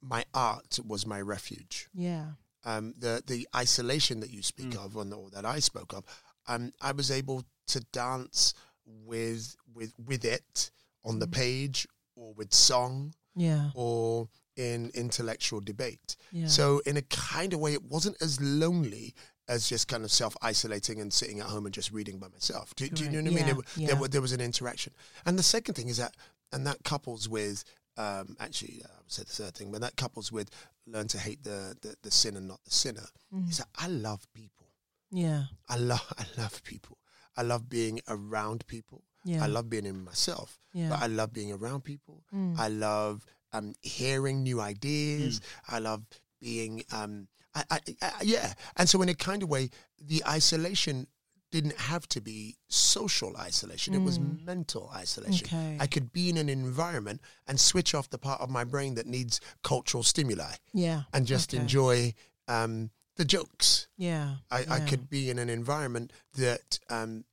my 0.00 0.24
art 0.32 0.78
was 0.86 1.06
my 1.06 1.20
refuge. 1.20 1.88
yeah. 1.94 2.32
Um, 2.66 2.94
the 2.98 3.22
the 3.26 3.46
isolation 3.54 4.20
that 4.20 4.30
you 4.30 4.42
speak 4.42 4.70
Mm. 4.70 4.84
of, 4.84 4.96
or, 4.96 5.04
or 5.14 5.30
that 5.30 5.44
I 5.44 5.58
spoke 5.60 5.92
of, 5.92 6.04
um, 6.46 6.72
I 6.80 6.92
was 6.92 7.10
able 7.10 7.44
to 7.66 7.80
dance 7.92 8.54
with 8.86 9.56
with 9.74 9.92
with 9.98 10.24
it 10.24 10.70
on 11.04 11.18
the 11.18 11.26
Mm. 11.26 11.32
page, 11.32 11.86
or 12.16 12.32
with 12.32 12.54
song, 12.54 13.14
Yeah. 13.34 13.70
or 13.74 14.28
in 14.56 14.90
intellectual 14.94 15.60
debate. 15.60 16.16
Yeah. 16.32 16.46
So 16.46 16.78
in 16.86 16.96
a 16.96 17.02
kind 17.02 17.52
of 17.52 17.58
way, 17.60 17.72
it 17.74 17.82
wasn't 17.82 18.16
as 18.22 18.40
lonely 18.40 19.14
as 19.48 19.68
just 19.68 19.88
kind 19.88 20.04
of 20.04 20.10
self 20.10 20.36
isolating 20.42 21.00
and 21.00 21.12
sitting 21.12 21.40
at 21.40 21.46
home 21.46 21.66
and 21.66 21.74
just 21.74 21.92
reading 21.92 22.18
by 22.18 22.28
myself. 22.28 22.74
Do, 22.76 22.88
do 22.88 23.04
you 23.04 23.10
know 23.10 23.18
what 23.22 23.30
I 23.32 23.34
mean? 23.34 23.46
There, 23.46 23.64
Yeah, 23.76 23.94
there, 23.94 24.08
there 24.08 24.20
was 24.22 24.32
an 24.32 24.40
interaction. 24.40 24.92
And 25.26 25.38
the 25.38 25.42
second 25.42 25.74
thing 25.74 25.88
is 25.88 25.98
that, 25.98 26.14
and 26.52 26.66
that 26.66 26.82
couples 26.84 27.28
with, 27.28 27.64
um, 27.96 28.36
actually, 28.40 28.82
uh, 28.84 28.88
I 28.88 29.02
say 29.08 29.22
the 29.24 29.32
third 29.32 29.54
thing, 29.54 29.70
but 29.70 29.80
that 29.82 29.96
couples 29.96 30.32
with 30.32 30.50
learn 30.86 31.08
to 31.08 31.18
hate 31.18 31.42
the, 31.44 31.76
the, 31.82 31.94
the 32.02 32.10
sin 32.10 32.36
and 32.36 32.48
not 32.48 32.60
the 32.64 32.70
sinner, 32.70 33.06
Mm. 33.34 33.50
is 33.50 33.58
that 33.58 33.68
I 33.76 33.88
love 33.88 34.26
people. 34.34 34.66
yeah. 35.10 35.44
I 35.68 35.76
love 35.76 36.12
I 36.18 36.24
love 36.40 36.62
people. 36.64 36.98
I 37.36 37.42
love 37.42 37.68
being 37.68 38.00
around 38.08 38.66
people. 38.66 39.02
Yeah. 39.24 39.42
I 39.42 39.46
love 39.46 39.68
being 39.70 39.86
in 39.86 40.04
myself, 40.04 40.58
yeah. 40.72 40.88
but 40.90 41.02
I 41.02 41.06
love 41.06 41.32
being 41.32 41.50
around 41.52 41.82
people. 41.82 42.22
Mm. 42.34 42.58
I 42.58 42.68
love 42.68 43.24
um, 43.52 43.74
hearing 43.82 44.42
new 44.42 44.60
ideas. 44.60 45.40
I 45.68 45.78
love 45.80 46.04
being, 46.40 46.84
um, 46.92 47.26
I, 47.54 47.64
I, 47.70 47.80
I, 48.02 48.10
yeah. 48.22 48.52
And 48.76 48.88
so, 48.88 49.00
in 49.02 49.08
a 49.08 49.14
kind 49.14 49.42
of 49.42 49.48
way, 49.48 49.70
the 50.00 50.22
isolation 50.26 51.06
didn't 51.50 51.76
have 51.76 52.08
to 52.08 52.20
be 52.20 52.56
social 52.68 53.36
isolation, 53.36 53.94
it 53.94 54.02
was 54.02 54.18
Mm. 54.18 54.44
mental 54.44 54.90
isolation. 54.92 55.46
okay. 55.46 55.76
I 55.78 55.86
could 55.86 56.12
be 56.12 56.28
in 56.28 56.36
an 56.36 56.48
environment 56.48 57.20
and 57.46 57.60
switch 57.60 57.94
off 57.94 58.10
the 58.10 58.18
part 58.18 58.40
of 58.40 58.50
my 58.50 58.64
brain 58.64 58.94
that 58.96 59.06
needs 59.06 59.40
cultural 59.62 60.02
stimuli 60.02 60.54
yeah. 60.72 61.02
and 61.12 61.26
just 61.28 61.54
Okay. 61.54 61.60
enjoy 61.62 62.14
um, 62.48 62.90
the 63.14 63.24
jokes. 63.24 63.86
Yeah. 63.96 64.36
I, 64.50 64.64
I 64.68 64.80
could 64.80 65.08
be 65.08 65.30
in 65.30 65.38
an 65.38 65.48
environment 65.48 66.12
that 66.36 66.80
um, 66.90 67.24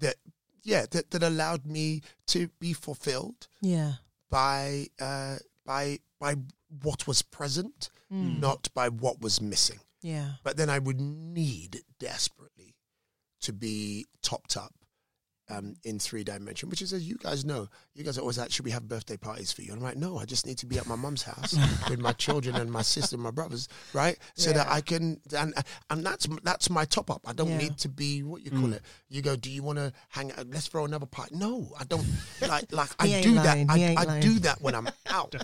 that 0.00 0.14
yeah 0.62 0.86
that, 0.90 1.10
that 1.10 1.22
allowed 1.22 1.66
me 1.66 2.00
to 2.28 2.48
be 2.58 2.72
fulfilled 2.72 3.46
Yeah. 3.60 3.96
by 4.30 4.86
uh, 4.98 5.36
by 5.66 5.98
by 6.18 6.36
what 6.82 7.06
was 7.06 7.20
present, 7.20 7.90
Mm. 8.12 8.40
not 8.40 8.68
by 8.74 8.88
what 8.88 9.20
was 9.20 9.40
missing. 9.40 9.80
Yeah. 10.02 10.32
But 10.44 10.56
then 10.56 10.70
I 10.70 10.78
would 10.78 11.00
need 11.00 11.82
desperately 11.98 12.76
to 13.40 13.52
be 13.52 14.06
topped 14.22 14.56
up 14.56 14.72
um, 15.48 15.74
in 15.84 15.98
three 15.98 16.24
dimension, 16.24 16.68
which 16.68 16.82
is 16.82 16.92
as 16.92 17.08
you 17.08 17.16
guys 17.16 17.44
know, 17.44 17.68
you 17.94 18.02
guys 18.02 18.18
are 18.18 18.20
always 18.22 18.38
like, 18.38 18.50
should 18.50 18.64
we 18.64 18.70
have 18.72 18.88
birthday 18.88 19.16
parties 19.16 19.52
for 19.52 19.62
you? 19.62 19.72
And 19.72 19.78
I'm 19.78 19.84
like, 19.84 19.96
no, 19.96 20.18
I 20.18 20.24
just 20.24 20.44
need 20.46 20.58
to 20.58 20.66
be 20.66 20.78
at 20.78 20.86
my 20.86 20.96
mum's 20.96 21.22
house 21.22 21.56
with 21.90 22.00
my 22.00 22.12
children 22.12 22.56
and 22.56 22.70
my 22.70 22.82
sister 22.82 23.14
and 23.16 23.22
my 23.22 23.30
brothers, 23.30 23.68
right? 23.92 24.18
So 24.34 24.52
that 24.52 24.66
I 24.68 24.80
can 24.80 25.20
and 25.36 25.54
and 25.90 26.04
that's 26.04 26.26
that's 26.42 26.68
my 26.70 26.84
top 26.84 27.10
up. 27.10 27.22
I 27.26 27.32
don't 27.32 27.48
Yeah. 27.50 27.58
need 27.58 27.78
to 27.78 27.88
be 27.88 28.22
what 28.22 28.42
you 28.44 28.50
call 28.50 28.60
Mm. 28.68 28.74
it. 28.74 28.82
You 29.08 29.22
go, 29.22 29.36
do 29.36 29.50
you 29.50 29.62
want 29.62 29.78
to 29.78 29.92
hang 30.08 30.32
out? 30.32 30.46
Let's 30.50 30.66
throw 30.66 30.84
another 30.84 31.06
party. 31.06 31.36
No, 31.36 31.72
I 31.78 31.84
don't 31.84 32.06
like 32.42 32.72
like 32.72 32.90
I 32.98 33.20
do 33.22 33.32
lying, 33.34 33.66
that. 33.68 33.76
he 33.78 33.84
I, 33.96 34.16
I 34.16 34.20
do 34.20 34.38
that 34.40 34.60
when 34.60 34.74
I'm 34.74 34.88
out, 35.10 35.34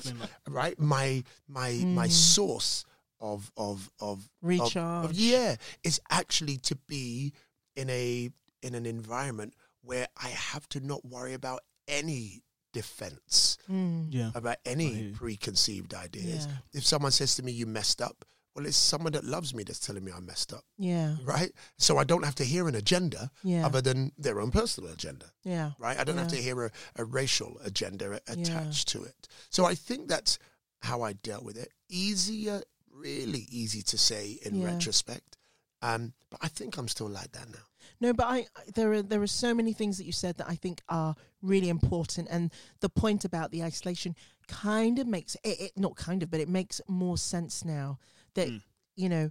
right? 0.48 0.78
My 0.80 1.22
my 1.48 1.70
my 1.86 2.08
Mm. 2.08 2.10
source 2.10 2.84
of 3.20 3.52
of 3.56 3.88
of 4.00 4.18
of- 4.18 4.28
Recharge. 4.42 5.10
of- 5.10 5.12
yeah, 5.14 5.54
is 5.84 6.00
actually 6.10 6.56
to 6.56 6.74
be 6.88 7.32
in 7.76 7.88
a 7.88 8.30
in 8.62 8.74
an 8.74 8.86
environment 8.86 9.54
where 9.82 10.06
I 10.16 10.28
have 10.28 10.68
to 10.70 10.80
not 10.80 11.04
worry 11.04 11.34
about 11.34 11.60
any 11.88 12.42
defense, 12.72 13.58
Mm. 13.70 14.08
Yeah. 14.10 14.30
about 14.34 14.56
any 14.64 14.94
you. 14.94 15.12
preconceived 15.12 15.94
ideas. 15.94 16.46
Yeah. 16.46 16.56
If 16.72 16.86
someone 16.86 17.12
says 17.12 17.34
to 17.36 17.42
me, 17.42 17.52
"You 17.52 17.66
messed 17.66 18.00
up," 18.00 18.24
well, 18.54 18.66
it's 18.66 18.76
someone 18.76 19.12
that 19.12 19.24
loves 19.24 19.54
me 19.54 19.62
that's 19.62 19.78
telling 19.78 20.04
me 20.04 20.12
I 20.12 20.20
messed 20.20 20.52
up, 20.52 20.64
Yeah. 20.78 21.16
right? 21.22 21.52
So 21.78 21.98
I 21.98 22.04
don't 22.04 22.24
have 22.24 22.34
to 22.36 22.44
hear 22.44 22.68
an 22.68 22.74
agenda 22.74 23.30
Yeah. 23.42 23.64
other 23.66 23.80
than 23.82 24.12
their 24.18 24.40
own 24.40 24.50
personal 24.50 24.90
agenda, 24.90 25.32
Yeah. 25.44 25.72
right? 25.78 25.98
I 25.98 26.04
don't 26.04 26.18
have 26.18 26.28
to 26.28 26.40
hear 26.42 26.66
a, 26.66 26.70
a 26.96 27.04
racial 27.04 27.58
agenda 27.62 28.12
a- 28.12 28.32
attached 28.32 28.88
to 28.88 29.04
it. 29.04 29.28
So 29.50 29.64
I 29.64 29.74
think 29.74 30.08
that's 30.08 30.38
how 30.80 31.02
I 31.02 31.12
dealt 31.14 31.44
with 31.44 31.56
it. 31.56 31.72
Easier, 31.88 32.62
really 32.90 33.46
easy 33.50 33.82
to 33.82 33.98
say 33.98 34.38
in 34.42 34.56
Yeah. 34.56 34.66
retrospect. 34.66 35.36
Um, 35.80 36.14
but 36.30 36.38
I 36.42 36.48
think 36.48 36.76
I'm 36.76 36.88
still 36.88 37.08
like 37.08 37.32
that 37.32 37.48
now. 37.50 37.66
No, 38.00 38.12
but 38.12 38.26
I 38.26 38.46
there 38.74 38.92
are 38.92 39.02
there 39.02 39.22
are 39.22 39.26
so 39.26 39.54
many 39.54 39.72
things 39.72 39.98
that 39.98 40.04
you 40.04 40.12
said 40.12 40.36
that 40.38 40.48
I 40.48 40.54
think 40.54 40.80
are 40.88 41.14
really 41.40 41.68
important, 41.68 42.28
and 42.30 42.52
the 42.80 42.88
point 42.88 43.24
about 43.24 43.50
the 43.50 43.62
isolation 43.62 44.14
kind 44.48 44.98
of 44.98 45.06
makes 45.06 45.34
it, 45.44 45.60
it 45.60 45.72
not 45.76 45.96
kind 45.96 46.22
of, 46.22 46.30
but 46.30 46.40
it 46.40 46.48
makes 46.48 46.80
more 46.88 47.16
sense 47.18 47.64
now 47.64 47.98
that 48.34 48.48
Mm. 48.48 48.62
you 48.96 49.08
know 49.08 49.30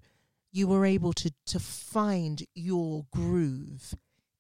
you 0.52 0.68
were 0.68 0.86
able 0.86 1.14
to 1.14 1.32
to 1.48 1.60
find 1.60 2.44
your 2.56 3.06
groove 3.12 3.96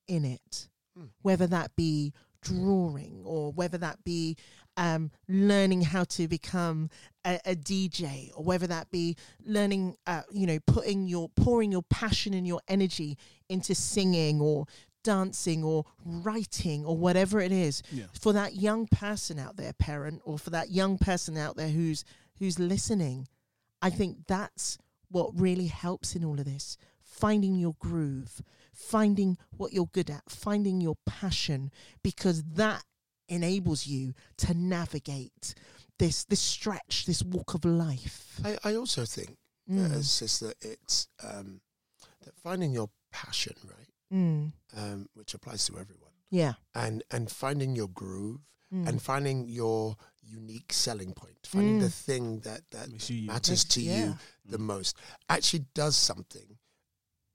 in 0.08 0.26
it, 0.26 0.68
Mm. 0.98 1.10
whether 1.22 1.48
that 1.48 1.76
be 1.76 2.14
drawing 2.42 3.22
or 3.24 3.52
whether 3.52 3.78
that 3.78 4.04
be 4.04 4.36
um, 4.78 5.12
learning 5.28 5.82
how 5.82 6.04
to 6.06 6.28
become 6.28 6.90
a, 7.26 7.40
a 7.46 7.56
DJ 7.56 8.32
or 8.36 8.44
whether 8.44 8.68
that 8.68 8.90
be 8.92 9.16
learning, 9.46 9.96
uh, 10.08 10.22
you 10.32 10.48
know, 10.48 10.60
putting 10.66 11.08
your 11.08 11.30
pouring 11.30 11.72
your 11.72 11.84
passion 11.84 12.34
and 12.34 12.48
your 12.48 12.62
energy 12.68 13.18
into 13.50 13.76
singing 13.76 14.40
or 14.42 14.66
dancing 15.04 15.64
or 15.64 15.84
writing 16.06 16.86
or 16.86 16.96
whatever 16.96 17.40
it 17.40 17.52
is 17.52 17.82
Yeah. 17.92 18.06
for 18.20 18.34
that 18.34 18.56
young 18.56 18.86
person 18.88 19.40
out 19.40 19.58
there 19.58 19.74
parent 19.74 20.22
or 20.26 20.38
for 20.38 20.52
that 20.52 20.70
young 20.70 20.98
person 21.00 21.38
out 21.38 21.56
there 21.58 21.70
who's 21.70 22.06
who's 22.38 22.60
listening 22.60 23.28
i 23.82 23.90
think 23.90 24.18
that's 24.28 24.78
what 25.10 25.32
really 25.34 25.66
helps 25.68 26.16
in 26.16 26.24
all 26.24 26.38
of 26.40 26.46
this 26.46 26.78
finding 27.02 27.56
your 27.56 27.74
groove 27.80 28.44
finding 28.76 29.40
what 29.58 29.74
you're 29.74 29.90
good 29.92 30.12
at 30.12 30.30
finding 30.30 30.80
your 30.80 30.98
passion 31.08 31.72
because 32.04 32.44
that 32.44 32.84
enables 33.32 33.88
you 33.88 34.14
to 34.38 34.54
navigate 34.54 35.56
this 36.00 36.26
this 36.26 36.40
stretch 36.42 37.06
this 37.06 37.24
walk 37.24 37.54
of 37.54 37.64
life 37.66 38.40
I, 38.44 38.58
I 38.64 38.76
also 38.76 39.06
think, 39.06 39.38
Mm, 39.70 39.92
uh, 39.92 40.02
sister, 40.02 40.54
it's 40.62 41.08
um, 41.24 41.62
that 42.26 42.36
finding 42.36 42.74
your 42.74 42.90
passion, 43.12 43.56
right, 43.64 43.90
mm, 44.12 44.52
um, 44.76 45.08
which 45.14 45.34
applies 45.36 45.66
to 45.68 45.78
everyone, 45.80 46.12
yeah 46.30 46.54
and 46.76 47.04
and 47.12 47.30
finding 47.32 47.76
your 47.76 47.88
groove 47.88 48.42
mm, 48.74 48.88
and 48.88 49.02
finding 49.02 49.48
your 49.48 49.96
unique 50.24 50.74
selling 50.74 51.14
point, 51.14 51.38
finding 51.46 51.78
the 51.80 51.86
Mm. 51.86 52.06
thing 52.06 52.40
that 52.42 52.62
that 52.72 52.90
Makes 52.92 53.10
you 53.12 53.18
you. 53.18 53.28
matters 53.28 53.64
to 53.66 53.82
yeah. 53.82 53.96
you 53.98 54.16
the 54.44 54.58
Mm. 54.58 54.62
most 54.74 54.98
actually 55.30 55.66
does 55.76 55.96
something 55.96 56.58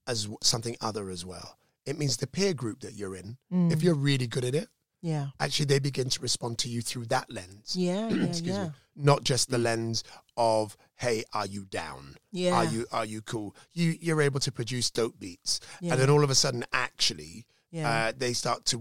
as 0.05 0.23
w- 0.23 0.37
something 0.43 0.75
other 0.81 1.09
as 1.09 1.25
well. 1.25 1.57
It 1.85 1.97
means 1.97 2.17
the 2.17 2.27
peer 2.27 2.53
group 2.53 2.81
that 2.81 2.93
you're 2.93 3.15
in, 3.15 3.37
mm, 3.51 3.71
if 3.71 3.81
you're 3.83 3.95
really 3.95 4.27
good 4.27 4.45
at 4.45 4.53
it, 4.55 4.67
yeah. 5.11 5.27
Actually 5.39 5.65
they 5.73 5.79
begin 5.79 6.09
to 6.09 6.19
respond 6.21 6.57
to 6.59 6.67
you 6.73 6.81
through 6.81 7.05
that 7.15 7.27
lens, 7.37 7.75
yeah 7.75 8.09
yeah 8.17 8.25
Excuse 8.25 8.57
me. 8.57 8.69
not 8.95 9.23
just 9.23 9.49
the 9.49 9.57
lens 9.69 10.03
of 10.35 10.75
hey, 11.03 11.23
are 11.33 11.45
you 11.55 11.63
down? 11.81 12.03
yeah. 12.31 12.53
Are 12.57 12.65
you 12.73 12.85
are 12.91 13.05
you 13.13 13.21
cool? 13.21 13.55
You 13.73 13.95
you're 14.05 14.21
able 14.29 14.39
to 14.47 14.51
produce 14.51 14.87
dope 14.91 15.17
beats, 15.19 15.59
yeah, 15.81 15.91
and 15.93 16.01
then 16.01 16.09
all 16.09 16.23
of 16.23 16.29
a 16.29 16.35
sudden, 16.35 16.63
actually, 16.73 17.45
yeah. 17.71 17.89
uh, 17.89 18.11
they 18.17 18.33
start 18.33 18.65
to 18.71 18.77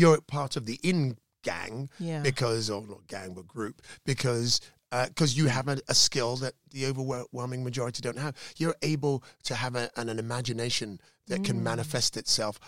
you're 0.00 0.20
part 0.20 0.56
of 0.56 0.66
the 0.66 0.78
in 0.82 1.16
gang 1.42 1.88
yeah. 1.98 2.20
because 2.22 2.70
or 2.70 2.86
not 2.86 3.04
gang 3.08 3.34
but 3.34 3.46
group 3.48 3.82
because 4.06 4.60
because 5.08 5.36
you 5.38 5.46
have 5.48 5.68
a, 5.68 5.78
a 5.88 5.94
skill 5.94 6.36
that 6.36 6.52
the 6.70 6.86
overwhelming 6.86 7.64
majority 7.64 8.00
don't 8.02 8.18
have. 8.18 8.34
You're 8.58 8.76
able 8.82 9.24
to 9.44 9.54
have 9.54 9.74
a, 9.74 9.90
an, 9.96 10.08
an 10.10 10.18
imagination 10.18 11.00
that 11.28 11.44
can 11.44 11.56
Mm. 11.60 11.62
manifest 11.62 12.16
itself 12.16 12.58
uh, 12.62 12.66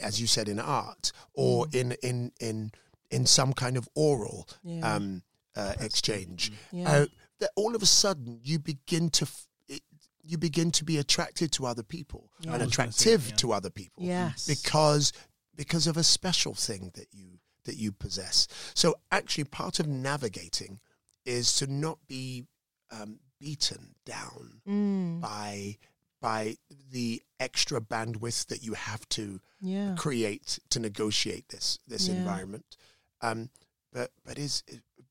as 0.00 0.20
you 0.20 0.26
said 0.26 0.48
in 0.48 0.58
art 0.58 1.12
or 1.34 1.66
Mm. 1.66 1.74
in 1.74 1.92
in 2.02 2.32
in 2.40 2.72
in 3.10 3.26
some 3.26 3.52
kind 3.52 3.76
of 3.76 3.88
oral 3.94 4.48
yeah 4.62 4.94
um 4.94 5.22
uh, 5.56 5.74
exchange 5.80 6.52
yeah 6.72 6.90
uh, 6.90 7.06
that 7.40 7.50
all 7.56 7.74
of 7.74 7.82
a 7.82 7.86
sudden 7.86 8.38
you 8.42 8.58
begin 8.58 9.10
to 9.10 9.24
f- 9.24 9.46
it, 9.68 9.82
you 10.22 10.38
begin 10.38 10.70
to 10.70 10.84
be 10.84 10.96
attracted 10.98 11.50
to 11.52 11.66
other 11.66 11.82
people 11.82 12.30
Yeah. 12.40 12.52
and 12.54 12.62
say, 12.62 12.68
attractive 12.68 13.28
yeah. 13.30 13.36
to 13.36 13.52
other 13.52 13.70
people 13.70 14.04
yes 14.04 14.46
because 14.46 15.12
because 15.56 15.86
of 15.86 15.96
a 15.96 16.04
special 16.04 16.54
thing 16.54 16.90
that 16.94 17.08
you 17.12 17.38
that 17.64 17.76
you 17.76 17.92
possess. 17.92 18.48
So 18.74 18.94
actually, 19.12 19.44
part 19.44 19.80
of 19.80 19.86
navigating 19.86 20.80
is 21.26 21.54
to 21.56 21.66
not 21.66 21.98
be 22.08 22.46
um, 22.90 23.20
beaten 23.38 23.94
down 24.06 24.62
mm, 24.66 25.20
by 25.20 25.76
by 26.20 26.56
the 26.90 27.22
extra 27.38 27.80
bandwidth 27.80 28.46
that 28.46 28.62
you 28.62 28.74
have 28.74 29.08
to 29.10 29.40
yeah 29.60 29.94
create 29.96 30.58
to 30.70 30.78
negotiate 30.80 31.48
this 31.48 31.78
this 31.86 32.08
Yeah. 32.08 32.14
environment. 32.16 32.76
Um, 33.22 33.50
but 33.92 34.10
but 34.24 34.38
is 34.38 34.62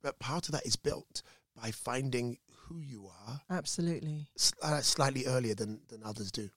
but 0.01 0.19
part 0.19 0.47
of 0.47 0.53
that 0.53 0.65
is 0.65 0.75
built 0.75 1.21
by 1.55 1.71
finding 1.71 2.37
who 2.67 2.79
you 2.79 3.07
are 3.07 3.41
absolutely 3.49 4.27
s- 4.37 4.53
uh, 4.61 4.81
slightly 4.81 5.25
earlier 5.25 5.55
than 5.55 5.81
than 5.89 6.03
others 6.03 6.31
do. 6.31 6.49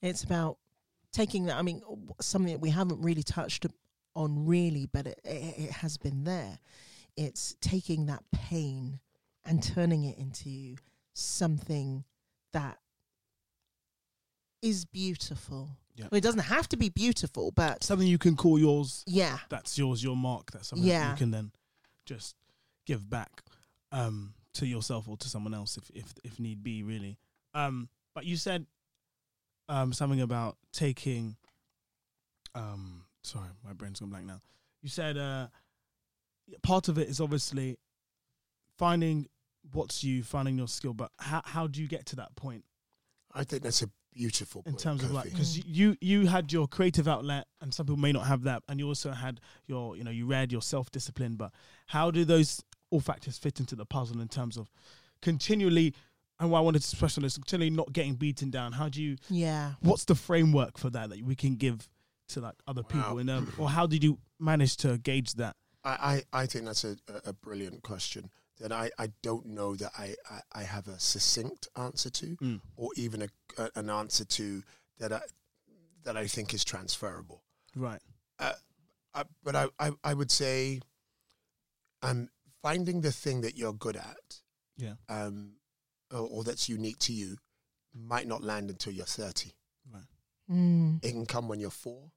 it's 0.00 0.22
about 0.24 0.58
taking 1.12 1.46
that 1.46 1.56
i 1.56 1.62
mean 1.62 1.82
something 2.20 2.52
that 2.52 2.60
we 2.60 2.70
haven't 2.70 3.00
really 3.02 3.22
touched 3.24 3.66
on 4.14 4.46
really 4.46 4.86
but 4.86 5.06
it, 5.06 5.20
it, 5.24 5.58
it 5.64 5.70
has 5.72 5.96
been 5.96 6.22
there 6.24 6.58
it's 7.16 7.56
taking 7.60 8.06
that 8.06 8.22
pain 8.32 9.00
and 9.44 9.62
turning 9.62 10.04
it 10.04 10.16
into 10.18 10.76
something 11.14 12.04
that 12.52 12.78
is 14.62 14.84
beautiful 14.84 15.70
Yeah. 15.94 16.06
well, 16.10 16.18
it 16.18 16.22
doesn't 16.22 16.40
have 16.40 16.68
to 16.70 16.76
be 16.76 16.88
beautiful 16.88 17.50
but 17.52 17.82
Something 17.84 18.08
you 18.08 18.18
can 18.18 18.36
call 18.36 18.58
yours. 18.58 19.04
yeah 19.06 19.38
That's 19.48 19.76
yours, 19.78 20.02
your 20.02 20.16
mark. 20.16 20.50
That's 20.52 20.68
something 20.68 20.86
that 20.88 21.10
you 21.10 21.16
can 21.16 21.30
then 21.30 21.52
just 22.06 22.34
give 22.86 23.08
back 23.08 23.42
um, 23.92 24.34
to 24.54 24.66
yourself 24.66 25.08
or 25.08 25.16
to 25.18 25.28
someone 25.28 25.54
else 25.54 25.76
if 25.76 25.90
if 25.94 26.12
if 26.24 26.40
need 26.40 26.62
be, 26.62 26.82
really. 26.82 27.18
Um, 27.54 27.88
but 28.14 28.24
you 28.24 28.36
said 28.36 28.66
um, 29.68 29.92
something 29.92 30.20
about 30.20 30.56
taking. 30.72 31.36
Um, 32.54 33.04
sorry, 33.22 33.48
my 33.64 33.72
brain's 33.74 34.00
gone 34.00 34.08
blank 34.10 34.26
now. 34.26 34.40
You 34.82 34.88
said 34.88 35.16
uh, 35.18 35.48
part 36.62 36.88
of 36.88 36.98
it 36.98 37.08
is 37.08 37.20
obviously 37.20 37.76
finding 38.78 39.26
what's 39.72 40.02
you, 40.02 40.22
finding 40.22 40.56
your 40.58 40.68
skill, 40.68 40.94
but 40.94 41.10
how 41.18 41.42
how 41.44 41.66
do 41.66 41.80
you 41.82 41.88
get 41.88 42.06
to 42.06 42.16
that 42.16 42.34
point? 42.36 42.64
I 43.34 43.44
think 43.44 43.62
that's 43.62 43.82
a 43.82 43.90
beautiful 44.14 44.62
in 44.66 44.74
terms 44.76 45.04
of 45.04 45.12
like 45.12 45.26
Kofi. 45.26 45.30
because 45.32 45.66
you 45.66 45.96
you 46.00 46.26
had 46.26 46.52
your 46.52 46.66
creative 46.66 47.06
outlet 47.06 47.46
and 47.60 47.72
some 47.72 47.86
people 47.86 47.98
may 47.98 48.10
not 48.10 48.26
have 48.26 48.42
that 48.44 48.62
and 48.68 48.80
you 48.80 48.86
also 48.88 49.12
had 49.12 49.40
your 49.66 49.96
you 49.96 50.02
know 50.02 50.10
you 50.10 50.26
read 50.26 50.50
your 50.50 50.62
self-discipline 50.62 51.36
but 51.36 51.52
how 51.86 52.10
do 52.10 52.24
those 52.24 52.60
all 52.90 52.98
factors 53.00 53.38
fit 53.38 53.60
into 53.60 53.76
the 53.76 53.84
puzzle 53.86 54.20
in 54.20 54.26
terms 54.26 54.56
of 54.56 54.68
continually 55.22 55.94
and 56.40 56.50
what 56.50 56.58
i 56.58 56.60
wanted 56.60 56.80
to 56.82 56.88
stress 56.88 57.16
on 57.18 57.24
is 57.24 57.34
continually 57.36 57.70
not 57.70 57.92
getting 57.92 58.14
beaten 58.14 58.50
down 58.50 58.72
how 58.72 58.88
do 58.88 59.02
you 59.02 59.16
Yeah. 59.28 59.74
what's 59.80 60.04
the 60.04 60.14
framework 60.14 60.78
for 60.78 60.90
that 60.90 61.10
that 61.10 61.22
we 61.22 61.34
can 61.36 61.56
give 61.56 61.88
to 62.28 62.40
like 62.40 62.54
other 62.66 62.82
people 62.82 63.14
Wow. 63.14 63.18
in 63.18 63.28
um, 63.28 63.52
or 63.58 63.68
how 63.70 63.86
did 63.86 64.02
you 64.02 64.18
manage 64.40 64.76
to 64.78 64.98
gauge 64.98 65.34
that 65.34 65.54
I, 65.84 66.22
I, 66.32 66.42
I 66.42 66.46
think 66.46 66.64
that's 66.64 66.84
a, 66.84 66.96
a, 67.08 67.30
a 67.30 67.32
brilliant 67.32 67.82
question 67.82 68.30
that 68.60 68.72
I, 68.72 68.90
I 68.98 69.08
don't 69.22 69.46
know 69.46 69.74
that 69.76 69.92
I, 69.98 70.14
I, 70.30 70.40
I 70.60 70.62
have 70.64 70.88
a 70.88 70.98
succinct 70.98 71.68
answer 71.76 72.10
to 72.10 72.36
Mm. 72.36 72.60
or 72.76 72.90
even 72.96 73.22
a, 73.22 73.28
a, 73.56 73.70
an 73.76 73.88
answer 73.90 74.24
to 74.24 74.62
that 74.98 75.12
I, 75.12 75.20
that 76.04 76.16
I 76.16 76.26
think 76.26 76.52
is 76.54 76.64
transferable. 76.64 77.42
right 77.76 78.00
I, 79.14 79.24
but 79.42 79.56
I, 79.56 79.66
I, 79.80 79.90
I 80.04 80.14
would 80.14 80.30
say 80.30 80.80
um, 82.02 82.28
finding 82.62 83.00
the 83.00 83.10
thing 83.12 83.40
that 83.40 83.56
you're 83.56 83.72
good 83.72 83.96
at 83.96 84.40
yeah 84.76 84.94
um, 85.08 85.54
or, 86.12 86.20
or 86.20 86.44
that's 86.44 86.68
unique 86.68 86.98
to 87.00 87.12
you 87.12 87.36
might 87.94 88.28
not 88.28 88.42
land 88.44 88.70
until 88.70 88.92
you're 88.92 89.06
30. 89.06 89.52
Mm. 90.50 91.04
It 91.04 91.10
can 91.12 91.26
come 91.26 91.46
when 91.48 91.60
you're 91.60 91.70
four. 91.70 92.10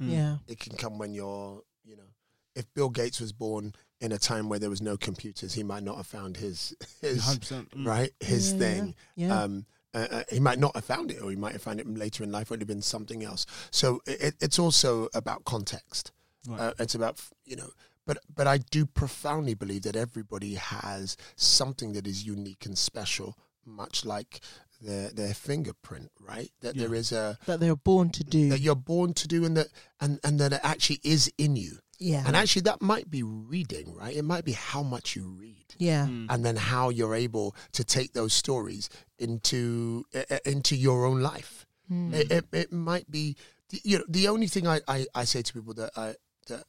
Mm. 0.00 0.10
Yeah. 0.12 0.36
It 0.48 0.58
can 0.58 0.76
come 0.76 0.98
when 0.98 1.12
you're, 1.12 1.62
you 1.84 1.96
know, 1.96 2.08
if 2.56 2.72
Bill 2.74 2.88
Gates 2.90 3.20
was 3.20 3.32
born 3.32 3.74
in 4.00 4.12
a 4.12 4.18
time 4.18 4.48
where 4.48 4.58
there 4.58 4.70
was 4.70 4.82
no 4.82 4.96
computers, 4.96 5.54
he 5.54 5.62
might 5.62 5.82
not 5.82 5.96
have 5.96 6.06
found 6.06 6.36
his, 6.36 6.74
his 7.00 7.22
100% 7.24 7.68
mm. 7.70 7.86
right, 7.86 8.10
his 8.20 8.52
Yeah, 8.52 8.58
thing. 8.58 8.94
Yeah. 9.14 9.42
Um, 9.42 9.66
uh, 9.94 10.06
uh, 10.10 10.22
he 10.30 10.40
might 10.40 10.58
not 10.58 10.74
have 10.74 10.84
found 10.84 11.10
it, 11.10 11.22
or 11.22 11.30
he 11.30 11.36
might 11.36 11.52
have 11.52 11.62
found 11.62 11.80
it 11.80 11.86
later 11.88 12.22
in 12.24 12.30
life. 12.32 12.48
It 12.48 12.50
would 12.50 12.60
have 12.60 12.68
been 12.68 12.82
something 12.82 13.22
else. 13.24 13.46
So 13.70 14.00
it, 14.06 14.34
it's 14.40 14.58
also 14.58 15.08
about 15.14 15.44
context. 15.44 16.12
Right. 16.46 16.60
Uh, 16.60 16.72
it's 16.78 16.94
about 16.94 17.20
you 17.46 17.56
know, 17.56 17.70
but 18.06 18.18
but 18.34 18.46
I 18.46 18.58
do 18.58 18.84
profoundly 18.84 19.54
believe 19.54 19.82
that 19.82 19.96
everybody 19.96 20.54
has 20.54 21.16
something 21.36 21.92
that 21.94 22.06
is 22.06 22.26
unique 22.26 22.66
and 22.66 22.76
special, 22.76 23.38
much 23.64 24.04
like 24.04 24.40
their 24.82 25.08
their 25.10 25.32
fingerprint, 25.32 26.10
right? 26.20 26.50
That 26.60 26.76
there 26.76 26.92
Yeah. 26.92 27.00
is 27.00 27.12
a 27.12 27.38
that 27.46 27.60
they're 27.60 27.74
born 27.74 28.10
to 28.10 28.22
do. 28.24 28.50
that 28.50 28.60
you're 28.60 28.74
born 28.76 29.14
to 29.14 29.26
do, 29.26 29.46
and 29.46 29.56
that 29.56 29.68
and 29.98 30.20
and 30.22 30.38
that 30.40 30.52
it 30.52 30.60
actually 30.62 31.00
is 31.04 31.32
in 31.38 31.56
you. 31.56 31.78
Yeah. 31.98 32.22
And 32.26 32.36
actually, 32.36 32.62
that 32.62 32.82
might 32.82 33.10
be 33.10 33.22
reading, 33.22 33.94
right? 33.94 34.14
It 34.16 34.24
might 34.24 34.44
be 34.44 34.52
how 34.52 34.82
much 34.82 35.16
you 35.16 35.28
read 35.28 35.74
yeah. 35.78 36.06
Mm. 36.06 36.26
and 36.30 36.44
then 36.44 36.56
how 36.56 36.90
you're 36.90 37.14
able 37.14 37.54
to 37.72 37.84
take 37.84 38.12
those 38.12 38.32
stories 38.32 38.88
into 39.18 40.04
uh, 40.14 40.38
into 40.44 40.76
your 40.76 41.04
own 41.06 41.20
life. 41.20 41.66
Mm. 41.90 42.12
It, 42.14 42.30
it, 42.30 42.44
it 42.52 42.72
might 42.72 43.10
be 43.10 43.36
you 43.82 43.98
know 43.98 44.04
the 44.08 44.28
only 44.28 44.46
thing 44.46 44.66
I, 44.66 44.80
I, 44.88 45.06
I 45.14 45.24
say 45.24 45.42
to 45.42 45.52
people 45.52 45.74
that 45.74 45.90
I 45.96 46.14
that 46.48 46.64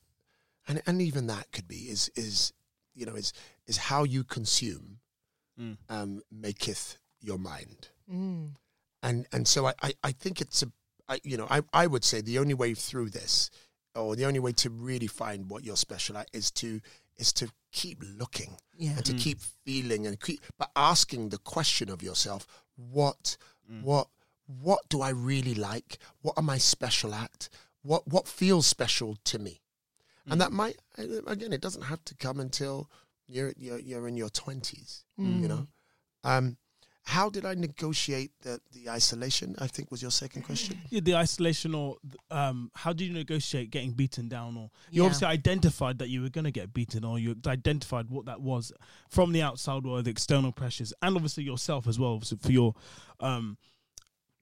and 0.67 0.81
and 0.87 1.01
even 1.01 1.27
that 1.27 1.51
could 1.51 1.67
be 1.67 1.89
is 1.89 2.09
is 2.15 2.53
you 2.95 3.05
know 3.05 3.15
is 3.15 3.33
is 3.67 3.77
how 3.77 4.03
you 4.03 4.23
consume 4.23 4.99
Mm. 5.59 5.75
um, 5.89 6.21
maketh 6.31 6.99
your 7.19 7.39
mind 7.39 7.87
Mm. 8.11 8.51
and 9.01 9.25
and 9.31 9.47
so 9.47 9.65
I, 9.65 9.73
I, 9.81 9.93
I 10.03 10.11
think 10.11 10.39
it's 10.39 10.61
a 10.61 10.71
I, 11.09 11.19
you 11.23 11.35
know 11.35 11.47
I, 11.49 11.61
I 11.73 11.87
would 11.87 12.03
say 12.03 12.21
the 12.21 12.37
only 12.37 12.53
way 12.53 12.75
through 12.75 13.09
this 13.09 13.49
or 13.97 14.15
the 14.15 14.25
only 14.25 14.39
way 14.39 14.51
to 14.53 14.69
really 14.69 15.07
find 15.07 15.49
what 15.49 15.63
you're 15.65 15.75
special 15.77 16.17
at 16.17 16.29
is 16.33 16.51
to 16.51 16.79
is 17.17 17.33
to 17.33 17.49
keep 17.71 18.03
looking 18.17 18.55
Yeah. 18.77 18.91
and 18.97 19.05
to 19.05 19.13
Mm. 19.13 19.19
keep 19.19 19.39
feeling 19.65 20.05
and 20.07 20.19
keep 20.21 20.39
but 20.57 20.71
asking 20.75 21.29
the 21.29 21.39
question 21.39 21.89
of 21.89 22.01
yourself 22.03 22.45
what 22.75 23.37
Mm. 23.69 23.81
what 23.83 24.07
what 24.45 24.87
do 24.89 25.01
I 25.01 25.09
really 25.09 25.55
like 25.55 25.97
what 26.21 26.37
am 26.37 26.49
I 26.49 26.57
special 26.59 27.13
at 27.13 27.49
what 27.81 28.07
what 28.07 28.27
feels 28.27 28.65
special 28.67 29.17
to 29.25 29.39
me 29.39 29.61
Mm. 30.25 30.31
and 30.33 30.41
that 30.41 30.51
might 30.51 30.77
again 30.97 31.51
it 31.53 31.61
doesn't 31.61 31.83
have 31.83 32.03
to 32.05 32.15
come 32.15 32.39
until 32.39 32.89
you're 33.27 33.53
you're, 33.57 33.79
you're 33.79 34.07
in 34.07 34.15
your 34.17 34.29
20s 34.29 35.03
Mm. 35.19 35.41
you 35.41 35.47
know 35.47 35.67
um 36.23 36.57
how 37.07 37.29
did 37.29 37.45
I 37.45 37.53
negotiate 37.53 38.31
the 38.41 38.59
the 38.73 38.89
isolation 38.89 39.55
I 39.59 39.67
think 39.67 39.91
was 39.91 40.01
your 40.01 40.11
second 40.11 40.41
question 40.43 40.77
Yeah, 40.89 40.99
the 41.01 41.15
isolation 41.15 41.73
or 41.73 41.95
um, 42.29 42.69
how 42.75 42.91
do 42.93 43.05
you 43.05 43.13
negotiate 43.13 43.71
getting 43.71 43.91
beaten 43.93 44.27
down 44.27 44.57
or 44.57 44.69
you 44.91 45.01
Yeah. 45.01 45.05
obviously 45.05 45.27
identified 45.27 45.99
that 45.99 46.09
you 46.09 46.21
were 46.21 46.29
going 46.29 46.45
to 46.45 46.51
get 46.51 46.73
beaten 46.73 47.03
or 47.05 47.17
you 47.17 47.35
identified 47.45 48.09
what 48.09 48.25
that 48.25 48.41
was 48.41 48.73
from 49.09 49.31
the 49.31 49.41
outside 49.41 49.85
or 49.85 50.01
the 50.01 50.09
external 50.11 50.51
pressures 50.51 50.93
and 51.01 51.15
obviously 51.15 51.43
yourself 51.45 51.87
as 51.87 51.97
well 51.97 52.19
so 52.21 52.35
for 52.37 52.51
your 52.51 52.73
um, 53.21 53.57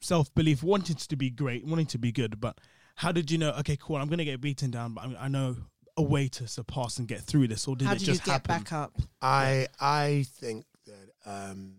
self-belief 0.01 0.63
wanting 0.63 0.95
to 0.95 1.16
be 1.16 1.30
great 1.30 1.66
wanting 1.66 1.86
to 1.86 1.97
be 1.97 2.11
good 2.11 2.39
but 2.39 2.59
how 2.95 3.11
did 3.11 3.30
you 3.32 3.38
know 3.38 3.51
okay 3.51 3.78
cool 3.80 3.95
i'm 3.97 4.07
going 4.07 4.18
to 4.20 4.26
get 4.26 4.41
beaten 4.41 4.72
down 4.72 4.93
but 4.93 5.05
I, 5.05 5.26
I 5.26 5.28
know 5.28 5.55
a 5.97 6.03
way 6.03 6.28
to 6.28 6.47
surpass 6.47 6.97
and 6.99 7.07
get 7.07 7.22
through 7.22 7.47
this 7.47 7.68
or 7.68 7.76
did 7.76 7.86
How 7.88 7.93
it 7.93 7.99
did 7.99 8.07
you 8.07 8.13
just 8.13 8.26
get 8.26 8.34
happen 8.34 8.57
back 8.63 8.74
up? 8.74 8.97
I 9.22 9.68
I 9.80 10.26
think 10.41 10.66
that 10.86 11.09
um, 11.26 11.74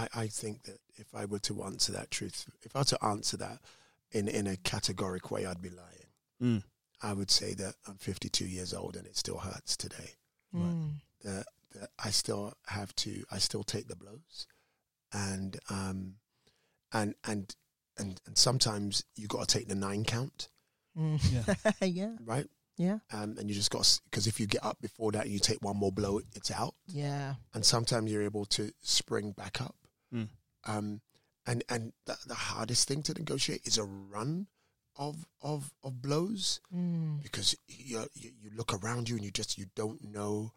I, 0.00 0.22
I 0.22 0.26
think 0.28 0.62
that 0.64 0.78
if 0.96 1.14
I 1.14 1.24
were 1.24 1.38
to 1.40 1.62
answer 1.64 1.92
that 1.92 2.10
truth, 2.10 2.46
if 2.62 2.74
I 2.74 2.80
were 2.80 2.84
to 2.86 3.04
answer 3.04 3.36
that 3.38 3.58
in 4.12 4.28
in 4.28 4.46
a 4.46 4.56
categoric 4.56 5.30
way, 5.30 5.46
I'd 5.46 5.62
be 5.62 5.70
lying. 5.70 6.08
Mm. 6.42 6.62
I 7.02 7.12
would 7.12 7.30
say 7.30 7.54
that 7.54 7.74
I'm 7.88 7.96
52 7.96 8.44
years 8.44 8.74
old 8.74 8.96
and 8.96 9.06
it 9.06 9.16
still 9.16 9.38
hurts 9.38 9.76
today. 9.76 10.10
Mm. 10.54 10.92
That 11.24 11.46
that 11.74 11.90
I 12.04 12.10
still 12.10 12.54
have 12.66 12.94
to, 12.96 13.24
I 13.30 13.38
still 13.38 13.62
take 13.62 13.88
the 13.88 13.96
blows, 13.96 14.46
and 15.12 15.58
um, 15.68 16.14
and 16.92 17.14
and 17.24 17.54
and 17.98 18.20
and 18.26 18.36
sometimes 18.38 19.04
you 19.16 19.28
got 19.28 19.48
to 19.48 19.58
take 19.58 19.68
the 19.68 19.74
nine 19.74 20.04
count, 20.04 20.48
Mm. 20.98 21.20
Yeah. 21.32 21.72
yeah. 21.86 22.16
right? 22.24 22.46
Yeah. 22.76 22.98
Um, 23.12 23.36
and 23.38 23.48
you 23.48 23.54
just 23.54 23.70
got 23.70 24.00
because 24.10 24.26
if 24.26 24.40
you 24.40 24.46
get 24.46 24.64
up 24.64 24.80
before 24.80 25.12
that 25.12 25.24
and 25.24 25.32
you 25.32 25.38
take 25.38 25.62
one 25.62 25.76
more 25.76 25.92
blow, 25.92 26.20
it's 26.34 26.50
out. 26.50 26.74
Yeah. 26.86 27.34
and 27.54 27.64
sometimes 27.64 28.10
you're 28.10 28.22
able 28.22 28.46
to 28.46 28.72
spring 28.82 29.32
back 29.32 29.60
up. 29.60 29.76
Mm. 30.14 30.28
Um, 30.64 31.00
and 31.46 31.64
and 31.68 31.92
the, 32.06 32.16
the 32.26 32.34
hardest 32.34 32.86
thing 32.88 33.02
to 33.04 33.14
negotiate 33.14 33.62
is 33.66 33.78
a 33.78 33.84
run 33.84 34.46
of 34.96 35.26
of 35.40 35.72
of 35.82 36.02
blows 36.02 36.60
Mm. 36.74 37.22
because 37.22 37.54
you 37.68 38.04
you, 38.14 38.30
you 38.42 38.50
look 38.56 38.72
around 38.74 39.08
you 39.08 39.16
and 39.16 39.24
you 39.24 39.30
just 39.30 39.56
you 39.58 39.66
don't 39.74 40.02
know 40.04 40.52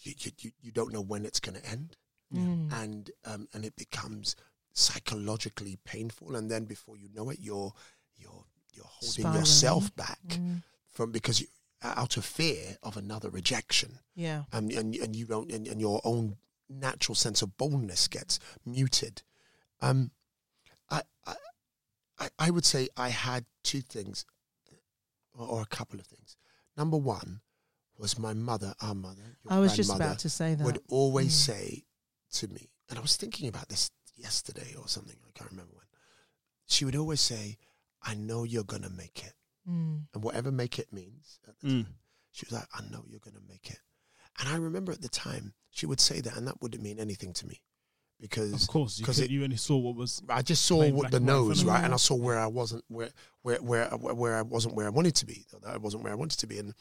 you 0.00 0.12
you, 0.18 0.30
you- 0.38 0.52
you 0.60 0.70
don't 0.72 0.92
know 0.92 1.00
when 1.02 1.24
it's 1.24 1.40
going 1.40 1.60
to 1.60 1.66
end 1.68 1.96
Mm. 2.32 2.72
and 2.72 3.10
um, 3.24 3.48
and 3.52 3.64
it 3.64 3.74
becomes 3.74 4.36
psychologically 4.72 5.78
painful 5.84 6.36
and 6.36 6.50
then 6.50 6.64
before 6.64 6.96
you 6.96 7.08
know 7.14 7.30
it 7.30 7.38
you're 7.40 7.72
you're 8.16 8.44
you're 8.72 8.84
holding 8.86 9.10
Spiraling. 9.24 9.40
yourself 9.40 9.94
back 9.96 10.20
Mm. 10.28 10.62
from 10.88 11.10
because 11.12 11.40
you 11.40 11.46
out 11.82 12.16
of 12.16 12.24
fear 12.24 12.76
of 12.82 12.96
another 12.96 13.30
rejection 13.30 13.98
Yeah. 14.14 14.44
um, 14.52 14.68
and 14.70 14.94
and 14.96 15.16
you 15.16 15.26
don't 15.26 15.50
and, 15.50 15.66
and 15.66 15.80
your 15.80 16.00
own 16.04 16.36
natural 16.70 17.14
sense 17.14 17.42
of 17.42 17.56
boldness 17.56 18.08
gets 18.08 18.38
muted. 18.64 19.22
Um, 19.80 20.10
I, 20.90 21.02
I 21.26 21.34
I 22.18 22.28
I 22.38 22.50
would 22.50 22.64
say 22.64 22.88
I 22.96 23.08
had 23.10 23.44
two 23.64 23.80
things, 23.80 24.24
or, 25.34 25.46
or 25.46 25.62
a 25.62 25.66
couple 25.66 25.98
of 26.00 26.06
things. 26.06 26.36
Number 26.76 26.96
one 26.96 27.40
was 27.98 28.18
my 28.18 28.32
mother, 28.32 28.74
our 28.80 28.94
mother, 28.94 29.36
your 29.42 29.52
I 29.52 29.58
was 29.58 29.76
just 29.76 29.94
about 29.94 30.18
to 30.20 30.28
say 30.30 30.54
that. 30.54 30.64
would 30.64 30.78
always 30.88 31.34
Mm. 31.34 31.46
say 31.46 31.84
to 32.32 32.48
me, 32.48 32.70
and 32.88 32.98
I 32.98 33.02
was 33.02 33.16
thinking 33.16 33.48
about 33.48 33.68
this 33.68 33.90
yesterday 34.16 34.74
or 34.78 34.88
something. 34.88 35.16
I 35.26 35.30
can't 35.38 35.50
remember 35.50 35.74
when. 35.74 35.86
She 36.66 36.84
would 36.84 36.96
always 36.96 37.20
say, 37.20 37.58
"I 38.02 38.14
know 38.14 38.44
you're 38.44 38.64
gonna 38.64 38.90
make 38.90 39.24
it." 39.24 39.34
Mm. 39.68 40.06
and 40.14 40.22
whatever 40.24 40.50
make 40.50 40.78
it 40.78 40.90
means 40.92 41.38
at 41.46 41.58
the 41.60 41.66
Mm. 41.68 41.84
time, 41.84 41.94
she 42.32 42.46
was 42.46 42.52
like, 42.52 42.66
I 42.72 42.80
know 42.90 43.04
you're 43.06 43.20
going 43.20 43.34
to 43.36 43.42
make 43.46 43.70
it. 43.70 43.78
And 44.40 44.48
I 44.48 44.56
remember 44.56 44.90
at 44.90 45.02
the 45.02 45.08
time, 45.08 45.52
she 45.70 45.86
would 45.86 46.00
say 46.00 46.20
that, 46.22 46.36
and 46.36 46.46
that 46.48 46.60
wouldn't 46.60 46.82
mean 46.82 46.98
anything 46.98 47.32
to 47.34 47.46
me 47.46 47.60
because 48.18 48.64
of 48.64 48.68
course 48.68 48.98
you, 48.98 49.04
'cause 49.06 49.16
could, 49.16 49.26
it- 49.26 49.30
you 49.30 49.44
only 49.44 49.56
saw 49.56 49.76
what 49.78 49.94
was 49.94 50.20
I 50.28 50.42
just 50.42 50.64
saw 50.66 50.78
what 50.78 50.88
the 50.88 50.92
and 50.94 51.02
white 51.02 51.14
in 51.14 51.26
nose, 51.26 51.64
right? 51.64 51.84
And. 51.84 51.94
I 51.94 51.96
saw 51.96 52.14
where 52.16 52.38
I 52.38 52.46
wasn't, 52.46 52.84
where, 52.88 53.10
where, 53.42 53.58
where, 53.58 53.88
where 53.90 54.36
I 54.36 54.42
wasn't 54.42 54.74
where 54.74 54.86
I 54.86 54.90
wanted 54.90 55.14
to 55.16 55.26
be. 55.26 55.46
That 55.52 55.70
I 55.70 55.76
wasn't 55.76 56.02
where 56.02 56.12
I 56.12 56.16
wanted 56.16 56.38
to 56.40 56.46
be. 56.46 56.58
And, 56.58 56.74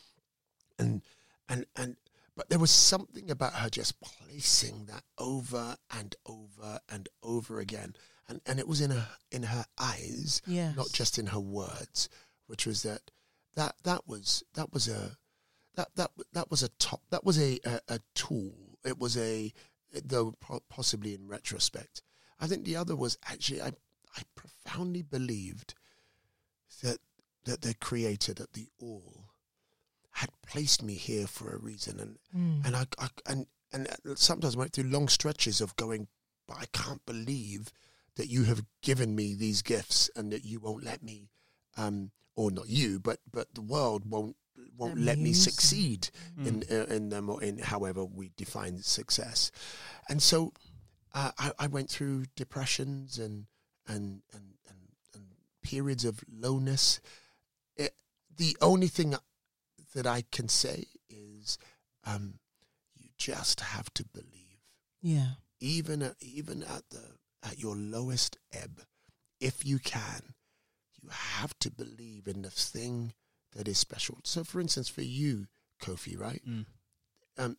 and, 0.79 1.01
and, 1.47 1.65
and, 1.75 1.95
but 2.35 2.49
there 2.49 2.59
was 2.59 2.71
something 2.71 3.29
about 3.31 3.53
her 3.53 3.69
just 3.69 3.99
placing 4.01 4.85
that 4.85 5.03
over 5.17 5.75
and 5.91 6.15
over 6.25 6.79
and 6.89 7.07
over 7.21 7.59
again. 7.59 7.95
And, 8.29 8.39
and 8.45 8.59
it 8.59 8.67
was 8.67 8.79
in 8.81 8.91
her, 8.91 9.07
in 9.31 9.43
her 9.43 9.65
eyes 9.79 10.41
Yes. 10.47 10.75
not 10.77 10.91
just 10.91 11.17
in 11.17 11.27
her 11.27 11.39
words, 11.39 12.07
which 12.47 12.65
was 12.65 12.83
that 12.83 13.11
that 13.55 13.75
that 13.83 14.07
was 14.07 14.43
that 14.53 14.71
was 14.71 14.87
a 14.87 15.17
that 15.75 15.89
that 15.95 16.11
that 16.33 16.51
was 16.51 16.63
a 16.63 16.69
top 16.79 17.01
that 17.09 17.23
was 17.23 17.39
a 17.39 17.59
a, 17.65 17.79
a 17.87 17.99
tool. 18.13 18.77
It 18.83 18.97
was 18.97 19.17
a 19.17 19.53
though 20.05 20.35
possibly 20.69 21.13
in 21.15 21.27
retrospect, 21.27 22.01
I 22.39 22.47
think 22.47 22.63
the 22.65 22.75
other 22.75 22.95
was 22.95 23.17
actually 23.27 23.61
I 23.61 23.73
I 24.15 24.21
profoundly 24.35 25.01
believed 25.01 25.73
that 26.83 26.99
that 27.45 27.61
the 27.61 27.73
Creator, 27.73 28.33
that 28.35 28.53
the 28.53 28.67
All, 28.79 29.29
had 30.11 30.29
placed 30.45 30.83
me 30.83 30.93
here 30.95 31.25
for 31.27 31.51
a 31.53 31.57
reason, 31.57 31.99
and 31.99 32.17
Mm. 32.35 32.65
and 32.65 32.75
I, 32.75 32.85
I 32.97 33.09
and 33.25 33.47
and 33.71 33.87
sometimes 34.15 34.57
went 34.57 34.73
through 34.73 34.89
long 34.89 35.07
stretches 35.07 35.61
of 35.61 35.75
going, 35.75 36.07
but 36.47 36.57
I 36.57 36.65
can't 36.73 37.05
believe 37.05 37.71
that 38.15 38.27
you 38.27 38.43
have 38.43 38.65
given 38.81 39.15
me 39.15 39.35
these 39.35 39.61
gifts 39.61 40.09
and 40.15 40.31
that 40.31 40.43
you 40.43 40.59
won't 40.59 40.83
let 40.83 41.01
me, 41.03 41.29
um, 41.77 42.11
or 42.35 42.51
not 42.51 42.67
you, 42.67 42.99
but 42.99 43.19
but 43.31 43.53
the 43.53 43.61
world 43.61 44.03
won't 44.09 44.35
won't 44.77 44.97
Let 44.97 45.05
let 45.05 45.17
me 45.17 45.23
me 45.25 45.33
succeed 45.33 46.09
Mm. 46.37 46.47
in 46.47 46.63
uh, 46.77 46.85
in 46.85 47.09
them 47.09 47.29
or 47.29 47.41
in 47.43 47.59
however 47.59 48.03
we 48.05 48.31
define 48.37 48.81
success. 48.81 49.51
And 50.07 50.21
so 50.21 50.53
uh, 51.13 51.31
I, 51.37 51.51
I 51.59 51.67
went 51.67 51.89
through 51.89 52.25
depressions 52.35 53.17
and 53.19 53.45
and 53.87 54.21
and 54.33 54.53
and, 54.67 54.79
and 55.13 55.23
periods 55.63 56.05
of 56.05 56.23
lowness. 56.31 56.99
It, 57.75 57.93
the 58.35 58.55
only 58.61 58.87
thing 58.87 59.15
that 59.95 60.05
I 60.07 60.23
can 60.31 60.47
say 60.47 60.85
is 61.09 61.57
um, 62.05 62.39
you 62.95 63.09
just 63.17 63.59
have 63.61 63.91
to 63.95 64.05
believe, 64.05 64.61
Yeah. 65.01 65.31
even 65.59 66.01
at, 66.03 66.15
even 66.21 66.63
at 66.63 66.83
the 66.89 67.17
at 67.43 67.57
your 67.59 67.75
lowest 67.75 68.37
ebb, 68.53 68.81
if 69.39 69.65
you 69.65 69.79
can, 69.79 70.35
you 71.01 71.09
have 71.09 71.57
to 71.59 71.71
believe 71.71 72.27
in 72.27 72.41
the 72.43 72.49
thing 72.51 73.13
that 73.55 73.67
is 73.67 73.77
special. 73.77 74.19
So, 74.23 74.43
for 74.43 74.59
instance, 74.61 74.89
for 74.89 75.01
you, 75.01 75.47
Kofi, 75.81 76.17
right? 76.19 76.41
Mm. 76.47 76.65
um, 77.37 77.57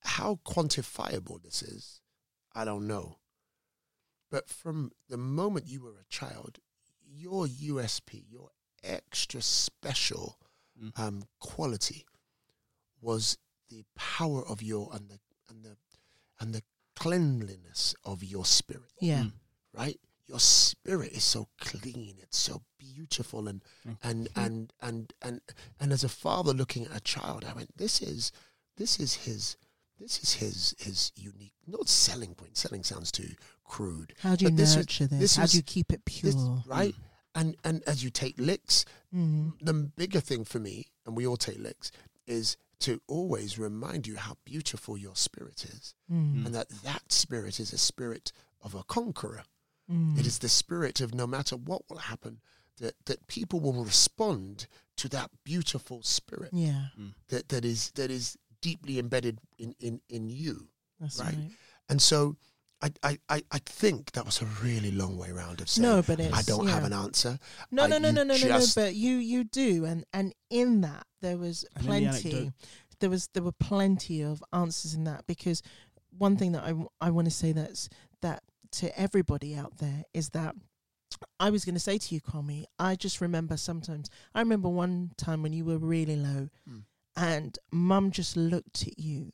how 0.00 0.40
quantifiable 0.44 1.42
this 1.42 1.62
is, 1.62 2.00
I 2.54 2.64
don't 2.64 2.86
know. 2.86 3.18
But 4.30 4.48
from 4.48 4.90
the 5.08 5.16
moment 5.16 5.66
you 5.68 5.80
were 5.82 5.98
a 6.00 6.08
child, 6.08 6.58
your 7.06 7.46
USP, 7.46 8.24
your 8.28 8.50
extra 8.82 9.42
special 9.42 10.38
Mm. 10.82 10.98
um, 10.98 11.24
quality, 11.38 12.06
was 13.00 13.36
the 13.68 13.84
power 13.94 14.42
of 14.46 14.62
your 14.62 14.88
and 14.94 15.10
the 15.10 15.20
and 15.48 15.62
the 15.62 15.76
and 16.40 16.54
the 16.54 16.62
cleanliness 16.96 17.94
of 18.04 18.24
your 18.24 18.44
spirit. 18.46 18.90
Yeah. 18.98 19.26
Right, 19.74 20.00
your 20.32 20.40
spirit 20.40 21.12
is 21.12 21.22
so 21.24 21.46
clean, 21.60 22.14
it's 22.22 22.38
so 22.38 22.62
beautiful, 22.78 23.46
and 23.48 23.60
and 24.02 24.28
and 24.34 24.72
and 24.80 25.12
and 25.20 25.40
and 25.78 25.92
as 25.92 26.04
a 26.04 26.08
father 26.08 26.54
looking 26.54 26.86
at 26.86 26.96
a 26.96 27.00
child, 27.00 27.44
I 27.44 27.52
went, 27.52 27.76
this 27.76 28.00
is 28.00 28.32
this 28.78 28.98
is 28.98 29.12
his 29.26 29.58
this 30.00 30.22
is 30.22 30.32
his 30.32 30.74
his 30.78 31.12
unique 31.14 31.52
not 31.66 31.86
selling 31.86 32.34
point. 32.34 32.56
Selling 32.56 32.82
sounds 32.82 33.12
too 33.12 33.34
crude, 33.64 34.14
How 34.20 34.34
do 34.34 34.46
you 34.46 34.50
But 34.50 34.56
this 34.56 34.70
is- 34.70 34.76
nurture 34.76 35.06
this? 35.06 35.20
this 35.20 35.36
How 35.36 35.42
was- 35.42 35.50
do 35.52 35.58
you 35.58 35.62
keep 35.62 35.92
it 35.92 36.02
pure? 36.06 36.32
This- 36.32 36.66
right? 36.66 36.94
And 37.34 37.54
and 37.62 37.82
as 37.86 38.02
you 38.02 38.08
take 38.10 38.38
licks, 38.38 38.86
Mm. 39.14 39.52
the 39.60 39.74
bigger 39.74 40.20
thing 40.20 40.46
for 40.46 40.58
me, 40.58 40.86
and 41.04 41.14
we 41.14 41.26
all 41.26 41.36
take 41.36 41.58
licks, 41.58 41.92
is 42.26 42.56
to 42.80 43.02
always 43.06 43.58
remind 43.58 44.06
you 44.06 44.16
how 44.16 44.38
beautiful 44.46 44.96
your 44.96 45.14
spirit 45.14 45.66
is, 45.66 45.94
Mm. 46.10 46.46
and 46.46 46.54
that 46.54 46.70
that 46.88 47.12
spirit 47.12 47.60
is 47.60 47.72
a 47.74 47.78
spirit 47.78 48.32
of 48.62 48.74
a 48.74 48.82
conqueror. 48.84 49.44
Mm. 49.92 50.18
It 50.18 50.26
is 50.26 50.38
the 50.38 50.48
spirit 50.48 51.00
of 51.00 51.14
no 51.14 51.26
matter 51.26 51.56
what 51.56 51.82
will 51.90 51.98
happen, 51.98 52.40
that 52.78 52.94
that 53.06 53.26
people 53.26 53.60
will 53.60 53.84
respond 53.84 54.66
to 54.96 55.08
that 55.08 55.30
beautiful 55.44 56.02
spirit 56.02 56.50
Yeah. 56.52 56.86
that, 57.28 57.48
that 57.48 57.64
is 57.64 57.90
that 57.94 58.10
is 58.10 58.36
deeply 58.60 58.98
embedded 58.98 59.38
in, 59.58 59.74
in, 59.80 60.00
in 60.08 60.28
you. 60.28 60.68
That's 61.00 61.18
Right. 61.20 61.34
right. 61.34 61.50
And 61.88 62.00
so 62.00 62.36
I, 62.80 62.90
I, 63.02 63.18
I, 63.28 63.42
I 63.52 63.58
think 63.66 64.12
that 64.12 64.24
was 64.24 64.40
a 64.42 64.46
really 64.62 64.90
long 64.90 65.16
way 65.16 65.30
round 65.30 65.60
of 65.60 65.68
saying 65.68 65.88
No, 65.88 66.02
but 66.02 66.18
it's 66.20 66.36
I 66.36 66.42
don't 66.42 66.66
have 66.68 66.84
an 66.84 66.92
answer. 66.92 67.38
No, 67.70 67.84
I- 67.84 67.86
no, 67.88 67.98
no, 67.98 68.10
no, 68.10 68.22
no, 68.24 68.36
no, 68.36 68.48
no. 68.48 68.64
But 68.74 68.94
you, 68.94 69.16
you 69.16 69.44
do, 69.44 69.84
and 69.84 70.04
and 70.12 70.32
in 70.50 70.80
that 70.82 71.06
there 71.20 71.36
was 71.38 71.64
And 71.76 71.84
in 71.86 72.04
the 72.04 72.08
plenty. 72.10 72.52
There 73.00 73.10
was 73.10 73.28
there 73.34 73.42
were 73.42 73.52
plenty 73.52 74.22
of 74.22 74.42
answers 74.52 74.94
in 74.94 75.04
that 75.04 75.26
because 75.26 75.60
one 76.16 76.36
thing 76.36 76.52
that 76.52 76.62
I, 76.64 76.74
I 77.00 77.10
want 77.10 77.26
to 77.26 77.30
say 77.32 77.50
that's 77.52 77.88
that 78.20 78.42
to 78.72 78.98
everybody 78.98 79.54
out 79.54 79.78
there 79.78 80.04
is 80.14 80.30
that 80.30 80.54
I 81.38 81.50
was 81.50 81.64
going 81.64 81.74
to 81.74 81.80
say 81.80 81.98
to 81.98 82.14
you, 82.14 82.20
Kwame. 82.20 82.64
I 82.78 82.96
just 82.96 83.20
remember 83.20 83.56
sometimes. 83.56 84.08
I 84.34 84.40
remember 84.40 84.68
one 84.68 85.10
time 85.16 85.42
when 85.42 85.52
you 85.52 85.64
were 85.64 85.78
really 85.78 86.16
low, 86.16 86.48
Mm. 86.68 86.84
and 87.16 87.58
Mum 87.70 88.10
just 88.10 88.36
looked 88.36 88.86
at 88.86 88.98
you, 88.98 89.32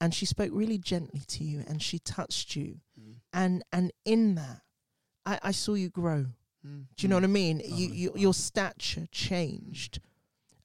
and 0.00 0.14
she 0.14 0.24
spoke 0.26 0.50
really 0.52 0.78
gently 0.78 1.20
to 1.26 1.44
you, 1.44 1.64
and 1.66 1.82
she 1.82 1.98
touched 1.98 2.54
you, 2.54 2.80
Mm. 2.98 3.14
and 3.32 3.64
and 3.72 3.92
in 4.04 4.36
that, 4.36 4.62
I, 5.24 5.40
I 5.42 5.50
saw 5.52 5.74
you 5.74 5.88
grow. 5.90 6.26
Mm. 6.64 6.86
Do 6.96 7.02
you 7.02 7.08
know 7.08 7.16
what 7.16 7.24
I 7.24 7.28
mean? 7.28 7.60
You, 7.64 7.88
you, 7.88 8.12
your 8.14 8.34
stature 8.34 9.06
changed. 9.10 10.00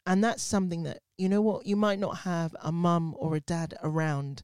And 0.05 0.23
that's 0.23 0.41
something 0.41 0.81
that, 0.83 1.01
you 1.17 1.29
know 1.29 1.41
what, 1.41 1.67
you 1.67 1.75
might 1.75 1.99
not 1.99 2.19
have 2.19 2.55
a 2.61 2.71
mum 2.71 3.13
or 3.19 3.35
a 3.35 3.39
dad 3.39 3.75
around, 3.83 4.41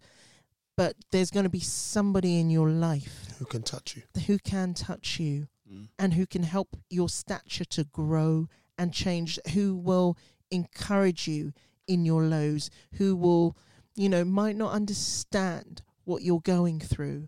but 0.78 0.96
there's 1.12 1.32
going 1.32 1.44
to 1.44 1.50
be 1.50 1.60
somebody 1.60 2.40
in 2.40 2.50
your 2.50 2.70
life 2.70 3.28
Who 3.40 3.46
can 3.46 3.64
touch 3.64 3.96
you? 3.98 4.04
who 4.28 4.38
can 4.40 4.74
touch 4.74 5.20
you 5.20 5.48
Mm. 5.70 5.90
and 6.00 6.14
who 6.14 6.26
can 6.26 6.44
help 6.44 6.78
your 6.90 7.10
stature 7.10 7.66
to 7.66 7.84
grow 7.84 8.48
and 8.78 8.94
change, 8.94 9.38
who 9.54 9.76
will 9.76 10.18
encourage 10.50 11.28
you 11.28 11.52
in 11.90 12.06
your 12.06 12.24
lows, 12.24 12.70
who 12.94 13.18
will, 13.18 13.58
you 13.94 14.08
know, 14.08 14.24
might 14.24 14.56
not 14.56 14.72
understand 14.72 15.82
what 16.06 16.22
you're 16.22 16.40
going 16.40 16.80
through, 16.80 17.28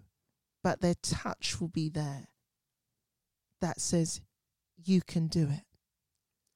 but 0.64 0.80
their 0.80 0.95
touch 1.02 1.60
will 1.60 1.68
be 1.68 1.89
there 1.89 2.30
that 3.60 3.82
says, 3.82 4.22
you 4.86 5.02
can 5.02 5.28
do 5.28 5.50
it. 5.50 5.66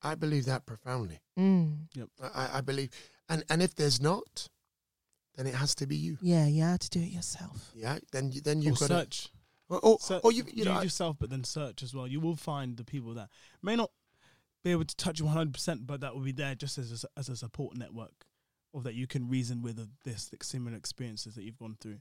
I 0.01 0.15
believe 0.15 0.45
that 0.45 0.65
profoundly. 0.65 1.19
Mm. 1.37 1.87
I, 2.33 2.49
I 2.59 2.61
believe, 2.61 2.91
and, 3.27 3.43
and 3.49 3.61
if 3.61 3.75
there's 3.75 3.99
not, 4.01 4.47
then 5.35 5.47
it 5.47 5.55
has 5.55 5.75
to 5.75 5.87
be 5.87 5.95
you. 5.95 6.17
Yeah, 6.21 6.45
you 6.47 6.63
have 6.63 6.79
to 6.79 6.89
do 6.89 6.99
it 6.99 7.09
yourself. 7.09 7.71
Yeah, 7.75 7.99
then 8.11 8.31
you, 8.31 8.41
then 8.41 8.61
you've 8.61 8.79
got 8.79 8.87
to, 8.87 8.93
search. 8.93 9.29
or, 9.69 9.79
or, 9.79 9.97
or 10.23 10.31
you, 10.31 10.43
you 10.53 10.65
know, 10.65 10.73
I- 10.73 10.83
yourself, 10.83 11.17
but 11.19 11.29
then 11.29 11.43
search 11.43 11.83
as 11.83 11.93
well. 11.93 12.07
You 12.07 12.19
will 12.19 12.35
find 12.35 12.77
the 12.77 12.83
people 12.83 13.13
that 13.15 13.29
may 13.61 13.75
not 13.75 13.91
be 14.63 14.71
able 14.71 14.85
to 14.85 14.95
touch 14.95 15.19
you 15.19 15.25
100%, 15.25 15.85
but 15.85 16.01
that 16.01 16.13
will 16.13 16.21
be 16.21 16.31
there 16.31 16.55
just 16.55 16.77
as 16.77 17.03
a, 17.03 17.19
as 17.19 17.29
a 17.29 17.35
support 17.35 17.75
network 17.77 18.25
or 18.71 18.81
that 18.81 18.95
you 18.95 19.07
can 19.07 19.29
reason 19.29 19.61
with 19.61 19.77
of 19.77 19.89
this 20.03 20.29
like, 20.31 20.43
similar 20.43 20.75
experiences 20.75 21.35
that 21.35 21.43
you've 21.43 21.59
gone 21.59 21.77
through. 21.79 21.99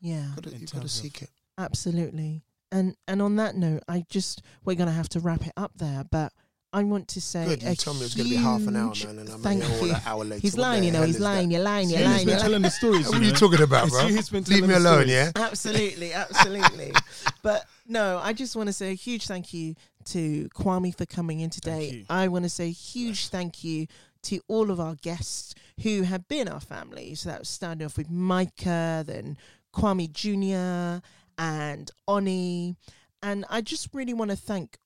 Yeah, 0.00 0.26
gotta, 0.36 0.56
you've 0.56 0.72
got 0.72 0.82
to 0.82 0.88
seek 0.88 1.22
it. 1.22 1.30
absolutely. 1.58 2.44
And 2.70 2.96
and 3.06 3.20
on 3.20 3.36
that 3.36 3.54
note, 3.56 3.82
I 3.88 4.04
just 4.08 4.42
we're 4.64 4.76
going 4.76 4.88
to 4.88 4.94
have 4.94 5.08
to 5.10 5.20
wrap 5.20 5.46
it 5.46 5.52
up 5.56 5.72
there, 5.76 6.04
but 6.10 6.32
I 6.74 6.84
want 6.84 7.08
to 7.08 7.20
say 7.20 7.44
Good, 7.44 7.62
you 7.62 7.74
told 7.74 7.98
me 7.98 8.00
it 8.00 8.04
was 8.04 8.14
going 8.14 8.28
to 8.28 8.34
be 8.34 8.40
half 8.40 8.66
an 8.66 8.76
hour, 8.76 8.94
man, 9.04 9.18
and 9.18 9.28
I'm 9.28 9.40
thank 9.40 9.62
here 9.62 9.78
all 9.78 9.86
you. 9.86 9.94
an 9.94 10.00
hour 10.06 10.24
later. 10.24 10.40
He's 10.40 10.56
lying, 10.56 10.84
you 10.84 10.90
know. 10.90 11.02
He's 11.02 11.20
lying. 11.20 11.50
You're 11.50 11.62
lying. 11.62 11.90
You're 11.90 12.00
lying. 12.00 12.26
you 12.26 12.32
You're 12.32 12.40
telling 12.40 12.62
the 12.62 12.70
stories. 12.70 13.06
What 13.10 13.20
are 13.20 13.24
you 13.24 13.32
talking 13.32 13.60
about, 13.60 13.90
bro? 13.90 14.06
you 14.06 14.14
who's 14.14 14.30
been 14.30 14.44
Leave 14.44 14.66
me 14.66 14.74
alone, 14.74 15.06
yeah? 15.06 15.32
absolutely, 15.36 16.14
absolutely. 16.14 16.92
but 17.42 17.66
no, 17.86 18.18
I 18.22 18.32
just 18.32 18.56
want 18.56 18.68
to 18.68 18.72
say 18.72 18.90
a 18.90 18.94
huge 18.94 19.26
thank 19.26 19.52
you 19.52 19.74
to 20.06 20.48
Kwame 20.54 20.96
for 20.96 21.04
coming 21.04 21.40
in 21.40 21.50
today. 21.50 22.06
I 22.08 22.28
want 22.28 22.44
to 22.44 22.48
say 22.48 22.68
a 22.68 22.72
huge 22.72 23.28
thank 23.28 23.62
you 23.62 23.86
to 24.22 24.40
all 24.48 24.70
of 24.70 24.80
our 24.80 24.94
guests 24.94 25.54
who 25.82 26.02
have 26.02 26.26
been 26.28 26.48
our 26.48 26.60
family. 26.60 27.14
So 27.14 27.28
that 27.28 27.40
was 27.40 27.48
starting 27.48 27.84
off 27.84 27.98
with 27.98 28.10
Micah, 28.10 29.04
then 29.06 29.36
Kwame 29.74 30.10
Jr. 30.10 31.04
and 31.38 31.90
Oni. 32.08 32.76
And 33.22 33.44
I 33.50 33.60
just 33.60 33.88
really 33.92 34.14
want 34.14 34.30
to 34.30 34.36
thank 34.36 34.78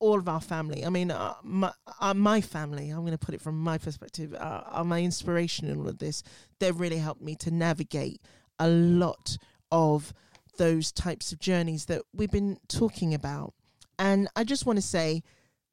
all 0.00 0.18
of 0.18 0.28
our 0.28 0.40
family. 0.40 0.84
I 0.84 0.90
mean, 0.90 1.10
uh, 1.10 1.34
my, 1.42 1.72
uh, 2.00 2.14
my 2.14 2.40
family, 2.40 2.90
I'm 2.90 3.00
going 3.00 3.12
to 3.12 3.18
put 3.18 3.34
it 3.34 3.40
from 3.40 3.58
my 3.58 3.78
perspective, 3.78 4.34
uh, 4.34 4.62
are 4.66 4.84
my 4.84 5.02
inspiration 5.02 5.68
in 5.68 5.78
all 5.78 5.88
of 5.88 5.98
this. 5.98 6.22
They've 6.58 6.78
really 6.78 6.98
helped 6.98 7.22
me 7.22 7.34
to 7.36 7.50
navigate 7.50 8.20
a 8.58 8.68
lot 8.68 9.38
of 9.70 10.12
those 10.56 10.92
types 10.92 11.32
of 11.32 11.38
journeys 11.38 11.86
that 11.86 12.02
we've 12.12 12.30
been 12.30 12.58
talking 12.68 13.14
about. 13.14 13.54
And 13.98 14.28
I 14.36 14.44
just 14.44 14.66
want 14.66 14.78
to 14.78 14.82
say 14.82 15.22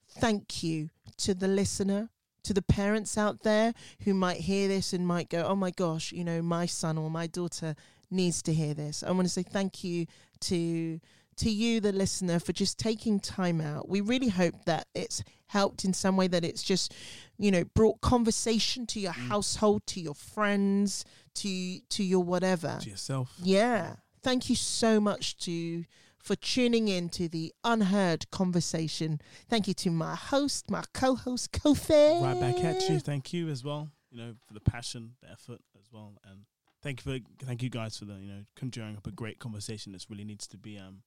thank 0.08 0.64
you 0.64 0.90
to 1.18 1.34
the 1.34 1.48
listener, 1.48 2.10
to 2.44 2.54
the 2.54 2.62
parents 2.62 3.18
out 3.18 3.44
there 3.44 3.74
who 4.04 4.14
might 4.14 4.38
hear 4.38 4.68
this 4.68 4.94
and 4.94 5.06
might 5.06 5.30
go, 5.30 5.44
oh 5.44 5.56
my 5.56 5.72
gosh, 5.72 6.12
you 6.12 6.24
know, 6.24 6.42
my 6.42 6.66
son 6.66 6.98
or 6.98 7.10
my 7.10 7.28
daughter 7.28 7.76
needs 8.12 8.42
to 8.44 8.54
hear 8.54 8.74
this. 8.74 9.04
I 9.04 9.12
want 9.12 9.28
to 9.28 9.34
say 9.34 9.44
thank 9.44 9.84
you 9.84 10.06
to 10.42 11.00
to 11.38 11.50
you 11.50 11.80
the 11.80 11.92
listener 11.92 12.40
for 12.40 12.54
just 12.54 12.80
taking 12.80 13.20
time 13.20 13.62
out. 13.62 13.90
We 13.90 14.02
really 14.02 14.30
hope 14.30 14.66
that 14.66 14.88
it's 14.94 15.24
helped 15.48 15.86
in 15.86 15.94
some 15.94 16.18
way 16.18 16.28
that 16.28 16.44
it's 16.44 16.64
just, 16.64 16.94
you 17.38 17.52
know, 17.52 17.64
brought 17.64 18.02
conversation 18.02 18.86
to 18.88 19.00
your 19.00 19.12
household, 19.12 19.86
to 19.88 20.02
your 20.02 20.16
friends, 20.16 21.06
to 21.36 21.80
to 21.80 22.04
your 22.04 22.24
whatever. 22.24 22.78
To 22.82 22.90
yourself. 22.90 23.34
Yeah. 23.42 23.98
Thank 24.24 24.50
you 24.50 24.56
so 24.56 25.00
much 25.00 25.38
to 25.40 25.86
for 26.18 26.36
tuning 26.36 26.88
in 26.88 27.10
to 27.10 27.30
the 27.30 27.54
unheard 27.64 28.30
conversation. 28.32 29.22
Thank 29.48 29.68
you 29.68 29.76
to 29.76 29.92
my 29.92 30.16
host, 30.16 30.72
my 30.72 30.84
co-host, 30.94 31.52
Kofi. 31.52 32.22
Right 32.22 32.40
back 32.40 32.64
at 32.64 32.90
you. 32.90 33.00
Thank 33.00 33.32
you 33.32 33.50
as 33.50 33.64
well. 33.64 33.90
You 34.10 34.18
know 34.18 34.34
for 34.48 34.54
the 34.54 34.62
passion, 34.62 35.14
the 35.22 35.30
effort 35.30 35.60
as 35.78 35.92
well, 35.92 36.14
and 36.30 36.46
thank 36.82 37.06
you 37.06 37.20
for 37.20 37.46
thank 37.46 37.62
you 37.62 37.70
guys 37.70 37.98
for 37.98 38.06
the 38.06 38.14
you 38.14 38.32
know 38.32 38.42
conjuring 38.56 38.96
up 38.96 39.06
a 39.06 39.12
great 39.12 39.40
conversation 39.40 39.92
that 39.92 40.06
really 40.10 40.24
needs 40.24 40.48
to 40.48 40.58
be 40.58 40.78
um 40.78 41.02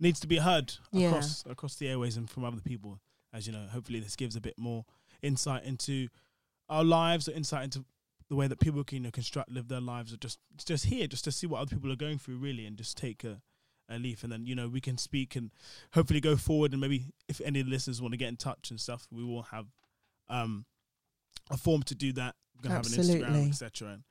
needs 0.00 0.20
to 0.20 0.26
be 0.26 0.38
heard 0.38 0.74
Yeah. 0.92 1.08
across 1.08 1.44
across 1.46 1.74
the 1.76 1.88
airways 1.88 2.16
and 2.16 2.28
from 2.28 2.44
other 2.44 2.60
people. 2.60 3.00
As 3.32 3.46
you 3.46 3.52
know, 3.52 3.66
hopefully 3.66 4.00
this 4.00 4.16
gives 4.16 4.36
a 4.36 4.40
bit 4.40 4.58
more 4.58 4.84
insight 5.22 5.64
into 5.64 6.08
our 6.68 6.84
lives, 6.84 7.28
or 7.28 7.32
insight 7.32 7.64
into 7.64 7.84
the 8.28 8.36
way 8.36 8.46
that 8.46 8.58
people 8.60 8.82
can 8.84 8.96
you 8.96 9.02
know 9.04 9.10
construct 9.10 9.50
live 9.50 9.68
their 9.68 9.80
lives, 9.80 10.12
or 10.12 10.16
just 10.16 10.38
just 10.64 10.86
here, 10.86 11.06
just 11.06 11.24
to 11.24 11.32
see 11.32 11.46
what 11.46 11.60
other 11.60 11.74
people 11.74 11.90
are 11.92 11.96
going 11.96 12.18
through, 12.18 12.36
really, 12.38 12.64
and 12.66 12.76
just 12.76 12.96
take 12.96 13.24
a 13.24 13.42
a 13.88 13.98
leaf, 13.98 14.22
and 14.22 14.32
then 14.32 14.46
you 14.46 14.54
know 14.54 14.68
we 14.68 14.80
can 14.80 14.96
speak 14.96 15.36
and 15.36 15.50
hopefully 15.92 16.20
go 16.20 16.36
forward. 16.36 16.72
And 16.72 16.80
maybe 16.80 17.12
if 17.28 17.40
any 17.42 17.60
of 17.60 17.66
the 17.66 17.72
listeners 17.72 18.00
want 18.00 18.12
to 18.12 18.18
get 18.18 18.28
in 18.28 18.36
touch 18.36 18.70
and 18.70 18.80
stuff, 18.80 19.06
we 19.10 19.22
will 19.24 19.42
have 19.44 19.66
um, 20.28 20.64
a 21.50 21.56
form 21.56 21.82
to 21.84 21.94
do 21.94 22.12
that. 22.14 22.34
We're 22.56 22.62
gonna 22.62 22.76
have 22.76 22.86
an 22.86 22.94
Absolutely. 22.94 23.26
Instagram, 23.28 23.48
etc. 23.48 23.88
And, 23.88 24.02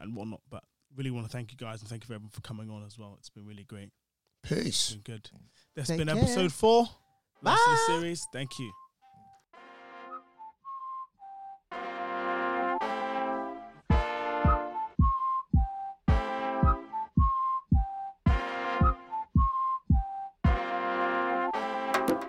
and 0.00 0.16
whatnot. 0.16 0.42
But 0.50 0.64
really 0.96 1.10
want 1.10 1.24
to 1.26 1.32
thank 1.32 1.50
you 1.50 1.56
guys 1.56 1.80
and 1.80 1.88
thank 1.88 2.02
you 2.02 2.08
for 2.08 2.14
everyone 2.14 2.30
for 2.30 2.42
coming 2.42 2.68
on 2.68 2.84
as 2.84 2.98
well. 2.98 3.16
It's 3.18 3.30
been 3.30 3.46
really 3.46 3.64
great. 3.64 3.90
Peace. 4.42 4.92
Been 4.92 5.14
good. 5.14 5.30
That's 5.76 5.88
Take 5.88 5.98
been 5.98 6.08
care. 6.08 6.16
episode 6.18 6.52
four. 6.52 6.88
Last 7.42 7.60
of 7.60 7.66
Bye. 7.66 7.84
the 7.88 8.00
series. 8.00 8.26
Thank 8.32 8.58
you. 8.58 8.72